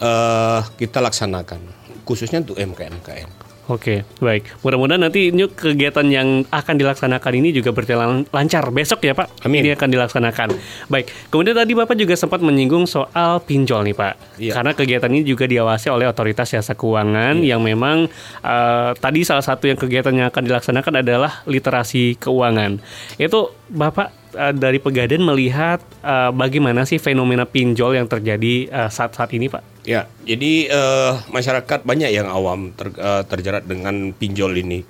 uh, 0.00 0.60
kita 0.78 0.98
laksanakan 0.98 1.60
khususnya 2.04 2.44
untuk 2.44 2.60
MKM 2.60 3.00
MKM. 3.00 3.30
Oke, 3.64 4.04
baik. 4.20 4.60
Mudah-mudahan 4.60 5.08
nanti 5.08 5.32
ini 5.32 5.48
kegiatan 5.48 6.04
yang 6.12 6.44
akan 6.52 6.76
dilaksanakan 6.76 7.32
ini 7.40 7.48
juga 7.48 7.72
berjalan 7.72 8.28
lancar 8.28 8.68
besok 8.68 9.08
ya 9.08 9.16
Pak. 9.16 9.40
Amin. 9.40 9.64
Ini 9.64 9.72
akan 9.72 9.88
dilaksanakan. 9.88 10.48
Baik. 10.92 11.08
Kemudian 11.32 11.56
tadi 11.56 11.72
Bapak 11.72 11.96
juga 11.96 12.12
sempat 12.12 12.44
menyinggung 12.44 12.84
soal 12.84 13.40
pinjol 13.40 13.88
nih 13.88 13.96
Pak. 13.96 14.14
Iya. 14.36 14.52
Karena 14.60 14.76
kegiatan 14.76 15.08
ini 15.08 15.24
juga 15.24 15.48
diawasi 15.48 15.88
oleh 15.88 16.04
otoritas 16.04 16.52
jasa 16.52 16.76
keuangan 16.76 17.40
yang 17.40 17.64
memang 17.64 18.04
eh, 18.44 18.90
tadi 19.00 19.24
salah 19.24 19.40
satu 19.40 19.64
yang 19.64 19.80
kegiatan 19.80 20.12
yang 20.12 20.28
akan 20.28 20.44
dilaksanakan 20.44 21.00
adalah 21.00 21.40
literasi 21.48 22.20
keuangan. 22.20 22.84
Itu 23.16 23.56
Bapak 23.72 24.23
eh, 24.34 24.52
dari 24.52 24.78
Pegadaian 24.78 25.22
melihat 25.22 25.80
eh, 26.02 26.30
bagaimana 26.30 26.84
sih 26.84 26.98
fenomena 26.98 27.46
pinjol 27.46 27.96
yang 27.96 28.06
terjadi 28.06 28.54
eh, 28.68 28.90
saat-saat 28.90 29.30
ini 29.32 29.48
Pak? 29.48 29.86
Ya, 29.86 30.10
jadi 30.22 30.52
eh, 30.68 31.12
masyarakat 31.30 31.82
banyak 31.82 32.10
yang 32.10 32.28
awam 32.28 32.74
ter- 32.74 32.94
eh, 32.94 33.22
terjerat 33.24 33.64
dengan 33.64 34.12
pinjol 34.12 34.54
ini. 34.58 34.84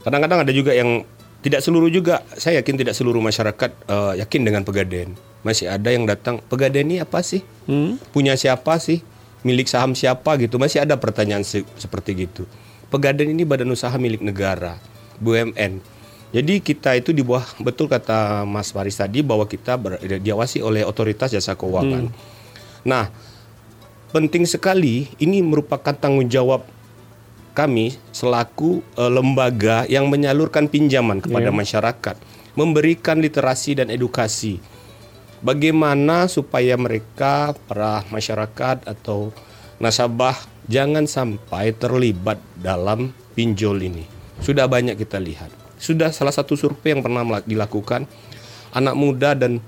Kadang-kadang 0.00 0.48
ada 0.48 0.52
juga 0.54 0.72
yang 0.72 1.04
tidak 1.40 1.64
seluruh 1.64 1.88
juga, 1.88 2.20
saya 2.36 2.60
yakin 2.60 2.76
tidak 2.84 2.94
seluruh 2.96 3.20
masyarakat 3.20 3.70
eh, 3.72 4.12
yakin 4.24 4.40
dengan 4.44 4.62
pegadaian. 4.64 5.12
Masih 5.40 5.72
ada 5.72 5.88
yang 5.88 6.04
datang, 6.04 6.36
pegadaian 6.52 6.84
ini 6.84 7.00
apa 7.00 7.24
sih? 7.24 7.40
Hmm? 7.64 7.96
Punya 8.12 8.36
siapa 8.36 8.76
sih? 8.76 9.00
Milik 9.40 9.72
saham 9.72 9.96
siapa 9.96 10.36
gitu? 10.36 10.60
Masih 10.60 10.84
ada 10.84 11.00
pertanyaan 11.00 11.40
se- 11.40 11.64
seperti 11.80 12.28
gitu. 12.28 12.44
Pegadaian 12.92 13.32
ini 13.32 13.48
badan 13.48 13.72
usaha 13.72 13.96
milik 13.96 14.20
negara, 14.20 14.76
BUMN. 15.16 15.80
Jadi 16.30 16.62
kita 16.62 16.94
itu 16.94 17.10
di 17.10 17.26
bawah 17.26 17.42
betul 17.58 17.90
kata 17.90 18.46
Mas 18.46 18.70
Faris 18.70 18.94
tadi 18.94 19.18
bahwa 19.18 19.50
kita 19.50 19.74
ber- 19.74 19.98
diawasi 19.98 20.62
oleh 20.62 20.86
otoritas 20.86 21.34
jasa 21.34 21.58
keuangan. 21.58 22.06
Nah, 22.86 23.10
penting 24.14 24.46
sekali 24.46 25.10
ini 25.18 25.42
merupakan 25.42 25.90
tanggung 25.90 26.30
jawab 26.30 26.62
kami 27.50 27.98
selaku 28.14 28.78
eh, 28.94 29.10
lembaga 29.10 29.82
yang 29.90 30.06
menyalurkan 30.06 30.70
pinjaman 30.70 31.18
kepada 31.18 31.50
Iya. 31.50 31.58
masyarakat, 31.58 32.16
memberikan 32.54 33.18
literasi 33.18 33.82
dan 33.82 33.90
edukasi. 33.90 34.62
Bagaimana 35.42 36.30
supaya 36.30 36.76
mereka 36.76 37.58
para 37.66 38.06
masyarakat 38.12 38.86
atau 38.86 39.34
nasabah 39.80 40.36
jangan 40.68 41.08
sampai 41.10 41.72
terlibat 41.74 42.38
dalam 42.54 43.10
pinjol 43.34 43.82
ini. 43.82 44.04
Sudah 44.38 44.68
banyak 44.68 44.94
kita 44.94 45.18
lihat. 45.18 45.59
Sudah 45.80 46.12
salah 46.12 46.30
satu 46.30 46.54
survei 46.54 46.92
yang 46.92 47.00
pernah 47.00 47.24
dilakukan 47.42 48.04
anak 48.76 48.94
muda 48.94 49.32
dan 49.32 49.58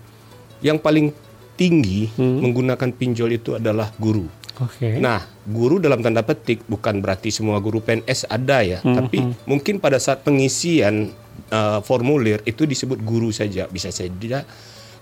yang 0.63 0.77
paling 0.79 1.11
tinggi 1.59 2.13
menggunakan 2.21 2.93
pinjol 2.93 3.33
itu 3.35 3.57
adalah 3.57 3.91
guru. 3.97 4.29
Oke. 4.61 5.01
Nah, 5.01 5.25
guru 5.49 5.81
dalam 5.81 6.05
tanda 6.05 6.21
petik 6.21 6.69
bukan 6.69 7.01
berarti 7.01 7.33
semua 7.33 7.57
guru 7.59 7.81
PNS 7.81 8.29
ada 8.29 8.61
ya, 8.61 8.79
tapi 8.85 9.25
mungkin 9.49 9.81
pada 9.81 9.97
saat 9.97 10.21
pengisian 10.23 11.11
uh, 11.49 11.81
formulir 11.81 12.45
itu 12.45 12.69
disebut 12.69 13.01
guru 13.01 13.33
saja, 13.33 13.65
bisa 13.73 13.89
saja 13.89 14.45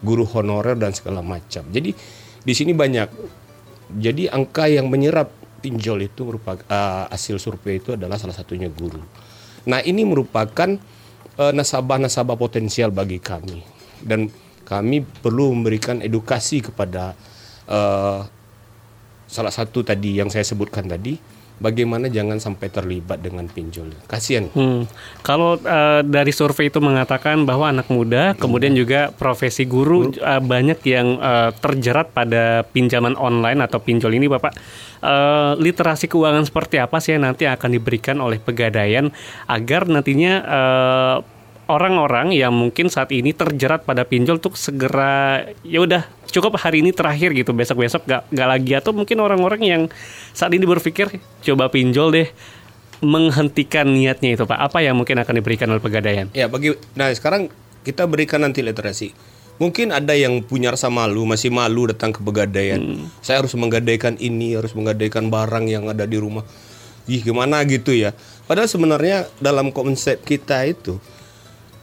guru 0.01 0.25
honorer 0.25 0.79
dan 0.79 0.95
segala 0.95 1.21
macam. 1.21 1.67
Jadi 1.69 1.93
di 2.41 2.53
sini 2.57 2.73
banyak. 2.73 3.09
Jadi 3.91 4.31
angka 4.31 4.71
yang 4.71 4.87
menyerap 4.87 5.35
pinjol 5.61 6.07
itu 6.07 6.23
merupakan 6.23 6.63
uh, 6.71 7.11
hasil 7.11 7.43
survei 7.43 7.83
itu 7.83 7.99
adalah 7.99 8.17
salah 8.17 8.39
satunya 8.39 8.71
guru. 8.71 9.03
Nah, 9.67 9.83
ini 9.83 10.07
merupakan 10.07 10.79
nasabah-nasabah 11.39 12.35
potensial 12.35 12.91
bagi 12.91 13.21
kami. 13.21 13.63
Dan 14.01 14.27
kami 14.65 15.03
perlu 15.03 15.51
memberikan 15.55 15.99
edukasi 15.99 16.63
kepada 16.63 17.13
uh, 17.67 18.23
salah 19.31 19.55
satu 19.55 19.87
tadi 19.87 20.19
yang 20.19 20.31
saya 20.31 20.43
sebutkan 20.43 20.87
tadi 20.91 21.40
bagaimana 21.61 22.09
jangan 22.09 22.41
sampai 22.41 22.73
terlibat 22.73 23.21
dengan 23.21 23.47
pinjol 23.47 23.93
kasihan 24.09 24.51
Hmm. 24.51 24.89
Kalau 25.21 25.61
eh, 25.61 26.03
dari 26.03 26.33
survei 26.33 26.73
itu 26.73 26.81
mengatakan 26.83 27.45
bahwa 27.45 27.71
anak 27.71 27.87
muda, 27.93 28.35
kemudian 28.35 28.73
juga 28.75 29.13
profesi 29.15 29.69
guru 29.69 30.11
eh, 30.11 30.43
banyak 30.43 30.81
yang 30.89 31.21
eh, 31.21 31.51
terjerat 31.61 32.11
pada 32.11 32.65
pinjaman 32.67 33.15
online 33.15 33.61
atau 33.63 33.79
pinjol 33.79 34.17
ini, 34.17 34.27
Bapak. 34.27 34.53
Eh, 35.01 35.53
literasi 35.61 36.09
keuangan 36.11 36.45
seperti 36.49 36.81
apa 36.81 36.99
sih 36.99 37.17
yang 37.17 37.29
nanti 37.29 37.47
akan 37.47 37.71
diberikan 37.73 38.19
oleh 38.19 38.41
pegadaian 38.41 39.13
agar 39.47 39.87
nantinya 39.87 40.33
eh, 40.45 41.17
orang-orang 41.71 42.35
yang 42.35 42.51
mungkin 42.51 42.91
saat 42.91 43.15
ini 43.15 43.31
terjerat 43.31 43.87
pada 43.87 44.03
pinjol 44.03 44.43
tuh 44.43 44.53
segera 44.59 45.47
ya 45.63 45.81
udah 45.81 46.03
cukup 46.29 46.59
hari 46.59 46.83
ini 46.83 46.91
terakhir 46.91 47.31
gitu. 47.33 47.55
Besok-besok 47.55 48.05
gak, 48.05 48.23
gak 48.29 48.49
lagi. 48.51 48.73
Atau 48.75 48.91
mungkin 48.91 49.23
orang-orang 49.23 49.63
yang 49.63 49.83
saat 50.35 50.51
ini 50.51 50.67
berpikir 50.67 51.23
coba 51.47 51.71
pinjol 51.71 52.11
deh 52.11 52.29
menghentikan 53.01 53.89
niatnya 53.89 54.37
itu 54.37 54.45
Pak. 54.45 54.59
Apa 54.59 54.85
yang 54.85 54.99
mungkin 54.99 55.17
akan 55.23 55.35
diberikan 55.41 55.71
oleh 55.73 55.81
pegadaian? 55.81 56.29
Ya 56.37 56.51
bagi 56.51 56.77
nah 56.99 57.09
sekarang 57.15 57.49
kita 57.87 58.05
berikan 58.05 58.45
nanti 58.45 58.61
literasi. 58.61 59.17
Mungkin 59.61 59.93
ada 59.93 60.17
yang 60.17 60.41
punya 60.41 60.73
rasa 60.73 60.89
malu 60.89 61.29
masih 61.29 61.53
malu 61.53 61.85
datang 61.85 62.17
ke 62.17 62.25
pegadaian. 62.25 62.81
Saya 63.21 63.45
harus 63.45 63.53
menggadaikan 63.53 64.17
ini 64.17 64.57
harus 64.57 64.73
menggadaikan 64.73 65.29
barang 65.29 65.69
yang 65.69 65.85
ada 65.93 66.09
di 66.09 66.17
rumah. 66.17 66.49
Ih 67.05 67.21
gimana 67.21 67.61
gitu 67.69 67.93
ya? 67.93 68.17
Padahal 68.49 68.73
sebenarnya 68.73 69.29
dalam 69.37 69.69
konsep 69.69 70.25
kita 70.25 70.65
itu 70.65 70.97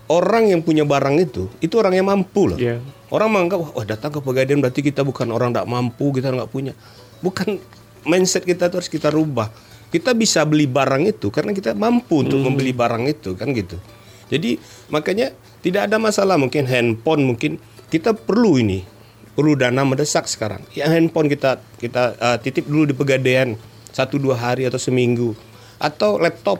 orang 0.07 0.51
yang 0.51 0.63
punya 0.63 0.87
barang 0.87 1.15
itu 1.19 1.51
itu 1.59 1.75
orang 1.79 1.93
yang 1.95 2.07
mampu 2.07 2.55
loh 2.55 2.59
Iya. 2.59 2.79
Orang 3.07 3.31
menganggap 3.31 3.71
wah 3.71 3.85
datang 3.87 4.11
ke 4.11 4.19
pegadaian 4.19 4.59
berarti 4.59 4.83
kita 4.83 5.07
bukan 5.07 5.31
orang 5.31 5.55
tidak 5.55 5.67
mampu, 5.71 6.11
kita 6.11 6.27
nggak 6.27 6.51
punya. 6.51 6.75
Bukan 7.23 7.55
mindset 8.03 8.43
kita 8.43 8.67
tuh 8.67 8.83
harus 8.83 8.91
kita 8.91 9.07
rubah. 9.07 9.47
Kita 9.87 10.11
bisa 10.11 10.43
beli 10.43 10.67
barang 10.67 11.07
itu 11.07 11.31
karena 11.31 11.55
kita 11.55 11.71
mampu 11.71 12.27
untuk 12.27 12.43
membeli 12.43 12.75
barang 12.75 13.07
itu 13.07 13.39
kan 13.39 13.55
gitu. 13.55 13.79
Jadi 14.27 14.59
makanya 14.91 15.31
tidak 15.63 15.87
ada 15.87 15.95
masalah 15.95 16.35
mungkin 16.35 16.67
handphone 16.67 17.23
mungkin 17.23 17.63
kita 17.87 18.11
perlu 18.11 18.59
ini 18.59 18.83
perlu 19.31 19.55
dana 19.55 19.87
mendesak 19.87 20.27
sekarang. 20.27 20.59
Ya 20.75 20.91
handphone 20.91 21.31
kita 21.31 21.63
kita 21.79 22.19
uh, 22.19 22.35
titip 22.43 22.67
dulu 22.67 22.91
di 22.91 22.95
pegadaian 22.95 23.55
satu 23.95 24.19
dua 24.19 24.35
hari 24.35 24.67
atau 24.67 24.75
seminggu 24.75 25.31
atau 25.79 26.19
laptop 26.19 26.59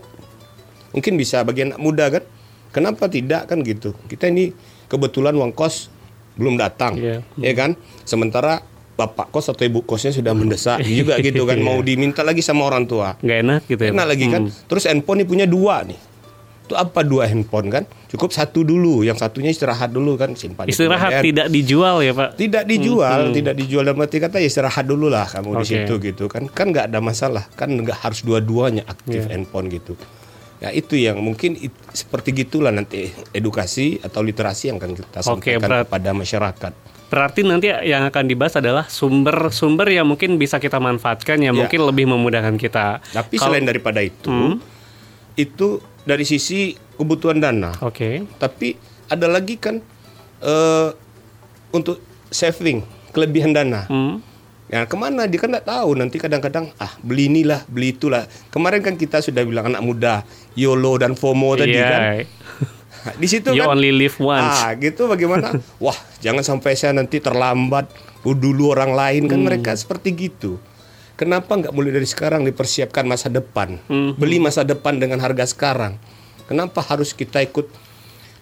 mungkin 0.96 1.20
bisa 1.20 1.44
bagian 1.44 1.76
anak 1.76 1.82
muda 1.84 2.06
kan 2.08 2.24
kenapa 2.70 3.08
tidak? 3.08 3.46
Kan 3.46 3.62
gitu. 3.62 3.96
Kita 4.06 4.28
ini 4.28 4.52
kebetulan 4.86 5.34
uang 5.34 5.52
kos 5.52 5.92
belum 6.34 6.56
datang 6.56 6.96
Iya. 6.96 7.20
ya 7.36 7.54
kan? 7.54 7.74
Sementara 8.04 8.62
bapak 8.94 9.30
kos 9.30 9.48
atau 9.48 9.62
ibu 9.62 9.82
kosnya 9.82 10.10
sudah 10.10 10.34
mendesak. 10.34 10.82
Juga 10.84 11.18
gitu 11.20 11.44
kan 11.44 11.58
mau 11.58 11.78
diminta 11.80 12.22
lagi 12.22 12.42
sama 12.42 12.64
orang 12.64 12.86
tua. 12.86 13.14
Nggak 13.20 13.38
enak 13.42 13.62
gitu 13.66 13.82
ya 13.82 13.92
enak 13.92 14.08
lagi 14.08 14.26
kan? 14.28 14.42
Terus 14.66 14.84
handphone 14.86 15.22
nih 15.22 15.28
punya 15.28 15.46
dua 15.46 15.86
nih. 15.86 16.00
Itu 16.68 16.76
apa 16.76 17.00
dua 17.00 17.24
handphone 17.26 17.72
kan? 17.72 17.84
Cukup 18.08 18.28
satu 18.30 18.60
dulu. 18.60 19.00
Yang 19.00 19.24
satunya 19.24 19.50
istirahat 19.50 19.88
dulu 19.88 20.20
kan? 20.20 20.36
Simpan 20.36 20.68
di 20.68 20.76
istirahat 20.76 21.16
pegadaian. 21.16 21.24
tidak 21.24 21.48
dijual 21.48 21.96
ya 22.02 22.12
Pak? 22.12 22.30
Tidak 22.36 22.64
dijual 22.68 23.20
tidak 23.32 23.54
dijual. 23.56 23.84
Dalam 23.86 24.04
arti 24.04 24.18
kata 24.20 24.38
ya 24.38 24.48
istirahat 24.50 24.84
dulu 24.84 25.08
lah 25.08 25.24
kamu 25.26 25.50
di 25.54 25.58
Oke. 25.58 25.70
situ 25.70 25.94
gitu 26.04 26.26
kan. 26.28 26.44
Kan 26.52 26.76
nggak 26.76 26.92
ada 26.92 27.00
masalah. 27.00 27.48
Kan 27.54 27.72
nggak 27.72 28.04
harus 28.04 28.20
dua-duanya 28.22 28.84
aktif 28.84 29.26
Iya. 29.26 29.32
handphone 29.32 29.72
gitu 29.72 29.96
ya 30.58 30.70
itu 30.70 30.96
yang 30.96 31.18
mungkin 31.18 31.54
it- 31.56 31.86
seperti 31.92 32.34
gitulah 32.36 32.70
nanti 32.70 33.08
edukasi 33.32 34.00
atau 34.00 34.20
literasi 34.20 34.70
yang 34.70 34.78
akan 34.78 34.94
kita 34.96 35.20
sampaikan 35.22 35.62
berat- 35.62 35.86
kepada 35.86 36.10
masyarakat 36.12 36.74
Berarti 37.08 37.40
nanti 37.40 37.72
yang 37.72 38.04
akan 38.04 38.28
dibahas 38.28 38.60
adalah 38.60 38.84
sumber-sumber 38.84 39.88
yang 39.88 40.04
mungkin 40.04 40.36
bisa 40.36 40.60
kita 40.60 40.76
manfaatkan 40.78 41.40
yang 41.40 41.56
Ya. 41.56 41.64
mungkin 41.64 41.86
lebih 41.86 42.04
memudahkan 42.06 42.60
kita. 42.60 43.00
tapi 43.16 43.36
Kalau- 43.36 43.56
selain 43.56 43.64
daripada 43.64 44.02
itu 44.02 44.28
Hmm. 44.28 44.60
itu 45.34 45.80
dari 46.04 46.24
sisi 46.24 46.76
kebutuhan 46.94 47.38
dana 47.38 47.72
Oke. 47.80 48.28
tapi 48.36 48.76
ada 49.08 49.26
lagi 49.26 49.56
kan 49.56 49.80
eh, 50.38 50.90
untuk 51.70 51.98
saving 52.28 52.84
kelebihan 53.10 53.50
dana 53.50 53.88
Hmm. 53.88 54.20
Ya 54.68 54.84
ke 54.84 54.94
mana 54.94 55.24
dia 55.24 55.40
kan 55.40 55.48
nggak 55.48 55.64
tahu 55.64 55.96
nanti 55.96 56.18
kadang-kadang 56.18 56.76
ah 56.76 56.92
beli 57.00 57.32
inilah 57.32 57.64
beli 57.66 57.92
itulah 57.92 58.28
kemarin 58.48 58.84
kan 58.84 58.94
kita 58.94 59.20
sudah 59.20 59.40
bilang 59.42 59.72
anak 59.72 59.80
muda 59.80 60.28
YOLO 60.54 60.98
dan 60.98 61.16
FOMO 61.16 61.56
tadi 61.56 61.72
Iya. 61.74 61.88
kan 61.88 62.02
di 63.22 63.28
situ 63.30 63.48
You 63.50 63.64
kan 63.64 63.72
only 63.74 63.96
live 63.96 64.20
once. 64.20 64.44
ah 64.60 64.76
gitu 64.76 65.08
bagaimana 65.08 65.56
wah 65.80 65.96
jangan 66.20 66.44
sampai 66.44 66.76
saya 66.76 66.92
nanti 66.92 67.18
terlambat 67.18 67.88
dulu 68.20 68.70
orang 68.70 68.92
lain 68.92 69.24
kan 69.26 69.40
Hmm. 69.40 69.48
mereka 69.48 69.72
seperti 69.72 70.12
gitu 70.12 70.60
kenapa 71.16 71.56
nggak 71.56 71.72
mulai 71.72 71.96
dari 71.96 72.04
sekarang 72.04 72.44
dipersiapkan 72.44 73.08
masa 73.08 73.32
depan 73.32 73.80
Hmm. 73.88 74.20
beli 74.20 74.36
masa 74.38 74.62
depan 74.62 75.00
dengan 75.00 75.18
harga 75.18 75.48
sekarang 75.48 75.96
kenapa 76.44 76.84
harus 76.84 77.12
kita 77.12 77.40
ikut 77.40 77.88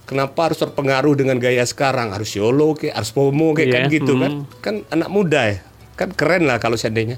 Kenapa 0.06 0.46
harus 0.46 0.62
terpengaruh 0.62 1.18
dengan 1.18 1.34
gaya 1.36 1.66
sekarang? 1.66 2.14
Harus 2.14 2.30
YOLO 2.32 2.78
kayak, 2.78 2.94
harus 2.94 3.10
FOMO 3.10 3.58
kayak 3.58 3.70
kan 3.72 3.82
Iya, 3.82 3.90
gitu 3.92 4.14
kan? 4.16 4.32
hmm. 4.38 4.62
Kan 4.62 4.76
anak 4.88 5.10
muda 5.10 5.50
ya. 5.50 5.66
Kan 5.96 6.12
keren 6.12 6.44
lah 6.44 6.58
kalau 6.58 6.76
seandainya. 6.76 7.16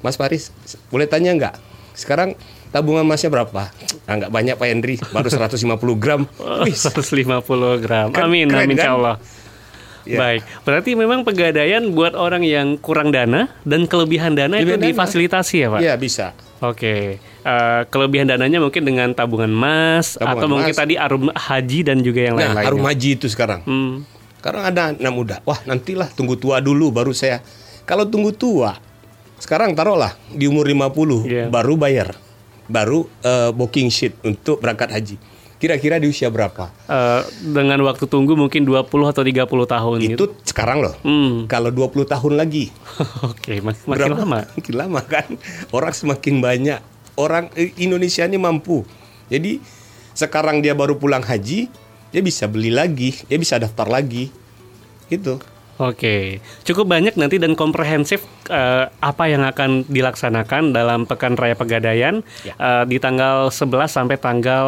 Mas 0.00 0.14
Faris, 0.14 0.50
boleh 0.88 1.04
tanya 1.04 1.30
nggak? 1.30 1.54
Sekarang 1.92 2.34
tabungan 2.68 3.02
masnya 3.02 3.28
berapa? 3.28 3.70
Ah, 4.04 4.14
nggak 4.14 4.30
banyak 4.30 4.54
Pak 4.54 4.66
Hendri, 4.66 4.96
baru 5.08 5.28
150 5.28 5.62
gram. 5.94 6.26
Wih, 6.64 6.74
150 6.74 7.28
gram. 7.78 8.08
Kan 8.10 8.26
amin, 8.26 8.46
keren, 8.46 8.66
amin 8.66 8.76
kan? 8.76 8.90
Allah. 8.92 9.16
Ya. 10.02 10.18
Baik, 10.18 10.42
berarti 10.60 10.90
memang 10.92 11.22
pegadaian 11.22 11.86
buat 11.88 12.12
orang 12.12 12.42
yang 12.42 12.74
kurang 12.76 13.14
dana 13.14 13.46
dan 13.62 13.86
kelebihan 13.86 14.34
dana 14.34 14.58
itu 14.58 14.66
Kelebihan 14.66 14.82
dana. 14.82 14.90
difasilitasi 14.90 15.56
ya 15.56 15.68
Pak? 15.70 15.80
Iya 15.80 15.94
bisa. 15.94 16.26
Oke, 16.58 17.22
Eh, 17.42 17.82
kelebihan 17.86 18.22
dananya 18.24 18.58
mungkin 18.58 18.82
dengan 18.84 19.10
tabungan 19.10 19.50
emas 19.50 20.14
Tabungan 20.14 20.30
atau 20.32 20.46
mungkin 20.46 20.70
emas. 20.70 20.78
tadi 20.78 20.94
arum 20.94 21.26
haji 21.28 21.78
dan 21.82 21.98
juga 22.00 22.20
yang 22.22 22.34
Nah, 22.34 22.54
lain-lainnya. 22.54 22.66
harum 22.70 22.82
haji 22.82 23.08
itu 23.12 23.26
sekarang. 23.26 23.60
Hmm. 23.62 24.06
Sekarang 24.38 24.62
ada 24.64 24.82
anak 24.90 25.12
muda. 25.12 25.36
Wah, 25.42 25.58
nantilah 25.64 26.06
tunggu 26.08 26.34
tua 26.34 26.58
dulu 26.58 26.90
baru 26.90 27.10
saya. 27.10 27.42
Kalau 27.82 28.04
tunggu 28.04 28.30
tua, 28.30 28.78
sekarang 29.36 29.72
taruhlah 29.72 30.14
di 30.28 30.44
umur 30.44 30.64
50 30.64 31.24
Iya. 31.24 31.46
baru 31.48 31.74
bayar. 31.74 32.14
Baru 32.64 33.10
eh, 33.20 33.50
booking 33.50 33.88
sheet 33.88 34.14
untuk 34.22 34.58
berangkat 34.58 34.90
haji. 34.90 35.16
Kira-kira 35.58 35.94
di 35.96 36.06
usia 36.06 36.26
berapa? 36.26 36.70
Eh, 36.84 37.22
dengan 37.48 37.78
waktu 37.82 38.02
tunggu 38.04 38.34
mungkin 38.34 38.62
20 38.62 38.82
atau 39.04 39.22
30 39.22 39.46
tahun 39.64 39.94
gitu. 40.00 40.14
Itu 40.16 40.24
sekarang 40.44 40.78
loh. 40.80 40.94
Hmm. 41.00 41.46
Kalau 41.46 41.70
20 41.70 42.02
tahun 42.04 42.34
lagi, 42.34 42.70
Oke, 43.30 43.58
mak- 43.60 43.82
makin 43.84 44.10
berapa? 44.10 44.18
lama. 44.20 44.38
Makin 44.56 44.74
lama 44.74 45.00
kan. 45.02 45.26
Orang 45.70 45.92
semakin 45.92 46.38
banyak. 46.38 46.80
Orang 47.14 47.50
eh, 47.54 47.70
Indonesia 47.76 48.22
ini 48.22 48.38
mampu. 48.38 48.82
Jadi 49.26 49.62
sekarang 50.12 50.58
dia 50.60 50.72
baru 50.72 50.96
pulang 50.96 51.20
haji, 51.20 51.70
dia 52.08 52.20
bisa 52.20 52.46
beli 52.46 52.70
lagi, 52.70 53.14
dia 53.22 53.36
bisa 53.36 53.54
daftar 53.56 53.86
lagi. 53.86 54.30
Gitu. 55.06 55.38
Oke, 55.80 56.44
cukup 56.68 56.84
banyak 56.84 57.16
nanti 57.16 57.40
dan 57.40 57.56
komprehensif 57.56 58.20
eh, 58.52 58.84
apa 58.92 59.24
yang 59.24 59.40
akan 59.40 59.88
dilaksanakan 59.88 60.76
dalam 60.76 61.08
Pekan 61.08 61.32
Raya 61.32 61.56
Pegadaian 61.56 62.20
Ya. 62.44 62.52
eh, 62.60 62.84
di 62.84 63.00
tanggal 63.00 63.48
11 63.48 63.88
sampai 63.88 64.20
tanggal 64.20 64.66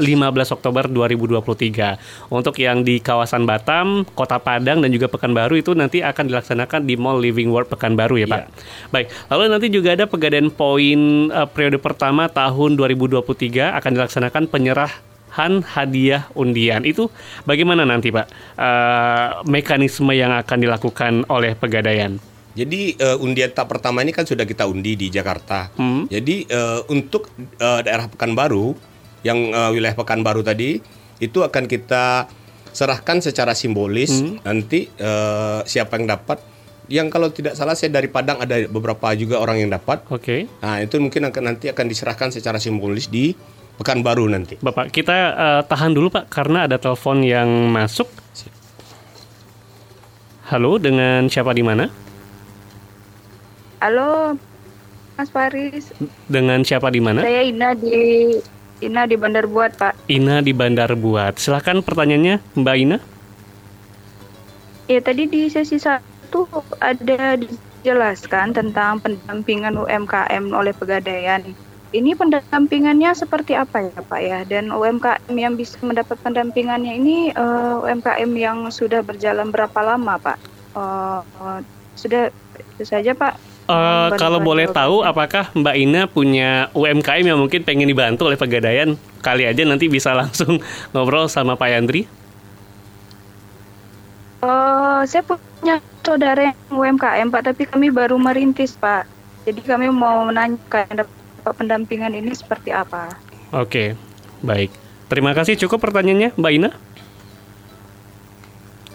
15, 0.00 0.48
15. 0.48 0.56
Oktober 0.56 0.88
2023. 0.88 2.00
Untuk 2.32 2.56
yang 2.58 2.80
di 2.80 2.98
kawasan 2.98 3.44
Batam, 3.44 4.08
Kota 4.16 4.40
Padang 4.40 4.80
dan 4.80 4.88
juga 4.88 5.12
Pekanbaru 5.12 5.60
itu 5.60 5.76
nanti 5.76 6.00
akan 6.00 6.32
dilaksanakan 6.32 6.88
di 6.88 6.96
Mall 6.96 7.20
Living 7.20 7.52
World 7.52 7.68
Pekanbaru 7.68 8.24
ya, 8.24 8.26
Pak. 8.26 8.42
Baik, 8.88 9.06
lalu 9.28 9.42
nanti 9.52 9.66
juga 9.68 9.92
ada 9.94 10.08
Pegadaian 10.08 10.48
Poin 10.48 11.28
eh, 11.28 11.48
periode 11.52 11.76
pertama 11.76 12.24
tahun 12.32 12.74
2023 12.80 13.76
akan 13.76 13.90
dilaksanakan 13.94 14.42
penyerahan 15.28 15.60
hadiah 15.62 16.24
undian 16.32 16.82
itu 16.88 17.12
bagaimana 17.44 17.84
nanti 17.84 18.08
Pak 18.08 18.26
Eh, 18.58 19.28
mekanisme 19.46 20.10
yang 20.10 20.34
akan 20.34 20.58
dilakukan 20.58 21.12
oleh 21.30 21.54
Pegadaian? 21.54 22.18
Jadi 22.58 22.98
eh, 22.98 23.16
undian 23.22 23.54
tahap 23.54 23.78
pertama 23.78 24.02
ini 24.02 24.10
kan 24.10 24.26
sudah 24.26 24.42
kita 24.42 24.66
undi 24.66 24.98
di 24.98 25.06
Jakarta. 25.14 25.70
Hmm. 25.78 26.10
Jadi 26.10 26.42
eh, 26.42 26.80
untuk 26.90 27.30
eh, 27.38 27.80
daerah 27.86 28.10
Pekanbaru 28.10 28.74
yang 29.22 29.38
eh, 29.54 29.70
wilayah 29.70 29.94
Pekanbaru 29.94 30.42
tadi 30.42 30.82
itu 31.22 31.38
akan 31.38 31.70
kita 31.70 32.26
serahkan 32.74 33.22
secara 33.22 33.54
simbolis 33.54 34.10
Hmm. 34.10 34.42
nanti 34.42 34.90
eh, 34.90 35.60
siapa 35.70 35.94
yang 36.02 36.10
dapat. 36.10 36.42
Yang 36.88 37.08
kalau 37.12 37.28
tidak 37.30 37.54
salah 37.54 37.76
saya 37.78 37.94
dari 37.94 38.08
Padang 38.10 38.42
ada 38.42 38.58
beberapa 38.66 39.12
juga 39.14 39.38
orang 39.38 39.60
yang 39.62 39.70
dapat. 39.70 40.02
Oke, 40.10 40.48
Nah 40.64 40.82
itu 40.82 40.96
mungkin 40.98 41.30
akan 41.30 41.54
nanti 41.54 41.68
akan 41.70 41.84
diserahkan 41.86 42.32
secara 42.34 42.56
simbolis 42.58 43.06
di 43.06 43.36
Pekanbaru 43.78 44.26
nanti. 44.26 44.58
Bapak 44.58 44.90
kita 44.90 45.16
eh, 45.38 45.62
tahan 45.62 45.94
dulu 45.94 46.10
Pak 46.10 46.26
karena 46.26 46.66
ada 46.66 46.76
telepon 46.76 47.22
yang 47.22 47.46
masuk. 47.70 48.10
Halo, 50.48 50.80
dengan 50.80 51.28
siapa 51.28 51.52
di 51.52 51.60
mana? 51.60 51.92
Halo, 53.84 54.34
Mas 55.14 55.28
Faris. 55.28 55.92
Dengan 56.24 56.64
siapa 56.64 56.88
di 56.88 57.04
mana? 57.04 57.20
Saya 57.20 57.44
Ina 57.44 57.76
di 57.76 58.32
Ina 58.80 59.04
di 59.04 59.20
Bandar 59.20 59.44
Buat, 59.44 59.76
Pak. 59.76 60.08
Ina 60.08 60.40
di 60.40 60.56
Bandar 60.56 60.94
Buat. 60.96 61.36
Silahkan 61.36 61.84
pertanyaannya, 61.84 62.40
Mbak 62.56 62.76
Ina. 62.80 62.98
Ya, 64.88 65.04
tadi 65.04 65.28
di 65.28 65.52
sesi 65.52 65.76
satu 65.76 66.48
ada 66.80 67.36
dijelaskan 67.36 68.56
tentang 68.56 69.04
pendampingan 69.04 69.76
UMKM 69.76 70.48
oleh 70.48 70.72
Pegadaian. 70.72 71.44
Ini 71.88 72.12
pendampingannya 72.20 73.16
seperti 73.16 73.56
apa 73.56 73.80
ya, 73.80 74.00
Pak 74.04 74.20
ya? 74.20 74.44
Dan 74.44 74.68
UMKM 74.68 75.32
yang 75.32 75.56
bisa 75.56 75.80
mendapat 75.80 76.20
pendampingannya 76.20 77.00
ini 77.00 77.32
eh, 77.32 77.74
UMKM 77.80 78.28
yang 78.36 78.68
sudah 78.68 79.00
berjalan 79.00 79.48
berapa 79.48 79.80
lama, 79.80 80.20
Pak? 80.20 80.36
Eh, 80.76 81.20
eh, 81.24 81.60
sudah 81.96 82.28
itu 82.76 82.84
saja, 82.84 83.16
Pak. 83.16 83.40
Bantuan 83.68 84.16
kalau 84.16 84.40
boleh 84.40 84.64
jawabannya. 84.68 84.80
tahu, 84.80 84.96
apakah 85.04 85.44
Mbak 85.52 85.76
Ina 85.76 86.02
punya 86.08 86.72
UMKM 86.72 87.24
yang 87.24 87.40
mungkin 87.40 87.64
pengen 87.64 87.88
dibantu 87.88 88.28
oleh 88.28 88.40
Pegadaian? 88.40 88.96
Kali 89.20 89.44
aja 89.44 89.64
nanti 89.64 89.88
bisa 89.88 90.12
langsung 90.20 90.60
ngobrol 90.92 91.28
sama 91.28 91.56
Pak 91.56 91.68
Yandri. 91.72 92.04
Eh, 94.44 95.00
saya 95.08 95.22
punya 95.24 95.80
saudara 96.04 96.52
yang 96.52 96.58
UMKM 96.68 97.28
Pak, 97.28 97.42
tapi 97.48 97.64
kami 97.64 97.92
baru 97.92 98.16
merintis 98.16 98.76
Pak. 98.76 99.04
Jadi 99.44 99.60
kami 99.64 99.88
mau 99.88 100.28
menanyakan 100.28 101.08
pendampingan 101.54 102.12
ini 102.16 102.32
seperti 102.34 102.72
apa. 102.72 103.12
Oke, 103.54 103.96
baik. 104.44 104.70
Terima 105.08 105.32
kasih. 105.32 105.56
Cukup 105.56 105.80
pertanyaannya, 105.80 106.36
Mbak 106.36 106.52
Ina? 106.52 106.70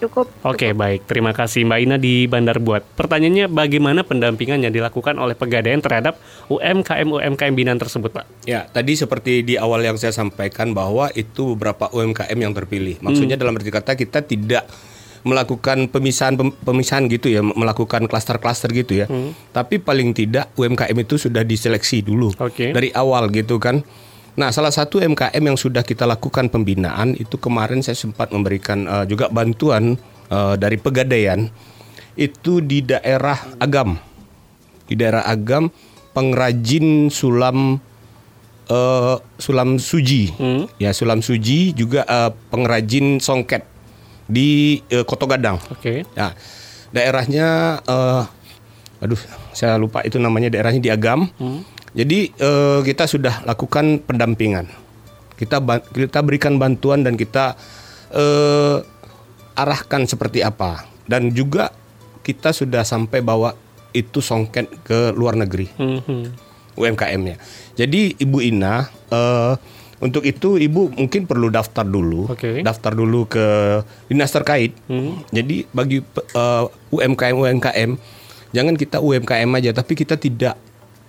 Cukup. 0.03 0.27
Oke, 0.43 0.75
baik. 0.75 1.07
Terima 1.07 1.31
kasih 1.31 1.63
Mbak 1.63 1.79
Ina 1.79 1.95
di 1.95 2.27
Bandar 2.27 2.59
Buat. 2.59 2.83
Pertanyaannya, 2.99 3.47
bagaimana 3.47 4.03
pendampingan 4.03 4.59
yang 4.59 4.75
dilakukan 4.75 5.15
oleh 5.15 5.31
Pegadaian 5.31 5.79
terhadap 5.79 6.19
UMKM-UMKM 6.51 7.53
binaan 7.55 7.79
tersebut, 7.79 8.11
Pak? 8.11 8.27
Ya, 8.43 8.67
tadi 8.67 8.99
seperti 8.99 9.47
di 9.47 9.55
awal 9.55 9.79
yang 9.81 9.95
saya 9.95 10.11
sampaikan 10.11 10.75
bahwa 10.75 11.07
itu 11.15 11.55
beberapa 11.55 11.87
UMKM 11.87 12.35
yang 12.35 12.51
terpilih. 12.51 12.99
Maksudnya 12.99 13.39
dalam 13.39 13.55
arti 13.55 13.71
kata 13.71 13.95
kita 13.95 14.27
tidak 14.27 14.67
melakukan 15.23 15.87
pemisahan 15.87 16.35
pem- 16.35 16.55
pemisahan 16.63 17.07
gitu 17.07 17.31
ya, 17.31 17.41
melakukan 17.43 18.07
klaster-klaster 18.11 18.69
gitu 18.75 19.03
ya. 19.03 19.05
Tapi 19.55 19.79
paling 19.79 20.11
tidak 20.11 20.51
UMKM 20.59 20.97
itu 20.99 21.15
sudah 21.15 21.47
diseleksi 21.47 22.03
dulu 22.03 22.35
Oke. 22.39 22.75
dari 22.75 22.91
awal 22.91 23.31
gitu 23.31 23.57
kan. 23.57 23.83
Nah, 24.33 24.49
salah 24.49 24.73
satu 24.73 24.97
UMKM 24.97 25.43
yang 25.45 25.57
sudah 25.57 25.85
kita 25.85 26.09
lakukan 26.09 26.49
pembinaan 26.49 27.13
itu 27.13 27.37
kemarin 27.37 27.85
saya 27.85 27.93
sempat 27.93 28.33
memberikan 28.33 28.85
eh, 28.89 29.05
juga 29.05 29.29
bantuan 29.29 29.93
eh, 30.29 30.55
dari 30.57 30.77
Pegadaian 30.81 31.53
itu 32.17 32.61
di 32.61 32.81
daerah 32.81 33.37
Agam. 33.61 33.97
Di 34.89 34.97
daerah 34.97 35.29
Agam 35.29 35.69
pengrajin 36.17 37.13
sulam 37.13 37.77
eh, 38.65 39.15
sulam 39.37 39.77
suji. 39.77 40.33
Hmm. 40.33 40.65
Ya, 40.81 40.97
sulam 40.97 41.21
suji 41.21 41.77
juga 41.77 42.01
eh, 42.09 42.33
pengrajin 42.49 43.21
songket 43.21 43.69
di 44.33 44.81
eh, 44.89 45.05
Koto 45.05 45.29
Gadang. 45.29 45.61
Oke. 45.69 46.01
Ya, 46.17 46.33
daerahnya, 46.89 47.79
eh, 47.85 48.23
aduh, 49.05 49.21
saya 49.53 49.77
lupa 49.77 50.01
itu 50.01 50.17
namanya 50.17 50.49
daerahnya 50.49 50.81
di 50.81 50.89
Agam. 50.89 51.29
Jadi 51.93 52.33
eh, 52.33 52.79
kita 52.81 53.05
sudah 53.05 53.45
lakukan 53.45 54.01
pendampingan. 54.01 54.65
Kita 55.37 55.61
kita 55.93 56.19
berikan 56.25 56.57
bantuan 56.57 57.05
dan 57.05 57.13
kita 57.13 57.53
eh, 58.09 58.77
arahkan 59.53 60.09
seperti 60.09 60.41
apa. 60.41 60.89
Dan 61.05 61.29
juga 61.29 61.69
kita 62.25 62.49
sudah 62.55 62.81
sampai 62.81 63.21
bawa 63.21 63.53
itu 63.93 64.23
songket 64.23 64.81
ke 64.81 65.13
luar 65.13 65.37
negeri. 65.37 65.69
Mhm. 65.77 66.49
UMKM-nya. 66.73 67.37
Jadi 67.77 68.17
Ibu 68.17 68.41
Ina, 68.41 68.89
eh, 69.13 69.53
untuk 70.01 70.23
itu 70.23 70.57
Ibu 70.57 70.97
mungkin 70.97 71.27
perlu 71.27 71.53
daftar 71.53 71.85
dulu, 71.85 72.31
Oke. 72.31 72.65
daftar 72.65 72.93
dulu 72.93 73.29
ke 73.29 73.45
dinas 74.09 74.31
terkait. 74.31 74.73
Hmm. 74.87 75.21
Jadi 75.29 75.67
bagi 75.69 76.01
eh, 76.15 76.63
UMKM 76.89 77.35
UMKM, 77.35 77.91
jangan 78.51 78.73
kita 78.73 78.97
UMKM 78.97 79.49
aja, 79.53 79.71
tapi 79.75 79.93
kita 79.93 80.17
tidak 80.17 80.57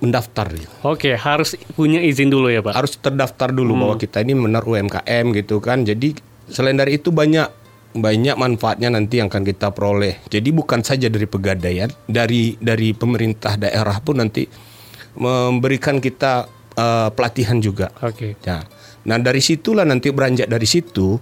mendaftar. 0.03 0.53
Oke, 0.85 1.17
harus 1.17 1.57
punya 1.73 2.03
izin 2.03 2.29
dulu 2.29 2.53
ya, 2.53 2.61
Pak? 2.61 2.77
Harus 2.77 2.93
terdaftar 3.01 3.49
dulu 3.49 3.73
Hmm. 3.73 3.81
bahwa 3.89 3.95
kita 3.97 4.21
ini 4.21 4.37
benar 4.37 4.67
UMKM 4.67 5.33
gitu 5.33 5.65
kan. 5.65 5.87
Jadi 5.87 6.13
selain 6.51 6.77
dari 6.77 7.01
itu 7.01 7.09
banyak 7.09 7.65
banyak 7.95 8.35
manfaatnya 8.35 8.91
nanti 8.91 9.23
yang 9.23 9.31
akan 9.31 9.47
kita 9.47 9.71
peroleh. 9.71 10.19
Jadi 10.27 10.51
bukan 10.51 10.83
saja 10.83 11.07
dari 11.07 11.31
pegadaian, 11.31 11.89
dari 12.11 12.59
dari 12.59 12.91
pemerintah 12.91 13.55
daerah 13.55 14.03
pun 14.03 14.19
nanti 14.19 14.45
memberikan 15.15 16.03
kita 16.03 16.51
eh, 16.75 17.09
pelatihan 17.15 17.59
juga. 17.59 17.91
Oke. 18.03 18.39
Ya. 18.43 18.63
Nah 19.05 19.19
dari 19.21 19.41
situlah 19.45 19.85
nanti 19.85 20.11
beranjak 20.11 20.49
dari 20.49 20.65
situ 20.65 21.21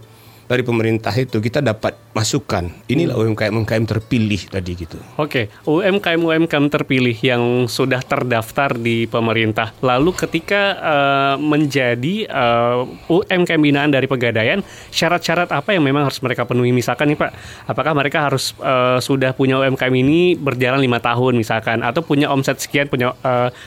dari 0.52 0.64
pemerintah 0.68 1.16
itu 1.16 1.40
kita 1.40 1.64
dapat 1.64 1.96
masukan. 2.12 2.68
Inilah 2.92 3.16
UMKM 3.16 3.62
UMKM 3.62 3.84
terpilih 3.88 4.42
tadi 4.52 4.72
gitu. 4.76 4.98
Oke, 5.16 5.48
UMKM-UMKM 5.64 6.66
terpilih 6.68 7.16
yang 7.24 7.70
sudah 7.70 8.04
terdaftar 8.04 8.76
di 8.76 9.08
pemerintah. 9.08 9.72
Lalu 9.80 10.12
ketika 10.12 10.62
eh, 10.76 11.34
menjadi 11.40 12.16
eh, 12.28 12.80
UMKM 13.08 13.60
binaan 13.62 13.88
dari 13.88 14.04
Pegadaian, 14.10 14.60
syarat-syarat 14.92 15.48
apa 15.54 15.72
yang 15.72 15.86
memang 15.86 16.04
harus 16.04 16.20
mereka 16.20 16.44
penuhi? 16.44 16.74
Misalkan 16.74 17.14
nih 17.14 17.18
Pak, 17.18 17.30
apakah 17.70 17.92
mereka 17.96 18.28
harus 18.28 18.52
eh, 18.60 18.98
sudah 19.00 19.32
punya 19.32 19.56
UMKM 19.62 19.94
ini 19.94 20.36
berjalan 20.36 20.82
lima 20.82 21.00
tahun 21.00 21.38
misalkan, 21.38 21.80
atau 21.80 22.04
punya 22.04 22.28
omset 22.28 22.60
sekian, 22.60 22.92
punya 22.92 23.16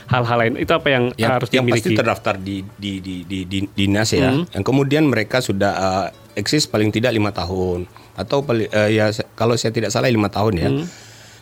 hal-hal 0.06 0.36
lain? 0.38 0.54
Itu 0.60 0.76
apa 0.76 0.88
yang 0.92 1.04
yang, 1.18 1.40
harus 1.40 1.48
yang 1.50 1.66
dimiliki? 1.66 1.90
pasti 1.90 1.98
terdaftar 1.98 2.34
di 2.38 2.62
di 2.76 2.92
di 3.02 3.14
di, 3.24 3.38
di 3.48 3.58
dinas 3.74 4.12
ya. 4.12 4.30
Hmm. 4.30 4.44
Yang 4.52 4.64
kemudian 4.66 5.04
mereka 5.08 5.40
sudah 5.42 5.72
uh, 5.74 6.08
eksis 6.36 6.68
paling 6.68 6.92
tidak 6.92 7.16
lima 7.16 7.32
tahun 7.32 7.88
atau 8.14 8.44
uh, 8.44 8.90
ya 8.92 9.10
kalau 9.34 9.56
saya 9.56 9.72
tidak 9.72 9.90
salah 9.90 10.12
lima 10.12 10.28
tahun 10.28 10.54
ya. 10.56 10.70
Hmm. 10.70 10.86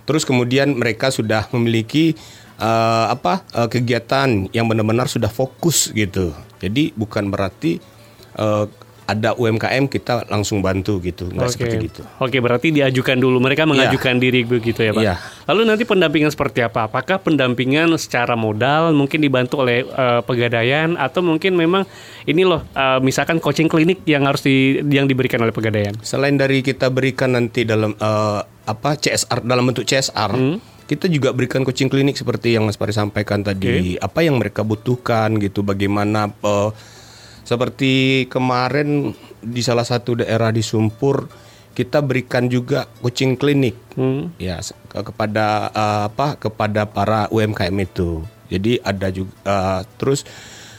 Terus 0.05 0.29
kemudian 0.29 0.77
mereka 0.77 1.09
sudah 1.09 1.49
memiliki 1.57 2.13
eh, 2.61 3.07
apa 3.09 3.41
eh, 3.57 3.69
kegiatan 3.73 4.53
yang 4.53 4.69
benar-benar 4.69 5.09
sudah 5.09 5.33
fokus 5.33 5.91
gitu. 5.97 6.37
Jadi 6.61 6.93
bukan 6.93 7.33
berarti 7.33 7.81
eh, 8.37 8.65
ada 9.05 9.37
UMKM 9.37 9.85
kita 9.89 10.25
langsung 10.33 10.65
bantu 10.65 10.97
gitu, 11.05 11.29
nggak 11.29 11.53
seperti 11.53 11.77
gitu. 11.93 12.01
Oke, 12.21 12.41
berarti 12.41 12.73
diajukan 12.73 13.21
dulu. 13.21 13.37
Mereka 13.41 13.69
mengajukan 13.69 14.17
diri 14.17 14.49
begitu 14.49 14.81
ya, 14.81 14.93
Pak. 14.97 15.03
Iya. 15.05 15.15
Lalu 15.45 15.61
nanti 15.69 15.85
pendampingan 15.85 16.33
seperti 16.33 16.65
apa? 16.65 16.89
Apakah 16.89 17.21
pendampingan 17.21 17.93
secara 18.01 18.33
modal 18.33 18.97
mungkin 18.97 19.21
dibantu 19.21 19.61
oleh 19.61 19.85
eh, 19.85 20.21
pegadaian 20.25 20.97
atau 20.97 21.21
mungkin 21.21 21.53
memang 21.53 21.85
ini 22.25 22.49
loh 22.49 22.65
eh, 22.73 22.99
misalkan 23.05 23.39
coaching 23.45 23.69
klinik 23.69 24.01
yang 24.09 24.25
harus 24.25 24.41
di, 24.41 24.81
yang 24.89 25.05
diberikan 25.05 25.45
oleh 25.45 25.53
pegadaian? 25.53 25.93
Selain 26.01 26.35
dari 26.35 26.65
kita 26.65 26.89
berikan 26.89 27.37
nanti 27.37 27.69
dalam 27.69 27.93
eh, 27.93 28.41
apa 28.65 28.97
CSR 28.97 29.45
dalam 29.45 29.69
bentuk 29.69 29.85
CSR, 29.85 30.33
kita 30.85 31.09
juga 31.09 31.33
berikan 31.33 31.65
coaching 31.65 31.89
klinik 31.89 32.17
seperti 32.17 32.57
yang 32.57 32.69
Mas 32.69 32.77
Pari 32.77 32.93
sampaikan 32.93 33.41
tadi. 33.41 33.97
Apa 34.01 34.21
yang 34.25 34.37
mereka 34.37 34.65
butuhkan 34.65 35.37
gitu, 35.41 35.65
bagaimana 35.65 36.33
eh, 36.33 36.71
seperti 37.45 37.93
kemarin 38.27 39.13
di 39.39 39.61
salah 39.61 39.85
satu 39.85 40.17
daerah 40.17 40.49
di 40.49 40.61
Sumpur 40.61 41.29
kita 41.71 42.01
berikan 42.01 42.47
juga 42.47 42.87
coaching 42.99 43.35
klinik 43.35 43.77
Hmm. 43.95 44.31
ya 44.37 44.59
ke- 44.61 45.05
kepada 45.05 45.47
eh, 45.69 46.03
apa 46.09 46.35
kepada 46.35 46.83
para 46.85 47.27
UMKM 47.29 47.77
itu. 47.79 48.23
Jadi 48.47 48.79
ada 48.81 49.09
juga 49.09 49.35
eh, 49.45 49.81
terus 49.97 50.23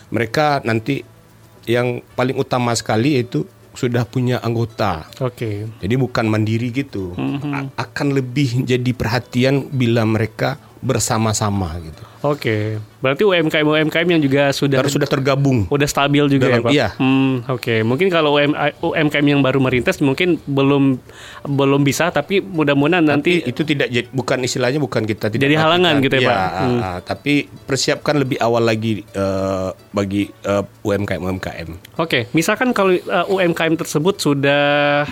mereka 0.07 0.59
nanti 0.61 1.03
yang 1.65 1.99
paling 2.11 2.35
utama 2.35 2.71
sekali 2.71 3.17
itu 3.17 3.43
sudah 3.71 4.03
punya 4.03 4.39
anggota. 4.39 5.03
Oke. 5.19 5.67
Jadi 5.75 5.95
bukan 5.95 6.25
mandiri 6.25 6.71
gitu. 6.71 7.11
A- 7.45 7.67
akan 7.77 8.13
lebih 8.13 8.63
jadi 8.63 8.91
perhatian 8.91 9.67
bila 9.67 10.03
mereka 10.03 10.55
bersama-sama 10.79 11.75
gitu. 11.81 12.03
Oke. 12.23 12.79
Berarti 12.97 13.21
UMKM 13.21 13.63
UMKM 13.63 14.07
yang 14.07 14.21
juga 14.21 14.43
sudah 14.49 14.79
Harus 14.79 14.91
sudah 14.91 15.05
tergabung. 15.05 15.67
udah 15.67 15.85
stabil 15.85 16.25
juga 16.27 16.47
Dalam- 16.47 16.57
ya, 16.57 16.65
Pak? 16.65 16.71
iya. 16.71 16.87
Hmm, 16.95 17.43
oke. 17.45 17.75
Mungkin 17.81 18.07
kalau 18.07 18.35
UM, 18.35 18.51
UMKM 18.81 19.25
yang 19.27 19.41
baru 19.41 19.59
merintis 19.59 19.99
mungkin 19.99 20.39
belum 20.41 20.97
belum 21.45 21.81
bisa 21.81 22.09
tapi 22.09 22.39
mudah-mudahan 22.39 23.03
nanti 23.03 23.39
Tapi 23.39 23.49
itu 23.49 23.61
tidak 23.63 23.87
bukan 24.09 24.41
istilahnya 24.41 24.77
bukan 24.77 25.03
kita 25.03 25.27
tidak 25.27 25.43
Jadi 25.43 25.55
halangan 25.55 25.93
melakukan. 25.93 26.05
gitu 26.05 26.15
ya, 26.17 26.27
Pak? 26.27 26.37
ah, 26.37 26.51
Hmm. 26.57 26.79
ah, 26.79 26.99
tapi 27.01 27.33
persiapkan 27.45 28.15
lebih 28.17 28.37
awal 28.39 28.61
lagi 28.61 29.03
eh, 29.05 29.69
bagi 29.91 30.25
eh, 30.41 30.63
UMKM 30.81 31.21
UMKM. 31.21 31.69
Oke, 31.95 32.27
misalkan 32.31 32.71
kalau 32.71 32.91
uh, 32.91 33.25
UMKM 33.27 33.75
tersebut 33.75 34.17
sudah 34.17 34.65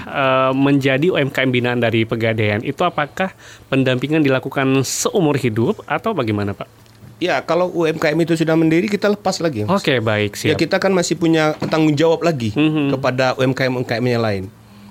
uh, 0.04 0.52
menjadi 0.52 1.12
UMKM 1.12 1.50
binaan 1.50 1.80
dari 1.80 2.04
Pegadaian, 2.04 2.60
itu 2.60 2.82
apakah 2.82 3.32
pendampingan 3.68 4.20
dilakukan 4.20 4.68
seumur 4.84 5.36
hidup 5.36 5.80
atau 5.86 6.12
bagaimana, 6.12 6.52
Pak? 6.52 6.83
Ya, 7.24 7.40
kalau 7.40 7.72
UMKM 7.72 8.20
itu 8.20 8.36
sudah 8.36 8.52
mendiri 8.54 8.86
kita 8.86 9.08
lepas 9.08 9.40
lagi. 9.40 9.64
Oke, 9.64 10.04
baik, 10.04 10.36
Ya 10.36 10.52
siap. 10.52 10.60
kita 10.60 10.76
kan 10.76 10.92
masih 10.92 11.16
punya 11.16 11.56
tanggung 11.64 11.96
jawab 11.96 12.20
lagi 12.20 12.52
Mhm. 12.52 12.92
kepada 12.92 13.32
UMKM 13.40 13.80
UMKM 13.80 14.04
yang 14.04 14.20
lain. 14.20 14.44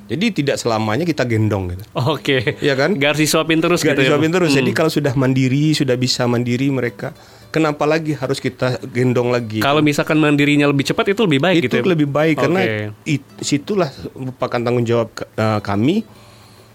Jadi 0.09 0.27
tidak 0.35 0.57
selamanya 0.57 1.05
kita 1.05 1.23
gendong 1.23 1.73
gitu. 1.73 1.85
Oke. 1.95 2.57
Iya 2.59 2.73
kan? 2.73 2.97
Gak 2.97 3.15
harus 3.15 3.23
disuapin 3.23 3.61
terus 3.61 3.81
Gak 3.81 3.93
gitu 3.93 4.01
ya, 4.01 4.05
disuapin 4.09 4.29
Pak? 4.29 4.35
terus. 4.35 4.51
Hmm. 4.51 4.59
Jadi 4.61 4.71
kalau 4.73 4.89
sudah 4.89 5.13
mandiri, 5.15 5.73
sudah 5.73 5.93
bisa 5.95 6.25
mandiri 6.25 6.69
mereka, 6.69 7.13
kenapa 7.49 7.85
lagi 7.85 8.13
harus 8.13 8.37
kita 8.37 8.81
gendong 8.87 9.29
lagi? 9.29 9.61
Kalau 9.61 9.81
misalkan 9.81 10.17
mandirinya 10.17 10.65
lebih 10.67 10.85
cepat 10.85 11.13
itu 11.13 11.21
lebih 11.23 11.37
baik 11.39 11.57
itu 11.59 11.65
gitu 11.67 11.77
ya. 11.79 11.85
lebih 11.87 12.09
baik 12.09 12.35
Oke. 12.35 12.43
karena 12.43 12.61
it- 13.07 13.33
situlah 13.39 13.89
merupakan 14.11 14.59
tanggung 14.59 14.85
jawab 14.85 15.09
eh, 15.15 15.61
kami. 15.61 16.05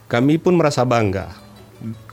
Kami 0.08 0.38
pun 0.38 0.54
merasa 0.54 0.82
bangga 0.82 1.34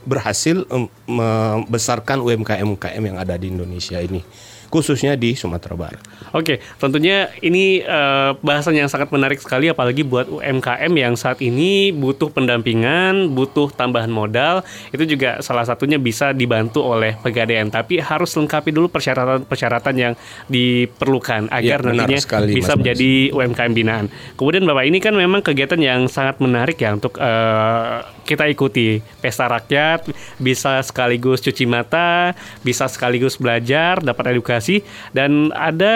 berhasil 0.05 0.63
em, 0.69 0.85
membesarkan 1.09 2.21
UMKM 2.21 2.75
UMKM 2.75 3.03
yang 3.03 3.17
ada 3.17 3.35
di 3.35 3.49
Indonesia 3.49 3.97
ini, 4.01 4.21
khususnya 4.69 5.15
di 5.15 5.33
Sumatera 5.37 5.75
Barat. 5.77 6.01
Oke, 6.35 6.59
tentunya 6.77 7.31
ini 7.39 7.79
eh, 7.79 8.31
bahasan 8.39 8.75
yang 8.75 8.91
sangat 8.91 9.09
menarik 9.13 9.39
sekali 9.39 9.71
apalagi 9.71 10.03
buat 10.03 10.27
UMKM 10.27 10.91
yang 10.93 11.13
saat 11.15 11.39
ini 11.39 11.95
butuh 11.95 12.29
pendampingan, 12.33 13.31
butuh 13.31 13.71
tambahan 13.71 14.11
modal. 14.11 14.61
Itu 14.91 15.07
juga 15.07 15.39
salah 15.39 15.63
satunya 15.63 16.01
bisa 16.01 16.35
dibantu 16.35 16.83
oleh 16.83 17.15
Pegadaian, 17.21 17.71
tapi 17.71 17.97
harus 18.03 18.35
lengkapi 18.35 18.69
dulu 18.69 18.91
persyaratan-persyaratan 18.91 19.95
yang 19.95 20.13
diperlukan 20.51 21.49
agar 21.49 21.79
Ya, 21.81 21.91
nantinya 21.91 22.21
sekali, 22.21 22.53
bisa 22.53 22.75
Mas 22.75 22.79
menjadi 22.83 23.11
UMKM 23.33 23.73
binaan. 23.73 24.05
Kemudian 24.37 24.63
Bapak 24.67 24.85
ini 24.85 24.97
kan 25.01 25.13
memang 25.17 25.41
kegiatan 25.41 25.79
yang 25.79 26.05
sangat 26.05 26.37
menarik 26.37 26.77
ya 26.77 26.93
untuk 26.93 27.17
eh, 27.17 27.99
kita 28.25 28.49
ikuti. 28.49 28.99
Pesta 29.21 29.45
rakyat 29.45 30.09
bisa 30.41 30.81
sekaligus 30.81 31.39
cuci 31.39 31.69
mata, 31.69 32.33
bisa 32.65 32.89
sekaligus 32.89 33.37
belajar, 33.37 34.01
dapat 34.01 34.33
edukasi 34.33 34.81
dan 35.13 35.53
ada 35.53 35.93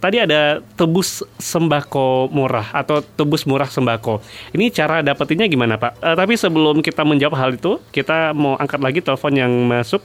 tadi 0.00 0.24
ada 0.24 0.64
tebus 0.74 1.20
sembako 1.36 2.32
murah 2.32 2.72
atau 2.72 3.04
tebus 3.04 3.44
murah 3.44 3.68
sembako. 3.68 4.24
Ini 4.56 4.72
cara 4.72 5.04
dapetinnya 5.04 5.44
gimana, 5.46 5.76
Pak? 5.76 6.00
Eh, 6.00 6.16
tapi 6.16 6.34
sebelum 6.40 6.80
kita 6.80 7.04
menjawab 7.04 7.36
hal 7.36 7.50
itu, 7.54 7.76
kita 7.92 8.32
mau 8.32 8.56
angkat 8.56 8.80
lagi 8.80 9.04
telepon 9.04 9.36
yang 9.36 9.52
masuk. 9.68 10.00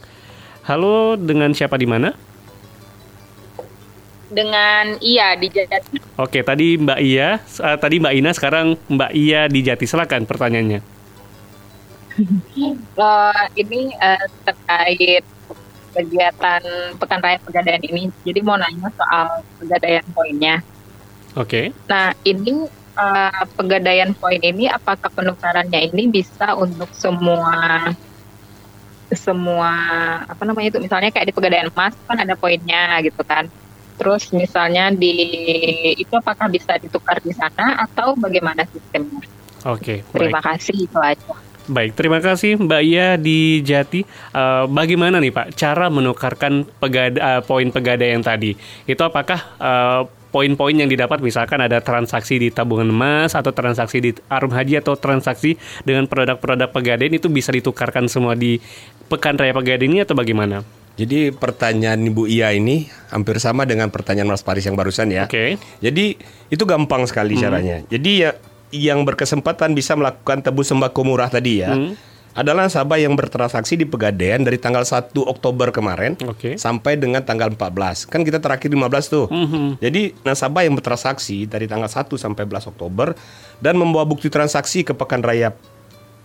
Halo, 0.68 1.16
dengan 1.20 1.52
siapa 1.56 1.80
di 1.80 1.88
mana? 1.88 2.12
dengan 4.34 4.98
iya 4.98 5.38
di 5.38 5.46
Jati. 5.46 6.02
Oke, 6.18 6.42
tadi 6.42 6.82
Mbak 6.82 7.00
Iya, 7.00 7.38
eh, 7.38 7.78
tadi 7.78 8.02
Mbak 8.02 8.14
Ina, 8.18 8.32
sekarang 8.34 8.76
Mbak 8.90 9.12
Iya 9.14 9.46
di 9.46 9.62
Jati. 9.62 9.86
Silakan 9.86 10.26
pertanyaannya. 10.26 10.93
Eh, 12.94 13.44
ini 13.58 13.90
eh, 13.98 14.26
terkait 14.46 15.26
kegiatan 15.94 16.62
Pekan 16.98 17.22
Raya 17.22 17.40
Pegadaian 17.42 17.82
ini. 17.82 18.10
Jadi 18.26 18.40
mau 18.46 18.58
nanya 18.58 18.90
soal 18.94 19.42
pegadaian 19.58 20.06
poinnya. 20.14 20.62
Oke. 21.34 21.74
Nah, 21.90 22.14
ini 22.22 22.70
eh, 22.98 23.44
pegadaian 23.58 24.14
poin 24.14 24.38
ini 24.42 24.70
apakah 24.70 25.10
penukarannya 25.10 25.90
ini 25.90 26.10
bisa 26.10 26.54
untuk 26.54 26.90
semua 26.94 27.90
semua 29.14 29.74
apa 30.26 30.42
namanya 30.42 30.74
itu 30.74 30.80
misalnya 30.82 31.14
kayak 31.14 31.30
di 31.30 31.36
pegadaian 31.38 31.70
emas 31.70 31.94
kan 32.06 32.18
ada 32.18 32.34
poinnya 32.38 33.02
gitu 33.06 33.22
kan. 33.26 33.50
Terus 33.94 34.34
misalnya 34.34 34.90
di 34.90 35.14
itu 35.98 36.14
apakah 36.18 36.50
bisa 36.50 36.82
ditukar 36.82 37.22
di 37.22 37.30
sana 37.34 37.86
atau 37.86 38.18
bagaimana 38.18 38.66
sistemnya? 38.70 39.22
Oke, 39.70 40.04
Terima 40.12 40.42
baik. 40.42 40.60
kasih 40.60 40.76
itu 40.90 41.00
aja. 41.00 41.36
Baik, 41.64 41.96
terima 41.96 42.20
kasih 42.20 42.60
Mbak 42.60 42.82
Iya 42.84 43.16
di 43.16 43.64
Jati. 43.64 44.04
Eh, 44.36 44.66
bagaimana 44.68 45.24
nih 45.24 45.32
Pak 45.32 45.56
cara 45.56 45.88
menukarkan 45.88 46.68
pegada, 46.80 47.40
eh, 47.40 47.42
poin 47.48 47.72
pegadaian 47.72 48.20
tadi? 48.20 48.52
Itu 48.84 49.00
apakah 49.08 49.40
eh, 49.64 50.02
poin-poin 50.34 50.74
yang 50.74 50.90
didapat 50.90 51.22
misalkan 51.22 51.62
ada 51.62 51.78
transaksi 51.80 52.42
di 52.42 52.50
tabungan 52.50 52.90
emas 52.90 53.38
atau 53.38 53.54
transaksi 53.54 54.02
di 54.02 54.12
arum 54.28 54.50
haji 54.50 54.82
atau 54.82 54.98
transaksi 54.98 55.56
dengan 55.86 56.10
produk-produk 56.10 56.74
pegadaian 56.74 57.14
itu 57.14 57.30
bisa 57.30 57.54
ditukarkan 57.54 58.10
semua 58.10 58.34
di 58.34 58.58
Pekan 59.08 59.38
Raya 59.38 59.54
Pegadaian 59.54 59.94
ini 59.94 60.02
atau 60.02 60.18
bagaimana? 60.18 60.66
Jadi 60.94 61.34
pertanyaan 61.34 62.02
Ibu 62.06 62.30
Iya 62.30 62.54
ini 62.54 62.86
hampir 63.10 63.42
sama 63.42 63.66
dengan 63.66 63.90
pertanyaan 63.90 64.30
Mas 64.34 64.46
Paris 64.46 64.66
yang 64.66 64.78
barusan 64.78 65.10
ya. 65.10 65.26
Oke. 65.26 65.58
Jadi 65.82 66.18
itu 66.54 66.64
gampang 66.66 67.06
sekali 67.10 67.34
caranya. 67.38 67.82
Jadi 67.90 68.12
ya 68.26 68.38
yang 68.74 69.06
berkesempatan 69.06 69.78
bisa 69.78 69.94
melakukan 69.94 70.42
tebus 70.42 70.74
sembako 70.74 71.06
murah 71.06 71.30
tadi 71.30 71.62
ya. 71.62 71.78
Hmm. 71.78 71.94
Adalah 72.34 72.66
nasabah 72.66 72.98
yang 72.98 73.14
bertransaksi 73.14 73.78
di 73.78 73.86
Pegadaian 73.86 74.42
dari 74.42 74.58
tanggal 74.58 74.82
1 74.82 75.14
Oktober 75.22 75.70
kemarin 75.70 76.18
Oke. 76.26 76.58
sampai 76.58 76.98
dengan 76.98 77.22
tanggal 77.22 77.54
14. 77.54 78.10
Kan 78.10 78.26
kita 78.26 78.42
terakhir 78.42 78.74
15 78.74 79.06
tuh. 79.06 79.30
Mhm. 79.30 79.78
Jadi 79.78 80.18
nasabah 80.26 80.66
yang 80.66 80.74
bertransaksi 80.74 81.46
dari 81.46 81.70
tanggal 81.70 81.86
1 81.86 82.18
sampai 82.18 82.50
11 82.50 82.66
Oktober 82.66 83.14
dan 83.62 83.78
membawa 83.78 84.10
bukti 84.10 84.34
transaksi 84.34 84.82
ke 84.82 84.98
Pekan 84.98 85.22
Raya 85.22 85.54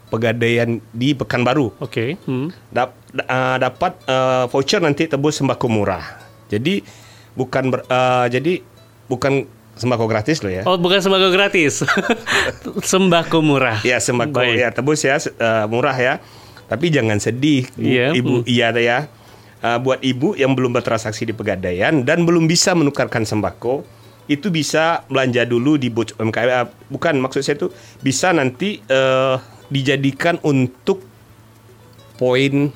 Pegadaian 0.09 0.81
di 0.97 1.13
Pekanbaru 1.13 1.77
Oke. 1.85 2.17
Hmm. 2.25 2.49
dap- 2.73 2.97
da- 3.13 3.29
uh, 3.29 3.57
dapat 3.61 3.93
uh, 4.09 4.49
voucher 4.49 4.81
nanti 4.81 5.05
tebus 5.05 5.37
sembako 5.37 5.69
murah. 5.69 6.25
Jadi 6.49 6.81
bukan 7.37 7.69
ber- 7.69 7.85
uh, 7.85 8.25
jadi 8.33 8.65
bukan 9.05 9.45
sembako 9.79 10.05
gratis 10.11 10.43
loh 10.43 10.53
ya. 10.53 10.63
Oh, 10.67 10.77
bukan 10.77 10.99
sembako 10.99 11.31
gratis. 11.31 11.87
sembako 12.93 13.39
murah. 13.41 13.79
Ya 13.87 14.03
sembako 14.03 14.43
Baik. 14.43 14.59
ya 14.59 14.69
tebus 14.75 15.01
ya 15.07 15.17
uh, 15.17 15.65
murah 15.71 15.95
ya. 15.95 16.15
Tapi 16.69 16.93
jangan 16.93 17.17
sedih 17.17 17.65
Iya, 17.81 18.13
ibu 18.13 18.45
hmm. 18.45 18.51
iya 18.51 18.75
ya. 18.77 18.99
Uh, 19.59 19.79
buat 19.83 19.99
ibu 20.05 20.39
yang 20.39 20.55
belum 20.55 20.71
bertransaksi 20.71 21.27
di 21.27 21.35
Pegadaian 21.35 22.07
dan 22.07 22.23
belum 22.23 22.47
bisa 22.47 22.79
menukarkan 22.79 23.27
sembako 23.27 23.83
itu 24.31 24.53
bisa 24.53 25.03
belanja 25.09 25.43
dulu 25.49 25.81
di 25.81 25.89
UMKM. 25.91 26.49
Uh, 26.51 26.67
bukan 26.93 27.17
maksud 27.19 27.41
saya 27.43 27.57
itu 27.57 27.73
bisa 28.03 28.31
nanti 28.35 28.83
uh, 28.91 29.41
dijadikan 29.73 30.37
untuk 30.45 31.03
poin 32.19 32.71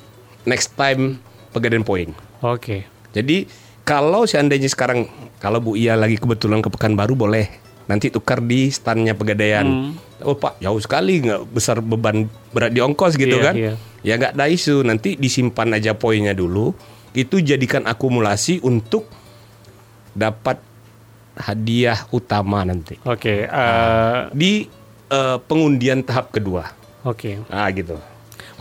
next 0.47 0.73
time 0.79 1.19
Pegadaian 1.53 1.85
poin. 1.85 2.09
Oke. 2.41 2.89
Jadi 3.13 3.45
kalau 3.83 4.23
seandainya 4.23 4.67
sekarang 4.67 5.07
kalau 5.37 5.59
Bu 5.59 5.75
Iya 5.75 5.93
lagi 5.93 6.15
kebetulan 6.15 6.59
ke 6.59 6.67
Pekanbaru 6.67 7.15
boleh 7.17 7.47
nanti 7.83 8.07
tukar 8.07 8.39
di 8.39 8.71
standnya 8.71 9.11
Pegadaian. 9.11 9.67
Hmm. 9.67 9.91
Oh 10.23 10.33
Pak 10.33 10.57
jauh 10.57 10.79
sekali 10.79 11.19
nggak 11.19 11.51
besar 11.51 11.79
beban 11.79 12.25
berat 12.49 12.71
di 12.71 12.79
ongkos 12.79 13.13
gitu 13.13 13.35
Iya, 13.35 13.43
kan? 13.43 13.53
iya. 13.53 13.73
Ya 14.01 14.13
nggak 14.15 14.33
ada 14.33 14.47
isu 14.47 14.83
nanti 14.83 15.15
disimpan 15.15 15.73
aja 15.73 15.93
poinnya 15.93 16.31
dulu. 16.31 16.71
itu 17.13 17.37
jadikan 17.37 17.85
akumulasi 17.85 18.57
untuk 18.59 19.05
dapat 20.11 20.57
hadiah 21.33 22.09
utama 22.09 22.65
nanti 22.65 22.97
Oke, 23.05 23.45
eh, 23.45 24.19
di 24.33 24.65
eh, 25.09 25.37
pengundian 25.45 26.01
tahap 26.01 26.33
kedua. 26.33 26.73
oke. 27.03 27.45
Ah 27.49 27.69
gitu. 27.69 28.01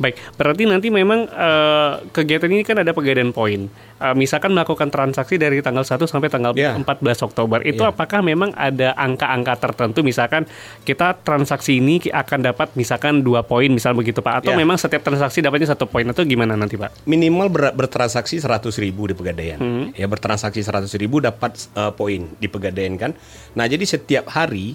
Baik, 0.02 0.18
berarti 0.34 0.66
nanti 0.66 0.90
memang 0.90 1.30
eh, 1.30 1.92
kegiatan 2.10 2.50
ini 2.50 2.66
kan 2.66 2.74
ada 2.76 2.90
pegadaian 2.90 3.30
poin. 3.30 3.70
Eh, 4.02 4.14
misalkan 4.18 4.50
melakukan 4.50 4.90
transaksi 4.90 5.38
dari 5.38 5.62
tanggal 5.62 5.86
1 5.86 6.10
sampai 6.10 6.26
tanggal 6.26 6.50
Ya. 6.58 6.74
14 6.74 7.22
Oktober. 7.22 7.62
Itu 7.62 7.86
Ya. 7.86 7.94
apakah 7.94 8.18
memang 8.18 8.50
ada 8.52 8.98
angka-angka 8.98 9.62
tertentu 9.62 10.02
misalkan 10.02 10.42
kita 10.82 11.14
transaksi 11.22 11.78
ini 11.78 12.02
akan 12.02 12.42
dapat 12.42 12.74
misalkan 12.74 13.22
dua 13.22 13.46
poin 13.46 13.70
misal 13.70 13.94
begitu 13.94 14.18
Pak 14.18 14.42
atau 14.42 14.52
Ya. 14.52 14.58
memang 14.58 14.74
setiap 14.74 15.06
transaksi 15.06 15.38
dapatnya 15.38 15.70
satu 15.70 15.86
poin 15.86 16.02
atau 16.04 16.26
gimana 16.26 16.58
nanti 16.58 16.74
Pak? 16.74 17.06
Minimal 17.06 17.46
ber- 17.46 17.74
bertransaksi 17.78 18.42
100 18.42 18.74
ribu 18.76 19.06
di 19.06 19.14
pegadaian. 19.14 19.62
Hmm. 19.62 19.94
Ya 19.94 20.10
bertransaksi 20.10 20.58
100 20.58 20.98
ribu 20.98 21.22
dapat 21.22 21.54
eh, 21.72 21.92
poin 21.94 22.26
di 22.36 22.50
pegadaian 22.50 22.98
kan. 22.98 23.14
Nah 23.54 23.70
jadi 23.70 23.86
setiap 23.86 24.26
hari 24.28 24.74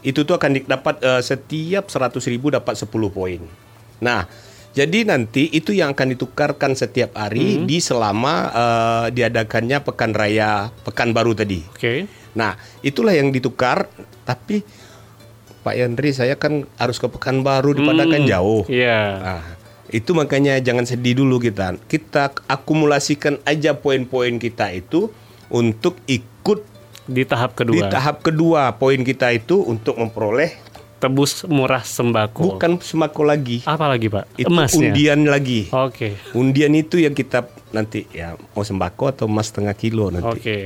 itu 0.00 0.22
tuh 0.22 0.32
akan 0.32 0.64
dapat 0.64 0.96
setiap 1.20 1.90
100 1.90 2.24
ribu 2.24 2.48
dapat 2.48 2.72
10 2.72 2.88
poin. 3.10 3.42
Nah 4.00 4.24
jadi 4.70 5.02
nanti 5.02 5.48
itu 5.48 5.70
yang 5.70 5.92
akan 5.92 6.14
ditukarkan 6.14 6.72
setiap 6.72 7.14
hari 7.14 7.58
Hmm. 7.58 7.66
di 7.66 7.78
selama 7.78 8.34
eh, 8.48 9.06
diadakannya 9.12 9.82
pekan 9.82 10.12
raya 10.12 10.70
pekan 10.80 11.10
baru 11.10 11.34
tadi. 11.34 11.62
Oke. 11.66 12.06
Nah, 12.30 12.54
itulah 12.80 13.10
yang 13.10 13.28
ditukar, 13.28 13.90
tapi 14.22 14.62
Pak 15.60 15.74
Yandri 15.74 16.10
saya 16.10 16.34
kan 16.34 16.64
harus 16.74 16.96
ke 16.96 17.04
Pekanbaru 17.04 17.74
di 17.74 17.82
Padang 17.82 18.08
kan 18.08 18.22
Hmm, 18.22 18.30
jauh. 18.30 18.62
Iya. 18.64 19.02
Nah, 19.18 19.42
itu 19.90 20.14
makanya 20.14 20.56
jangan 20.56 20.86
sedih 20.86 21.18
dulu 21.18 21.36
kita. 21.36 21.74
Kita 21.84 22.30
akumulasikan 22.46 23.42
aja 23.42 23.74
poin-poin 23.74 24.38
kita 24.38 24.70
itu 24.70 25.10
untuk 25.48 25.98
ikut 26.06 26.62
Di 27.04 27.26
tahap 27.26 27.58
kedua. 27.58 27.74
di 27.74 27.80
tahap 27.84 28.22
kedua. 28.22 28.72
Poin 28.72 29.02
kita 29.02 29.34
itu 29.34 29.58
untuk 29.60 29.98
memperoleh 29.98 30.69
Tebus 31.00 31.48
murah 31.48 31.80
sembako. 31.80 32.60
bukan 32.60 32.76
sembako 32.76 33.24
lagi. 33.24 33.64
Apa 33.64 33.88
lagi 33.88 34.12
Pak? 34.12 34.36
Itu 34.36 34.52
Emasnya. 34.52 34.92
undian 34.92 35.20
lagi. 35.24 35.72
Oke. 35.72 36.20
Undian 36.36 36.76
itu 36.76 37.00
yang 37.00 37.16
kita 37.16 37.48
nanti 37.72 38.04
ya 38.12 38.36
mau 38.36 38.60
sembako 38.60 39.08
atau 39.08 39.24
emas 39.24 39.48
setengah 39.48 39.72
kilo 39.72 40.12
nanti. 40.12 40.28
Oke. 40.28 40.58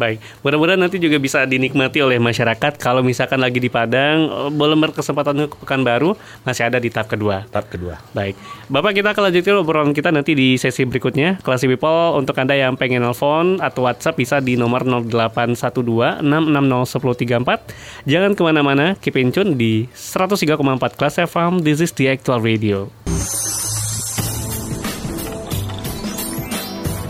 Baik, 0.00 0.16
mudah-mudahan 0.40 0.80
nanti 0.80 0.96
juga 0.96 1.20
bisa 1.20 1.44
dinikmati 1.44 2.00
oleh 2.00 2.16
masyarakat. 2.16 2.80
Kalau 2.80 3.04
misalkan 3.04 3.36
lagi 3.36 3.60
di 3.60 3.68
Padang, 3.68 4.48
eh, 4.48 4.48
belum 4.48 4.80
berkesempatan 4.88 5.44
untuk 5.44 5.60
Pekanbaru, 5.60 6.16
masih 6.40 6.72
ada 6.72 6.80
di 6.80 6.88
tahap 6.88 7.12
kedua. 7.12 7.44
Tahap 7.52 7.68
kedua. 7.68 8.00
Baik, 8.16 8.32
Bapak 8.72 8.96
kita 8.96 9.12
akan 9.12 9.28
lanjutin 9.28 9.60
obrolan 9.60 9.92
kita 9.92 10.08
nanti 10.08 10.32
di 10.32 10.56
sesi 10.56 10.88
berikutnya. 10.88 11.36
Kelas 11.44 11.68
People, 11.68 12.16
untuk 12.16 12.32
Anda 12.40 12.56
yang 12.56 12.80
pengen 12.80 13.04
nelfon 13.04 13.60
atau 13.60 13.84
WhatsApp 13.84 14.16
bisa 14.16 14.40
di 14.40 14.56
nomor 14.56 14.88
0812 14.88 16.24
660 16.24 17.44
1034. 17.44 18.08
Jangan 18.08 18.32
ke 18.32 18.40
mana-mana, 18.40 18.96
keep 18.96 19.20
in 19.20 19.28
tune 19.28 19.60
di 19.60 19.84
103,4 19.92 20.96
Kelas 20.96 21.20
FM. 21.20 21.60
This 21.60 21.84
is 21.84 21.92
the 21.92 22.08
actual 22.08 22.40
radio. 22.40 22.88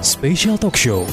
Special 0.03 0.59
Talk 0.59 0.75
Show. 0.75 1.07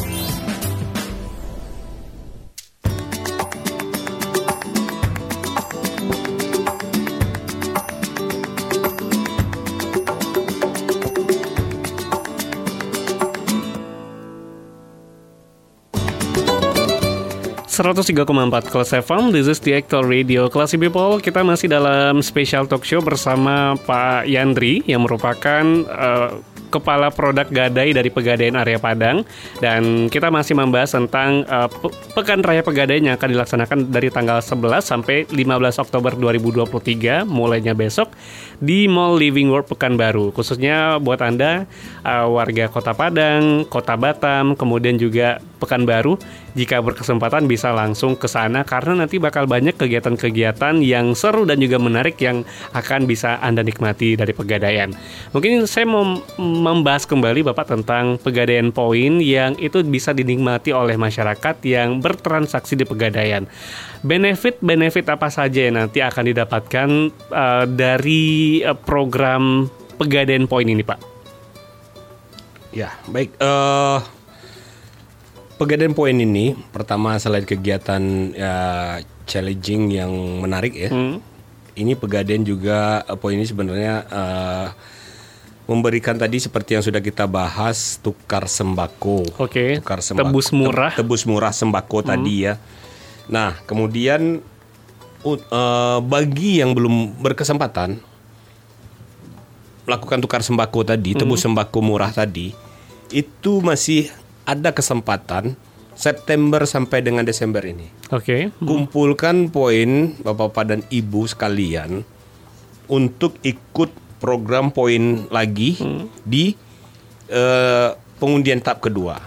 ...103,4 17.77 18.73
Kelas 18.73 18.89
FM, 19.05 19.29
this 19.29 19.45
is 19.45 19.61
the 19.61 19.77
actual 19.77 20.01
radio 20.01 20.49
Classy 20.49 20.81
People, 20.81 21.21
kita 21.21 21.45
masih 21.45 21.69
dalam 21.69 22.25
special 22.25 22.65
talk 22.65 22.81
show 22.81 23.05
bersama 23.05 23.77
Pak 23.85 24.25
Yandri 24.25 24.81
Yang 24.89 25.05
merupakan 25.05 25.63
eh, 25.85 26.29
Kepala 26.67 27.07
Produk 27.15 27.47
Gadai 27.47 27.95
dari 27.95 28.11
Pegadaian 28.11 28.59
Area 28.59 28.75
Padang. 28.75 29.23
Dan 29.63 30.11
kita 30.11 30.27
masih 30.27 30.53
membahas 30.53 30.91
tentang 30.91 31.47
Pe- 31.47 31.95
Pekan 32.11 32.43
Raya 32.43 32.61
Pegadaian 32.61 33.03
yang 33.11 33.15
akan 33.15 33.29
dilaksanakan 33.31 33.77
dari 33.87 34.11
tanggal 34.11 34.43
11 34.43 34.83
sampai 34.83 35.23
15 35.31 35.83
Oktober 35.83 36.11
2023 36.19 37.23
Mulainya 37.23 37.71
besok 37.71 38.11
di 38.59 38.85
Mall 38.91 39.15
Living 39.15 39.47
World 39.47 39.71
Pekanbaru. 39.71 40.35
Khususnya 40.35 40.99
buat 40.99 41.23
Anda 41.23 41.65
eh, 42.03 42.27
warga 42.27 42.67
Kota 42.67 42.91
Padang, 42.91 43.63
Kota 43.71 43.95
Batam, 43.95 44.57
kemudian 44.59 44.99
juga 44.99 45.39
Pekanbaru 45.57 46.19
jika 46.57 46.81
berkesempatan 46.81 47.45
bisa 47.45 47.69
langsung 47.69 48.17
ke 48.17 48.25
sana 48.25 48.65
karena 48.65 49.05
nanti 49.05 49.21
bakal 49.21 49.45
banyak 49.45 49.77
kegiatan-kegiatan 49.77 50.81
yang 50.81 51.13
seru 51.13 51.45
dan 51.45 51.61
juga 51.61 51.77
menarik 51.77 52.17
yang 52.17 52.41
akan 52.73 53.05
bisa 53.05 53.37
Anda 53.45 53.61
nikmati 53.61 54.17
dari 54.17 54.33
Pegadaian. 54.33 54.89
Mungkin 55.37 55.69
saya 55.69 55.85
mau 55.85 56.17
membahas 56.41 57.05
kembali 57.05 57.45
Bapak 57.53 57.69
tentang 57.77 58.17
Pegadaian 58.17 58.73
Poin 58.73 59.21
yang 59.21 59.53
itu 59.61 59.85
bisa 59.85 60.17
dinikmati 60.17 60.73
oleh 60.73 60.97
masyarakat 60.97 61.61
yang 61.61 62.01
bertransaksi 62.01 62.73
di 62.73 62.89
Pegadaian. 62.89 63.45
Benefit-benefit 64.01 65.05
apa 65.13 65.29
saja 65.29 65.69
yang 65.69 65.77
nanti 65.77 66.01
akan 66.01 66.33
didapatkan 66.33 66.89
eh, 67.13 67.65
dari 67.69 68.25
eh, 68.65 68.73
program 68.73 69.69
Pegadaian 70.01 70.49
Poin 70.49 70.65
ini, 70.65 70.81
Pak? 70.81 70.99
Ya, 72.73 72.93
baik. 73.09 73.37
eh 73.41 74.16
Pegadaian 75.57 75.91
poin 75.91 76.13
ini 76.13 76.53
pertama 76.69 77.17
selain 77.17 77.41
kegiatan 77.41 78.01
ya, 78.29 78.55
challenging 79.25 79.89
yang 79.91 80.11
menarik 80.37 80.71
ya. 80.71 80.89
Hmm. 80.89 81.17
Ini 81.73 81.93
pegadaian 81.93 82.41
juga 82.41 83.01
eh, 83.01 83.17
poin 83.17 83.33
ini 83.33 83.41
sebenarnya 83.41 84.05
eh, 84.05 84.67
memberikan 85.65 86.13
tadi 86.13 86.37
seperti 86.37 86.73
yang 86.73 86.85
sudah 86.85 87.01
kita 87.01 87.25
bahas 87.25 87.97
tukar 87.97 88.45
sembako. 88.45 89.25
Oke, 89.35 89.77
Tukar 89.77 89.99
tebus 89.99 90.49
murah. 90.49 90.93
te- 90.93 91.01
Tebus 91.01 91.25
murah 91.25 91.49
sembako 91.49 92.05
tadi 92.05 92.45
ya. 92.45 92.61
Nah, 93.27 93.57
kemudian 93.63 94.39
u- 95.21 95.41
eh, 95.43 95.99
bagi 96.01 96.61
yang 96.61 96.71
belum 96.71 97.17
berkesempatan 97.17 97.97
melakukan 99.83 100.19
tukar 100.19 100.41
sembako 100.41 100.85
tadi, 100.85 101.15
tebus 101.15 101.41
sembako 101.41 101.79
murah 101.79 102.11
tadi, 102.11 102.51
itu 103.09 103.53
masih 103.59 104.11
ada 104.47 104.71
kesempatan 104.71 105.59
September 105.97 106.63
sampai 106.63 107.03
dengan 107.03 107.27
Desember 107.27 107.59
ini. 107.67 107.91
Oke. 108.15 108.53
Kumpulkan 108.63 109.51
poin 109.51 110.15
Bapak-bapak 110.23 110.63
dan 110.63 110.81
Ibu 110.87 111.27
sekalian 111.27 112.07
untuk 112.87 113.35
ikut 113.43 113.91
program 114.23 114.71
poin 114.71 115.27
lagi 115.27 115.75
di 116.23 116.55
eh, 117.27 117.89
pengundian 118.21 118.63
tahap 118.63 118.87
kedua. 118.87 119.19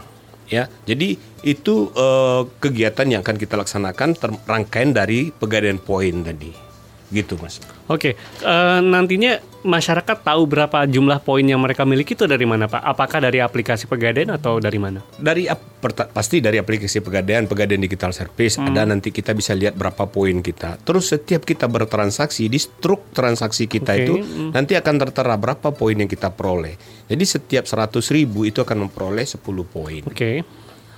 Ya, 0.50 0.66
jadi 0.82 1.14
itu 1.46 1.74
eh, 1.94 2.42
kegiatan 2.58 3.06
yang 3.06 3.20
akan 3.22 3.36
kita 3.38 3.54
laksanakan 3.60 4.16
rangkaian 4.48 4.90
dari 4.96 5.30
pegadaian 5.30 5.78
poin 5.78 6.24
tadi. 6.24 6.69
Gitu, 7.10 7.34
Mas. 7.42 7.58
Oke, 7.90 8.14
eh, 8.18 8.80
nantinya 8.80 9.42
masyarakat 9.66 10.24
tahu 10.24 10.42
berapa 10.48 10.88
jumlah 10.88 11.20
poin 11.20 11.44
yang 11.44 11.60
mereka 11.60 11.84
miliki 11.84 12.16
itu 12.16 12.24
dari 12.24 12.46
mana, 12.48 12.70
Pak? 12.70 12.80
Apakah 12.80 13.18
dari 13.20 13.42
aplikasi 13.42 13.90
Pegadaian 13.90 14.32
atau 14.32 14.62
dari 14.62 14.78
mana? 14.80 15.02
Dari 15.18 15.50
pasti 16.12 16.44
dari 16.44 16.60
aplikasi 16.60 17.00
pegadaian, 17.00 17.48
pegadaian 17.48 17.80
digital 17.80 18.12
service 18.12 18.60
ada 18.60 18.84
nanti 18.84 19.08
kita 19.08 19.32
bisa 19.32 19.56
lihat 19.56 19.74
berapa 19.74 20.04
poin 20.12 20.44
kita. 20.44 20.76
Terus 20.84 21.08
setiap 21.08 21.48
kita 21.48 21.66
bertransaksi 21.72 22.46
di 22.52 22.60
struk 22.60 23.16
transaksi 23.16 23.64
kita 23.64 23.96
Oke, 23.96 24.02
itu 24.04 24.14
mm. 24.20 24.50
nanti 24.52 24.76
akan 24.76 24.94
tertera 25.08 25.40
berapa 25.40 25.72
poin 25.72 25.96
yang 25.96 26.08
kita 26.08 26.28
peroleh. 26.36 26.76
Jadi 27.08 27.24
setiap 27.24 27.64
100 27.64 27.96
ribu 28.12 28.44
itu 28.44 28.60
akan 28.60 28.86
memperoleh 28.86 29.24
10 29.24 29.40
poin. 29.66 30.02
Oke, 30.04 30.44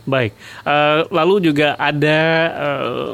baik. 0.03 0.33
Eh, 0.67 1.01
lalu 1.15 1.35
juga 1.47 1.79
ada 1.79 2.21
eh, 2.51 3.11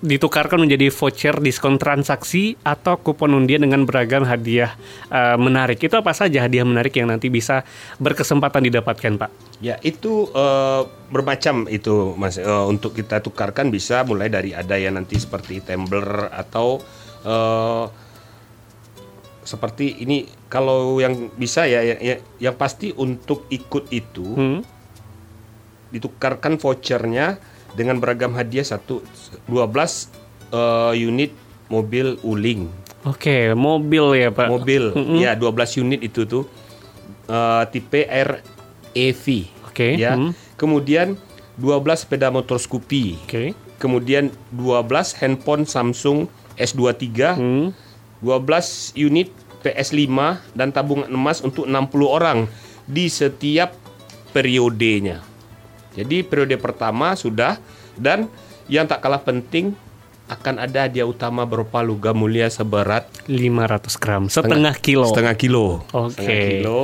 ditukarkan 0.00 0.64
menjadi 0.64 0.88
voucher 0.88 1.36
diskon 1.44 1.76
transaksi 1.76 2.56
atau 2.64 2.96
kupon 2.96 3.36
undian 3.36 3.60
dengan 3.60 3.84
beragam 3.84 4.24
hadiah 4.24 4.72
eh, 5.12 5.36
menarik. 5.36 5.76
Itu 5.76 6.00
apa 6.00 6.16
saja 6.16 6.48
hadiah 6.48 6.64
menarik 6.64 6.96
yang 6.96 7.12
nanti 7.12 7.28
bisa 7.28 7.62
berkesempatan 8.00 8.64
didapatkan, 8.64 9.20
Pak? 9.20 9.30
Ya 9.60 9.76
itu 9.84 10.28
eh, 10.32 10.82
bermacam 11.12 11.68
itu 11.68 12.16
mas. 12.16 12.40
Eh, 12.40 12.64
untuk 12.64 12.96
kita 12.96 13.20
tukarkan 13.20 13.68
bisa 13.68 14.00
mulai 14.02 14.32
dari 14.32 14.56
ada 14.56 14.80
yang 14.80 14.96
nanti 14.96 15.20
seperti 15.20 15.60
tumbler 15.60 16.32
atau 16.32 16.80
eh, 17.20 17.84
seperti 19.44 20.00
ini. 20.00 20.24
Kalau 20.48 20.98
yang 20.98 21.30
bisa 21.36 21.68
ya, 21.68 21.84
ya, 21.84 21.96
ya- 22.00 22.22
yang 22.40 22.56
pasti 22.56 22.90
untuk 22.90 23.46
ikut 23.52 23.92
itu 23.92 24.26
Hmm? 24.34 24.60
ditukarkan 25.90 26.54
vouchernya 26.56 27.38
dengan 27.74 27.98
beragam 27.98 28.32
hadiah 28.32 28.64
satu 28.64 29.02
12 29.46 30.10
eh, 30.50 30.94
unit 30.98 31.30
mobil 31.70 32.18
uling. 32.22 32.66
Oke, 33.02 33.56
mobil 33.56 34.12
ya, 34.18 34.28
Pak. 34.28 34.48
Mobil 34.50 34.92
Mm-mm. 34.92 35.18
ya 35.18 35.32
12 35.32 35.80
unit 35.80 36.00
itu 36.02 36.26
tuh 36.26 36.44
eh, 37.26 37.62
tipe 37.70 38.04
R 38.04 38.42
EV. 38.92 39.24
Oke, 39.70 39.94
Ya. 39.96 40.18
hmm. 40.18 40.34
Kemudian 40.58 41.14
12 41.56 42.04
sepeda 42.04 42.28
motor 42.28 42.58
Scoopy. 42.58 43.16
Oke. 43.24 43.54
Kemudian 43.78 44.28
12 44.52 45.16
handphone 45.16 45.64
Samsung 45.64 46.28
S23, 46.58 47.38
Hmm. 47.38 47.72
12 48.20 48.92
unit 49.00 49.32
PS5 49.60 50.12
dan 50.52 50.68
tabungan 50.68 51.08
emas 51.08 51.40
untuk 51.40 51.64
60 51.64 52.04
orang 52.04 52.44
di 52.84 53.08
setiap 53.08 53.72
periodenya. 54.34 55.24
Jadi 55.92 56.22
periode 56.22 56.54
pertama 56.54 57.12
sudah 57.12 57.58
dan 57.94 58.30
yang 58.66 58.84
tak 58.84 59.00
kalah 59.00 59.18
penting 59.18 59.74
akan 60.26 60.62
ada 60.62 60.86
hadiah 60.86 61.02
utama 61.02 61.42
berupa 61.42 61.82
logam 61.82 62.14
mulia 62.14 62.46
seberat 62.46 63.10
500 63.26 63.98
gram, 63.98 64.22
setengah 64.26 64.74
kilo. 64.74 65.10
setengah 65.10 65.34
kilo. 65.34 65.82
Oke. 65.90 66.14
Setengah 66.14 66.38
kilo. 66.54 66.80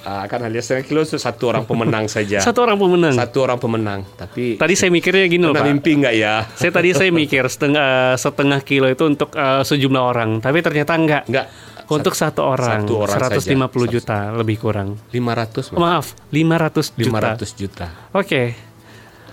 Ah, 0.00 0.22
akan 0.24 0.46
hadiah 0.46 0.62
setengah 0.62 0.86
kilo 0.86 1.00
itu 1.02 1.18
satu 1.18 1.50
orang 1.50 1.66
pemenang 1.66 2.06
saja. 2.14 2.38
Satu 2.38 2.62
orang 2.62 2.78
pemenang. 2.78 3.12
Satu 3.12 3.42
orang 3.42 3.58
pemenang. 3.58 4.00
Tapi 4.14 4.54
Tadi 4.54 4.74
saya 4.78 4.94
mikirnya 4.94 5.26
gini 5.26 5.42
loh, 5.42 5.50
Pak. 5.52 5.66
mimpi 5.66 5.98
nggak 5.98 6.14
ya? 6.14 6.46
Saya 6.54 6.70
tadi 6.70 6.94
saya 6.94 7.10
mikir 7.10 7.42
setengah 7.44 8.14
setengah 8.14 8.62
kilo 8.62 8.86
itu 8.86 9.02
untuk 9.02 9.34
eh, 9.34 9.66
sejumlah 9.66 9.98
orang, 10.00 10.38
tapi 10.38 10.62
ternyata 10.62 10.94
enggak. 10.94 11.26
Enggak. 11.26 11.50
Untuk 11.88 12.12
satu 12.12 12.44
orang, 12.44 12.84
Satu 12.84 13.00
orang 13.00 13.16
150 13.32 13.48
saja. 13.48 13.88
juta 13.88 14.18
lebih 14.36 14.60
kurang. 14.60 15.00
500 15.08 15.72
Mas. 15.72 15.80
Maaf, 15.80 16.06
500 16.28 16.92
juta. 17.00 17.32
500 17.40 17.56
juta. 17.56 17.86
Oke. 18.12 18.42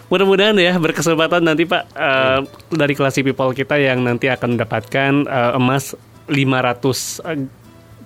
Mudah-mudahan 0.08 0.56
ya 0.62 0.78
berkesempatan 0.78 1.42
nanti 1.44 1.66
Pak 1.66 1.84
eh, 1.98 2.40
dari 2.72 2.94
kelas 2.94 3.18
people 3.20 3.52
kita 3.52 3.76
yang 3.76 4.06
nanti 4.06 4.30
akan 4.30 4.56
mendapatkan 4.56 5.12
eh, 5.26 5.52
emas 5.58 5.98
500 6.30 6.32
eh, 6.32 7.65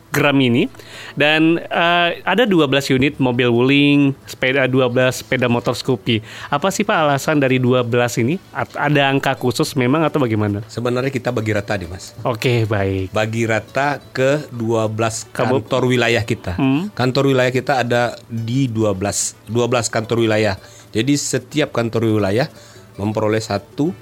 gram 0.10 0.38
ini 0.41 0.66
dan 1.14 1.62
eh, 1.62 2.10
ada 2.26 2.43
12 2.45 2.95
unit 2.97 3.14
mobil 3.22 3.49
wuling, 3.49 3.99
sepeda 4.26 4.66
12 4.66 5.22
sepeda 5.24 5.45
motor 5.45 5.74
Scoopy. 5.78 6.22
Apa 6.49 6.74
sih 6.74 6.86
Pak 6.86 6.97
alasan 6.97 7.38
dari 7.41 7.62
12 7.62 7.89
ini? 8.26 8.36
Ada 8.53 9.10
angka 9.10 9.38
khusus 9.38 9.74
memang 9.78 10.05
atau 10.05 10.22
bagaimana? 10.22 10.66
Sebenarnya 10.66 11.14
kita 11.14 11.30
bagi 11.30 11.51
rata 11.53 11.78
nih 11.78 11.89
Mas. 11.89 12.14
Oke, 12.26 12.66
baik. 12.66 13.14
Bagi 13.14 13.43
rata 13.45 14.01
ke 14.12 14.49
12 14.53 15.30
Kamu- 15.30 15.62
kantor 15.62 15.82
wilayah 15.89 16.24
kita. 16.26 16.57
Hmm. 16.57 16.89
Kantor 16.93 17.34
wilayah 17.34 17.53
kita 17.53 17.86
ada 17.86 18.18
di 18.28 18.66
12 18.68 19.38
12 19.49 19.88
kantor 19.93 20.18
wilayah. 20.26 20.55
Jadi 20.89 21.14
setiap 21.16 21.70
kantor 21.70 22.18
wilayah 22.18 22.49
memperoleh 22.97 23.41
satu 23.41 23.93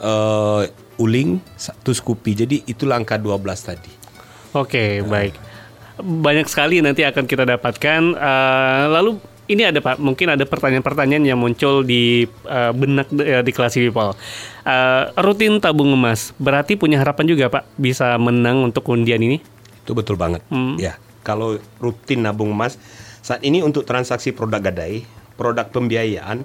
eh, 0.00 0.62
uling, 0.98 1.40
satu 1.56 1.92
Scoopy. 1.92 2.32
Jadi 2.44 2.56
itulah 2.68 2.98
angka 2.98 3.16
12 3.18 3.68
tadi. 3.68 4.01
Oke, 4.52 5.00
baik. 5.00 5.34
Banyak 6.00 6.48
sekali 6.48 6.84
nanti 6.84 7.04
akan 7.04 7.24
kita 7.24 7.48
dapatkan. 7.48 8.02
Eh, 8.16 8.84
lalu 8.92 9.16
ini 9.50 9.68
ada 9.68 9.80
Pak, 9.82 9.98
mungkin 9.98 10.32
ada 10.32 10.44
pertanyaan-pertanyaan 10.44 11.24
yang 11.24 11.38
muncul 11.40 11.84
di 11.84 12.24
eh, 12.28 12.72
benak 12.72 13.08
eh, 13.16 13.42
di 13.44 13.52
kelas 13.52 13.74
people. 13.76 14.12
Eh, 14.64 15.04
rutin 15.20 15.60
tabung 15.60 15.92
emas, 15.92 16.36
berarti 16.36 16.76
punya 16.76 17.00
harapan 17.00 17.26
juga 17.28 17.48
Pak 17.52 17.64
bisa 17.76 18.16
menang 18.20 18.64
untuk 18.64 18.86
undian 18.92 19.20
ini? 19.20 19.40
Itu 19.84 19.92
betul 19.96 20.16
banget. 20.16 20.44
Hmm. 20.48 20.76
Ya, 20.76 20.96
kalau 21.24 21.58
rutin 21.82 22.22
nabung 22.22 22.52
emas 22.52 22.76
saat 23.22 23.40
ini 23.46 23.62
untuk 23.62 23.86
transaksi 23.86 24.34
produk 24.34 24.58
gadai, 24.58 25.06
produk 25.34 25.66
pembiayaan, 25.70 26.42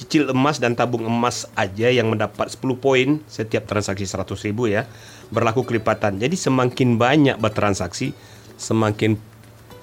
cicil 0.00 0.32
emas 0.32 0.56
dan 0.56 0.72
tabung 0.72 1.04
emas 1.04 1.44
aja 1.58 1.92
yang 1.92 2.08
mendapat 2.08 2.48
10 2.48 2.60
poin 2.80 3.20
setiap 3.28 3.68
transaksi 3.68 4.08
100 4.08 4.46
ribu 4.48 4.70
ya, 4.70 4.88
berlaku 5.30 5.62
kelipatan. 5.62 6.18
Jadi 6.18 6.34
semakin 6.34 6.94
banyak 6.94 7.36
bertransaksi, 7.36 8.12
semakin 8.54 9.16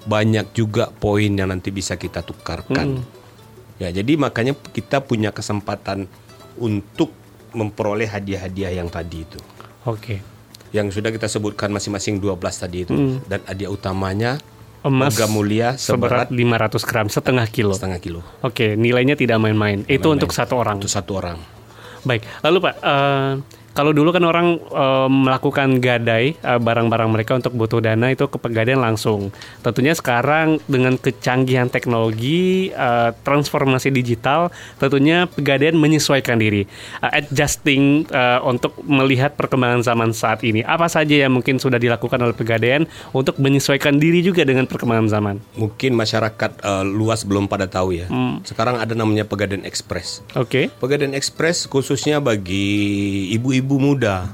banyak 0.03 0.51
juga 0.51 0.87
poin 0.89 1.27
yang 1.27 1.47
nanti 1.47 1.67
bisa 1.67 1.95
kita 1.95 2.21
tukarkan. 2.21 3.03
Ya, 3.77 3.91
jadi 3.91 4.15
makanya 4.15 4.55
kita 4.55 4.99
punya 4.99 5.29
kesempatan 5.29 6.07
untuk 6.57 7.13
memperoleh 7.49 8.05
hadiah-hadiah 8.05 8.73
yang 8.73 8.87
tadi 8.87 9.21
itu 9.21 9.39
Oke. 9.83 10.19
yang 10.69 10.89
sudah 10.89 11.09
kita 11.09 11.25
sebutkan 11.25 11.69
masing-masing 11.69 12.17
12 12.17 12.35
tadi 12.57 12.83
itu 12.83 12.91
Hmm. 12.91 13.17
dan 13.23 13.39
hadiah 13.45 13.69
utamanya 13.69 14.41
Emas 14.81 15.15
mulia 15.27 15.73
seberat 15.75 16.27
seberat 16.27 16.29
500 16.29 16.83
gram, 16.83 17.07
setengah 17.07 17.47
kilo. 17.47 17.73
setengah 17.73 17.99
kilo 17.99 18.21
Oke, 18.41 18.73
nilainya 18.73 19.13
tidak 19.13 19.37
main-main. 19.37 19.81
Itu 19.81 19.89
Main-main. 19.89 20.15
untuk 20.17 20.31
satu 20.31 20.53
orang. 20.55 20.75
untuk 20.77 20.89
satu 20.89 21.11
orang. 21.13 21.37
Baik, 22.01 22.23
lalu 22.41 22.57
Pak, 22.61 22.73
eh, 22.77 23.31
kalau 23.77 23.93
dulu 23.93 24.09
kan 24.09 24.25
orang 24.25 24.57
eh, 24.57 25.09
melakukan 25.13 25.77
gadai 25.77 26.33
eh, 26.33 26.57
barang-barang 26.57 27.13
mereka 27.13 27.37
untuk 27.37 27.53
butuh 27.53 27.77
dana 27.77 28.09
itu 28.09 28.25
ke 28.25 28.41
pegadaian 28.41 28.81
langsung. 28.81 29.29
Tentunya 29.61 29.93
sekarang 29.93 30.57
dengan 30.65 30.97
kecanggihan 30.97 31.69
teknologi, 31.69 32.73
eh, 32.73 33.13
transformasi 33.21 33.93
digital, 33.93 34.49
tentunya 34.81 35.29
pegadaian 35.29 35.77
menyesuaikan 35.77 36.41
diri, 36.41 36.65
eh, 37.05 37.11
adjusting 37.21 38.09
eh, 38.09 38.39
untuk 38.41 38.73
melihat 38.81 39.37
perkembangan 39.37 39.85
zaman 39.85 40.09
saat 40.09 40.41
ini. 40.41 40.65
Apa 40.65 40.89
saja 40.89 41.13
yang 41.13 41.37
mungkin 41.37 41.61
sudah 41.61 41.77
dilakukan 41.77 42.17
oleh 42.17 42.33
pegadaian 42.33 42.89
untuk 43.13 43.37
menyesuaikan 43.37 44.01
diri 44.01 44.25
juga 44.25 44.41
dengan 44.41 44.65
perkembangan 44.65 45.05
zaman? 45.05 45.35
Mungkin 45.53 45.93
masyarakat 45.93 46.65
eh, 46.65 46.85
luas 46.89 47.21
belum 47.21 47.45
pada 47.45 47.69
tahu 47.69 47.93
ya. 47.93 48.09
Hmm. 48.09 48.41
Sekarang 48.41 48.81
ada 48.81 48.97
namanya 48.97 49.21
Pegadaian 49.27 49.61
Express. 49.67 50.25
Oke, 50.33 50.73
Pegadaian 50.81 51.13
Express 51.13 51.69
khususnya 51.69 52.17
bagi 52.17 53.29
ibu-ibu 53.35 53.66
muda, 53.75 54.31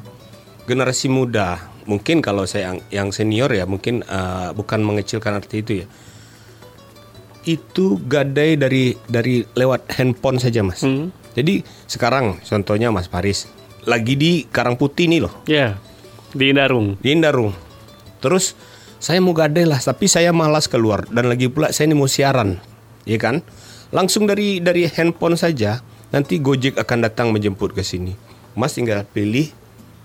generasi 0.70 1.10
muda. 1.10 1.74
Mungkin 1.90 2.22
kalau 2.22 2.46
saya 2.46 2.78
yang, 2.94 3.10
senior 3.10 3.50
ya, 3.50 3.66
mungkin 3.66 4.06
eh, 4.06 4.50
bukan 4.54 4.86
mengecilkan 4.86 5.42
arti 5.42 5.66
itu 5.66 5.84
ya. 5.84 5.88
Itu 7.44 8.00
gadai 8.06 8.56
dari 8.56 8.96
dari 9.10 9.44
lewat 9.58 9.98
handphone 9.98 10.38
saja, 10.38 10.62
Mas. 10.62 10.86
Hmm. 10.86 11.10
Jadi 11.34 11.66
sekarang 11.90 12.40
contohnya 12.46 12.94
Mas 12.94 13.10
Paris 13.10 13.50
lagi 13.84 14.16
di 14.16 14.46
Karang 14.48 14.80
Putih 14.80 15.10
nih 15.10 15.20
loh, 15.26 15.34
ya 15.50 15.76
di 16.32 16.54
Indarung. 16.54 16.96
di 17.02 17.10
Indarung. 17.12 17.52
Terus 18.24 18.56
saya 19.04 19.20
mau 19.20 19.36
gadai 19.36 19.68
lah, 19.68 19.82
tapi 19.82 20.08
saya 20.08 20.32
malas 20.32 20.72
keluar 20.72 21.04
dan 21.12 21.28
lagi 21.28 21.52
pula 21.52 21.76
saya 21.76 21.92
ini 21.92 22.00
mau 22.00 22.08
siaran, 22.08 22.64
ya 23.04 23.20
kan? 23.20 23.44
Langsung 23.92 24.24
dari 24.24 24.64
dari 24.64 24.88
handphone 24.88 25.36
saja, 25.36 25.84
nanti 26.16 26.40
Gojek 26.40 26.80
akan 26.80 27.00
datang 27.04 27.36
menjemput 27.36 27.76
ke 27.76 27.84
sini. 27.84 28.16
Mas 28.54 28.78
tinggal 28.78 29.06
pilih, 29.10 29.50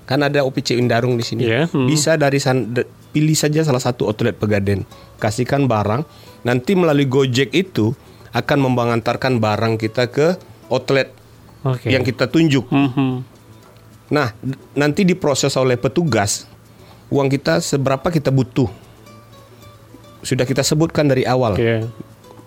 kan 0.08 0.24
ada 0.24 0.42
OPC 0.42 0.76
Indarung 0.76 1.20
di 1.20 1.24
sini. 1.24 1.44
Iya, 1.44 1.68
hmm. 1.68 1.86
Bisa 1.86 2.16
dari 2.16 2.40
san, 2.40 2.72
de- 2.72 2.88
pilih 3.12 3.36
saja 3.36 3.64
salah 3.64 3.80
satu 3.80 4.08
outlet 4.08 4.36
Pegadaian, 4.36 4.84
kasihkan 5.20 5.68
barang, 5.68 6.04
nanti 6.44 6.72
melalui 6.76 7.08
Gojek 7.08 7.52
itu 7.52 7.92
akan 8.32 8.58
mengantarkan 8.68 9.40
barang 9.40 9.80
kita 9.80 10.12
ke 10.12 10.36
outlet 10.68 11.12
Oke. 11.64 11.88
yang 11.88 12.04
kita 12.04 12.28
tunjuk. 12.28 12.68
Mhm. 12.68 13.10
Nah, 14.08 14.32
nanti 14.72 15.04
diproses 15.04 15.52
oleh 15.60 15.76
petugas 15.76 16.48
uang 17.08 17.28
kita 17.28 17.60
seberapa 17.60 18.08
kita 18.08 18.32
butuh. 18.32 18.68
Sudah 20.24 20.44
kita 20.44 20.64
sebutkan 20.64 21.08
dari 21.08 21.24
awal. 21.24 21.56
Oke. 21.56 21.84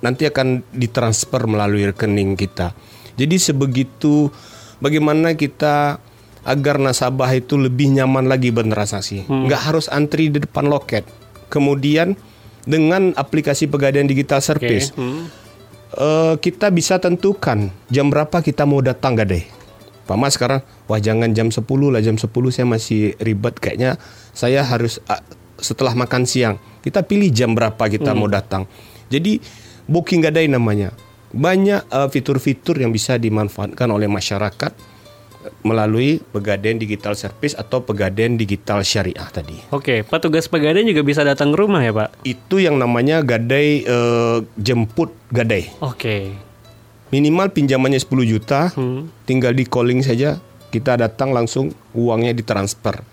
Nanti 0.02 0.26
akan 0.26 0.66
ditransfer 0.74 1.46
melalui 1.46 1.86
rekening 1.86 2.34
kita. 2.34 2.74
Jadi 3.14 3.38
sebegitu 3.38 4.34
bagaimana 4.82 5.38
kita 5.38 6.02
agar 6.42 6.82
nasabah 6.82 7.30
itu 7.38 7.54
lebih 7.56 7.94
nyaman 7.94 8.26
lagi 8.26 8.50
bertransaksi. 8.50 9.30
Nggak 9.30 9.62
harus 9.62 9.86
antri 9.88 10.34
di 10.34 10.42
depan 10.42 10.66
loket. 10.66 11.06
Kemudian 11.54 12.18
dengan 12.66 13.14
aplikasi 13.14 13.70
Pegadaian 13.70 14.10
Digital. 14.10 14.42
Service 14.42 14.90
Hmm. 14.98 15.30
eh, 15.92 16.34
kita 16.40 16.72
bisa 16.72 16.98
tentukan 16.98 17.70
jam 17.88 18.10
berapa 18.10 18.42
kita 18.42 18.66
mau 18.66 18.82
datang 18.82 19.14
gadai. 19.14 19.46
Pak 20.02 20.18
Mas 20.18 20.34
sekarang, 20.36 20.66
wah 20.90 20.98
jangan 20.98 21.32
jam 21.32 21.54
10 21.54 21.62
lah, 21.94 22.02
jam 22.02 22.18
10 22.18 22.50
saya 22.50 22.66
masih 22.66 23.16
ribet 23.22 23.56
kayaknya 23.62 23.96
saya 24.34 24.66
harus 24.66 24.98
ah, 25.08 25.22
setelah 25.62 25.94
makan 25.94 26.26
siang. 26.26 26.58
Kita 26.82 27.06
pilih 27.06 27.30
jam 27.30 27.54
berapa 27.54 27.86
kita 27.86 28.18
mau 28.18 28.26
datang. 28.26 28.66
Jadi 29.14 29.38
booking 29.86 30.26
gadai 30.26 30.50
namanya. 30.50 30.90
Banyak 31.32 31.88
eh, 31.88 32.08
fitur-fitur 32.08 32.78
yang 32.78 32.92
bisa 32.92 33.16
dimanfaatkan 33.16 33.88
oleh 33.88 34.06
masyarakat 34.06 34.72
eh, 34.72 35.52
melalui 35.64 36.20
Pegadaian 36.22 36.76
Digital 36.76 37.16
Service 37.16 37.56
atau 37.56 37.82
Pegadaian 37.82 38.36
Digital 38.36 38.84
Syariah 38.84 39.28
tadi. 39.28 39.58
Oke, 39.70 40.04
petugas 40.04 40.46
pegadaian 40.46 40.84
juga 40.84 41.02
bisa 41.02 41.24
datang 41.24 41.52
ke 41.52 41.58
rumah 41.58 41.82
ya, 41.82 41.92
Pak? 41.92 42.22
Itu 42.22 42.60
yang 42.60 42.76
namanya 42.76 43.24
gadai 43.24 43.84
eh, 43.84 44.38
jemput 44.56 45.12
gadai. 45.32 45.72
Oke. 45.80 46.36
Minimal 47.12 47.52
pinjamannya 47.52 48.00
10 48.00 48.24
juta, 48.24 48.72
Hmm. 48.72 49.12
tinggal 49.28 49.52
di 49.52 49.68
calling 49.68 50.00
saja, 50.00 50.40
kita 50.72 50.96
datang 50.96 51.36
langsung 51.36 51.76
uangnya 51.92 52.32
ditransfer. 52.32 53.04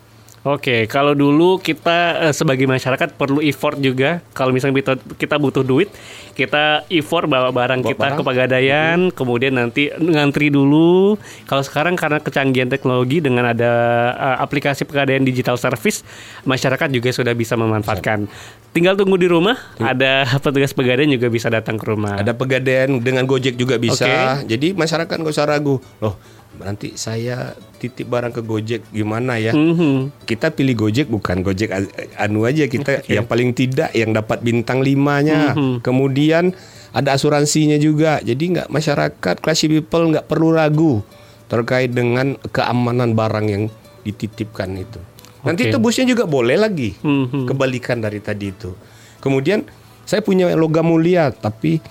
Oke, 0.47 0.87
kalau 0.87 1.19
dulu 1.19 1.59
kita 1.59 2.31
uh, 2.31 2.35
sebagai 2.35 2.71
masyarakat 2.71 3.19
perlu 3.19 3.43
effort 3.43 3.75
juga. 3.83 4.23
Kalau 4.31 4.55
misalnya 4.55 4.79
kita, 4.79 4.95
kita 5.19 5.35
butuh 5.35 5.67
duit, 5.67 5.91
kita 6.39 6.87
effort 6.95 7.27
bawa 7.27 7.51
barang 7.51 7.83
bawa 7.83 7.91
kita 7.91 8.07
barang. 8.07 8.19
ke 8.19 8.23
Pegadaian, 8.23 8.99
hmm. 9.11 9.15
kemudian 9.19 9.59
nanti 9.59 9.91
ngantri 9.91 10.55
dulu. 10.55 11.19
Kalau 11.51 11.63
sekarang 11.67 11.99
karena 11.99 12.23
kecanggihan 12.23 12.71
teknologi 12.71 13.19
dengan 13.19 13.51
ada 13.51 13.73
uh, 14.15 14.37
aplikasi 14.39 14.87
Pegadaian 14.87 15.27
Digital 15.27 15.59
Service, 15.59 16.07
masyarakat 16.47 16.87
juga 16.95 17.11
sudah 17.11 17.35
bisa 17.35 17.59
memanfaatkan. 17.59 18.31
Tinggal 18.71 18.95
tunggu 18.95 19.19
di 19.19 19.27
rumah, 19.27 19.59
hmm. 19.59 19.91
ada 19.91 20.23
petugas 20.45 20.71
Pegadaian 20.71 21.11
juga 21.11 21.27
bisa 21.27 21.51
datang 21.51 21.75
ke 21.75 21.85
rumah. 21.91 22.15
Ada 22.23 22.31
Pegadaian 22.39 23.03
dengan 23.03 23.27
Gojek 23.27 23.59
juga 23.59 23.75
bisa. 23.75 24.07
Okay. 24.07 24.55
Jadi 24.55 24.79
masyarakat 24.79 25.11
nggak 25.19 25.35
usah 25.35 25.51
ragu. 25.51 25.83
Loh, 25.99 26.15
nanti 26.63 26.95
saya 26.99 27.55
titip 27.79 28.11
barang 28.11 28.35
ke 28.35 28.43
Gojek 28.43 28.83
gimana 28.91 29.39
ya? 29.39 29.55
Mm-hmm. 29.55 30.27
Kita 30.27 30.51
pilih 30.53 30.87
Gojek 30.87 31.07
bukan 31.09 31.41
Gojek 31.43 31.71
anu 32.19 32.45
aja 32.45 32.67
kita 32.67 33.03
okay. 33.03 33.19
yang 33.19 33.27
paling 33.27 33.55
tidak 33.55 33.95
yang 33.95 34.11
dapat 34.13 34.43
bintang 34.43 34.83
limanya. 34.83 35.55
Mm-hmm. 35.55 35.75
Kemudian 35.83 36.55
ada 36.91 37.15
asuransinya 37.15 37.79
juga. 37.79 38.19
Jadi 38.21 38.59
nggak 38.59 38.69
masyarakat 38.69 39.37
classy 39.39 39.71
people 39.71 40.15
nggak 40.15 40.27
perlu 40.27 40.55
ragu 40.55 41.01
terkait 41.49 41.95
dengan 41.95 42.37
keamanan 42.53 43.17
barang 43.17 43.47
yang 43.49 43.65
dititipkan 44.05 44.75
itu. 44.77 45.01
Nanti 45.47 45.71
okay. 45.71 45.73
tebusnya 45.73 46.05
juga 46.05 46.29
boleh 46.29 46.59
lagi. 46.59 46.93
Mm-hmm. 46.99 47.45
Kebalikan 47.47 48.03
dari 48.03 48.19
tadi 48.19 48.51
itu. 48.51 48.75
Kemudian 49.19 49.65
saya 50.09 50.25
punya 50.25 50.49
logam 50.57 50.89
mulia 50.89 51.29
tapi 51.29 51.85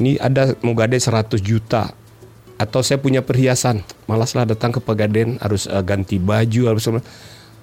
ini 0.00 0.16
ada 0.16 0.54
mau 0.64 0.72
gade 0.72 0.96
100 0.96 1.36
juta 1.42 1.92
atau 2.58 2.82
saya 2.82 2.98
punya 2.98 3.22
perhiasan 3.22 3.86
malaslah 4.10 4.44
datang 4.44 4.74
ke 4.74 4.82
Pegaden 4.82 5.38
harus 5.38 5.70
uh, 5.70 5.80
ganti 5.80 6.18
baju 6.18 6.74
harus 6.74 6.90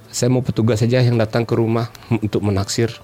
saya 0.07 0.29
mau 0.31 0.39
petugas 0.39 0.79
saja 0.79 1.03
yang 1.03 1.19
datang 1.19 1.43
ke 1.43 1.53
rumah 1.53 1.91
untuk 2.09 2.39
menaksir 2.41 2.95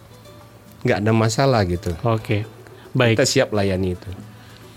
nggak 0.87 1.03
ada 1.03 1.11
masalah 1.11 1.61
gitu 1.67 1.91
oke 2.01 2.23
okay. 2.23 2.41
baik 2.95 3.19
kita 3.19 3.27
siap 3.27 3.51
layani 3.51 3.99
itu 3.99 4.09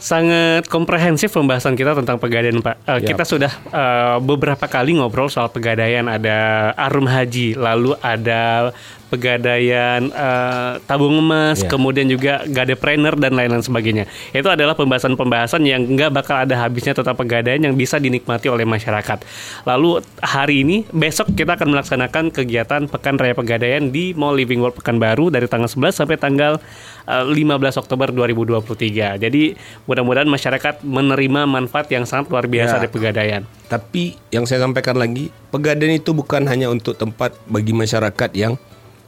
sangat 0.05 0.69
komprehensif 0.69 1.33
pembahasan 1.33 1.73
kita 1.73 1.97
tentang 1.97 2.21
pegadaian 2.21 2.61
Pak. 2.61 2.77
Uh, 2.85 3.01
yep. 3.01 3.17
Kita 3.17 3.25
sudah 3.25 3.53
uh, 3.73 4.21
beberapa 4.21 4.69
kali 4.69 5.01
ngobrol 5.01 5.33
soal 5.33 5.49
pegadaian. 5.49 6.05
Ada 6.05 6.71
arum 6.77 7.09
haji, 7.09 7.57
lalu 7.57 7.97
ada 8.05 8.69
pegadaian 9.15 10.11
uh, 10.11 10.83
tabung 10.91 11.23
emas, 11.23 11.63
yeah. 11.63 11.71
kemudian 11.71 12.11
juga 12.11 12.43
gadepreneur 12.51 13.15
dan 13.15 13.39
lain-lain 13.39 13.63
sebagainya. 13.63 14.11
Itu 14.35 14.51
adalah 14.51 14.75
pembahasan-pembahasan 14.75 15.63
yang 15.63 15.87
nggak 15.87 16.11
bakal 16.11 16.43
ada 16.43 16.59
habisnya 16.59 16.99
tentang 16.99 17.15
pegadaian 17.15 17.63
yang 17.63 17.79
bisa 17.79 18.03
dinikmati 18.03 18.51
oleh 18.51 18.67
masyarakat. 18.67 19.23
Lalu 19.63 20.03
hari 20.19 20.67
ini, 20.67 20.83
besok 20.91 21.31
kita 21.39 21.55
akan 21.55 21.79
melaksanakan 21.79 22.35
kegiatan 22.35 22.91
Pekan 22.91 23.15
Raya 23.15 23.39
Pegadaian 23.39 23.95
di 23.95 24.11
Mall 24.19 24.35
Living 24.35 24.59
World 24.59 24.75
Pekanbaru 24.75 25.31
dari 25.31 25.47
tanggal 25.47 25.71
11 25.71 25.95
sampai 25.95 26.19
tanggal 26.19 26.59
uh, 27.07 27.25
eh, 27.25 27.45
15 27.47 27.81
Oktober 27.87 28.11
2023. 28.11 29.23
Jadi 29.23 29.43
mudah-mudahan 29.87 30.27
masyarakat 30.27 30.83
menerima 30.83 31.47
manfaat 31.47 31.87
yang 31.95 32.03
sangat 32.03 32.35
luar 32.35 32.51
biasa 32.51 32.77
yeah. 32.77 32.83
dari 32.83 32.91
pegadaian. 32.91 33.43
Tapi 33.71 34.19
yang 34.35 34.45
saya 34.45 34.67
sampaikan 34.67 34.99
lagi, 34.99 35.31
pegadaian 35.55 35.97
itu 35.97 36.11
bukan 36.13 36.45
hanya 36.51 36.69
untuk 36.69 36.99
tempat 36.99 37.39
bagi 37.49 37.73
masyarakat 37.73 38.31
yang 38.35 38.59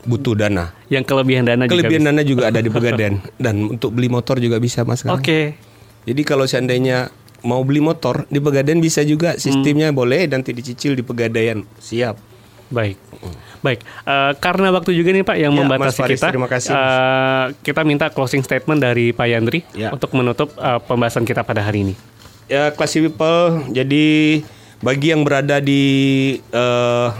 butuh 0.07 0.39
dana. 0.39 0.73
Yang 0.89 1.05
kelebihan 1.11 1.45
dana 1.45 1.67
kelebihan 1.67 2.07
juga 2.07 2.11
dana 2.15 2.23
juga 2.23 2.43
ada 2.49 2.61
di 2.63 2.71
Pegadaian 2.71 3.15
dan 3.45 3.55
untuk 3.67 3.93
beli 3.93 4.09
motor 4.09 4.39
juga 4.39 4.57
bisa 4.63 4.87
Mas. 4.87 5.03
Oke. 5.05 5.21
Okay. 5.21 5.45
Jadi 6.07 6.23
kalau 6.23 6.47
seandainya 6.47 7.11
mau 7.43 7.61
beli 7.67 7.83
motor 7.83 8.25
di 8.31 8.39
Pegadaian 8.39 8.79
bisa 8.79 9.03
juga 9.03 9.35
sistemnya 9.37 9.91
hmm. 9.91 9.99
boleh 9.99 10.31
nanti 10.31 10.55
dicicil 10.55 10.95
di 10.95 11.03
Pegadaian. 11.03 11.67
Siap. 11.83 12.17
Baik. 12.71 12.99
Baik, 13.63 13.83
uh, 14.07 14.31
karena 14.39 14.71
waktu 14.71 14.95
juga 14.95 15.11
nih 15.11 15.27
Pak 15.27 15.37
yang 15.43 15.51
ya, 15.55 15.59
membatasi 15.59 15.99
Faris, 15.99 16.19
kita, 16.23 16.31
terima 16.31 16.47
kasih. 16.47 16.71
Uh, 16.71 17.45
kita 17.67 17.83
minta 17.83 18.07
closing 18.15 18.43
statement 18.47 18.79
dari 18.79 19.11
Pak 19.11 19.27
Yandri 19.27 19.67
ya. 19.75 19.91
untuk 19.91 20.15
menutup 20.15 20.55
uh, 20.55 20.79
pembahasan 20.79 21.27
kita 21.27 21.43
pada 21.43 21.67
hari 21.67 21.83
ini. 21.83 21.95
Ya, 22.47 22.71
classy 22.71 23.03
people. 23.03 23.67
Jadi 23.75 24.39
bagi 24.79 25.11
yang 25.11 25.27
berada 25.27 25.59
di 25.59 25.83
uh, 26.55 27.11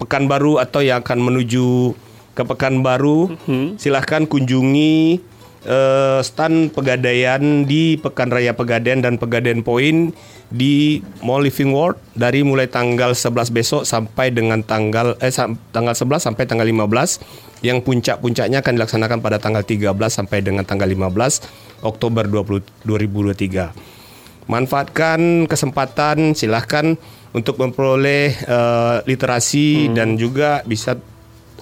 Pekanbaru 0.00 0.56
atau 0.56 0.80
yang 0.80 1.04
akan 1.04 1.20
menuju 1.20 1.92
ke 2.32 2.42
Pekanbaru, 2.42 3.36
hmm. 3.44 3.76
silahkan 3.76 4.24
kunjungi 4.24 5.20
uh, 5.68 6.20
stand 6.24 6.72
Pegadaian 6.72 7.68
di 7.68 8.00
Pekan 8.00 8.32
Raya 8.32 8.56
Pegadaian 8.56 9.04
dan 9.04 9.20
Pegadaian 9.20 9.60
Point 9.60 10.16
di 10.50 11.04
Mall 11.22 11.46
Living 11.46 11.70
World 11.70 12.00
dari 12.16 12.42
mulai 12.42 12.66
tanggal 12.66 13.14
11 13.14 13.54
besok 13.54 13.82
sampai 13.86 14.34
dengan 14.34 14.64
tanggal 14.64 15.14
eh 15.22 15.30
tanggal 15.70 15.94
11 15.94 16.26
sampai 16.26 16.44
tanggal 16.48 16.66
15 16.66 17.62
yang 17.62 17.84
puncak-puncaknya 17.84 18.64
akan 18.64 18.72
dilaksanakan 18.80 19.18
pada 19.20 19.36
tanggal 19.36 19.62
13 19.62 19.92
sampai 20.08 20.40
dengan 20.40 20.64
tanggal 20.64 20.88
15 20.88 21.84
Oktober 21.84 22.24
20, 22.24 22.88
2023. 22.88 24.48
Manfaatkan 24.50 25.46
kesempatan 25.46 26.34
silahkan 26.34 26.98
untuk 27.30 27.58
memperoleh 27.62 28.34
uh, 28.46 29.06
literasi 29.06 29.90
hmm. 29.90 29.94
dan 29.94 30.08
juga 30.18 30.66
bisa 30.66 30.98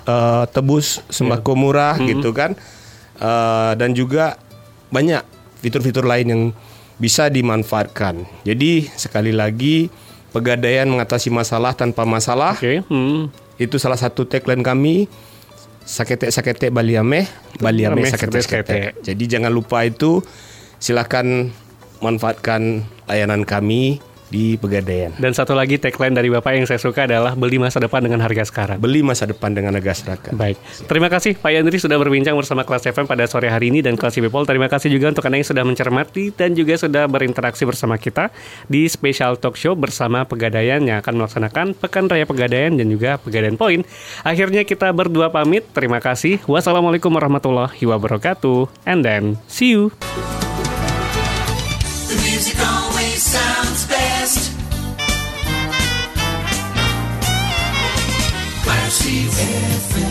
uh, 0.09 0.45
tebus 0.49 1.05
sembako 1.13 1.53
yeah. 1.53 1.61
murah 1.61 1.95
hmm. 2.01 2.07
gitu 2.17 2.31
kan 2.33 2.57
uh, 3.21 3.77
dan 3.77 3.93
juga 3.93 4.41
banyak 4.89 5.21
fitur-fitur 5.61 6.09
lain 6.09 6.27
yang 6.29 6.43
bisa 6.99 7.31
dimanfaatkan. 7.31 8.27
Jadi 8.43 8.91
sekali 8.97 9.31
lagi 9.31 9.87
pegadaian 10.35 10.89
mengatasi 10.89 11.31
masalah 11.31 11.77
tanpa 11.77 12.03
masalah. 12.03 12.59
Okay. 12.59 12.83
Hmm. 12.89 13.31
Itu 13.61 13.79
salah 13.79 13.99
satu 13.99 14.27
tagline 14.27 14.65
kami. 14.65 15.07
Sakete 15.89 16.29
sakete 16.29 16.69
baliame, 16.69 17.25
baliame 17.65 18.05
sakete 18.05 18.45
sakete. 18.45 18.81
Jadi 19.01 19.25
jangan 19.25 19.49
lupa 19.49 19.89
itu 19.89 20.21
silakan 20.77 21.49
manfaatkan 22.05 22.85
layanan 23.09 23.49
kami 23.49 23.97
di 24.29 24.57
Pegadaian. 24.61 25.17
Dan 25.17 25.33
satu 25.33 25.57
lagi 25.57 25.81
tagline 25.81 26.15
dari 26.15 26.29
Bapak 26.29 26.53
yang 26.55 26.67
saya 26.69 26.81
suka 26.81 27.09
adalah 27.09 27.33
beli 27.35 27.57
masa 27.61 27.81
depan 27.81 28.05
dengan 28.05 28.21
harga 28.25 28.45
sekarang. 28.49 28.79
Beli 28.81 29.01
masa 29.01 29.25
depan 29.25 29.53
dengan 29.53 29.77
harga 29.77 30.05
sekarang. 30.05 30.37
Baik. 30.37 30.57
Terima 30.87 31.09
kasih 31.09 31.37
Pak 31.37 31.51
Yandri 31.51 31.77
sudah 31.81 31.97
berbincang 31.97 32.37
bersama 32.37 32.63
Kelas 32.63 32.85
FM 32.89 33.09
pada 33.09 33.25
sore 33.27 33.49
hari 33.49 33.73
ini 33.73 33.81
dan 33.81 33.97
Kelas 33.97 34.17
People. 34.17 34.45
Terima 34.45 34.69
kasih 34.69 34.93
juga 34.93 35.11
untuk 35.11 35.25
Anda 35.27 35.41
yang 35.41 35.49
sudah 35.49 35.65
mencermati 35.65 36.25
dan 36.37 36.53
juga 36.53 36.75
sudah 36.77 37.05
berinteraksi 37.09 37.65
bersama 37.65 37.97
kita 37.97 38.31
di 38.69 38.85
special 38.87 39.41
talk 39.41 39.57
show 39.57 39.73
bersama 39.75 40.29
Pegadaian 40.29 40.85
yang 40.85 41.01
akan 41.01 41.25
melaksanakan 41.25 41.67
Pekan 41.77 42.07
Raya 42.07 42.29
Pegadaian 42.29 42.77
dan 42.77 42.87
juga 42.93 43.17
Pegadaian 43.17 43.57
Point. 43.57 43.89
Akhirnya 44.23 44.63
kita 44.69 44.93
berdua 44.93 45.33
pamit. 45.33 45.65
Terima 45.73 45.99
kasih. 45.99 46.41
Wassalamualaikum 46.45 47.11
warahmatullahi 47.11 47.81
wabarakatuh. 47.81 48.69
And 48.85 49.01
then 49.01 49.41
see 49.49 49.73
you. 49.73 49.89
Classy 59.09 59.25
FM. 59.31 60.08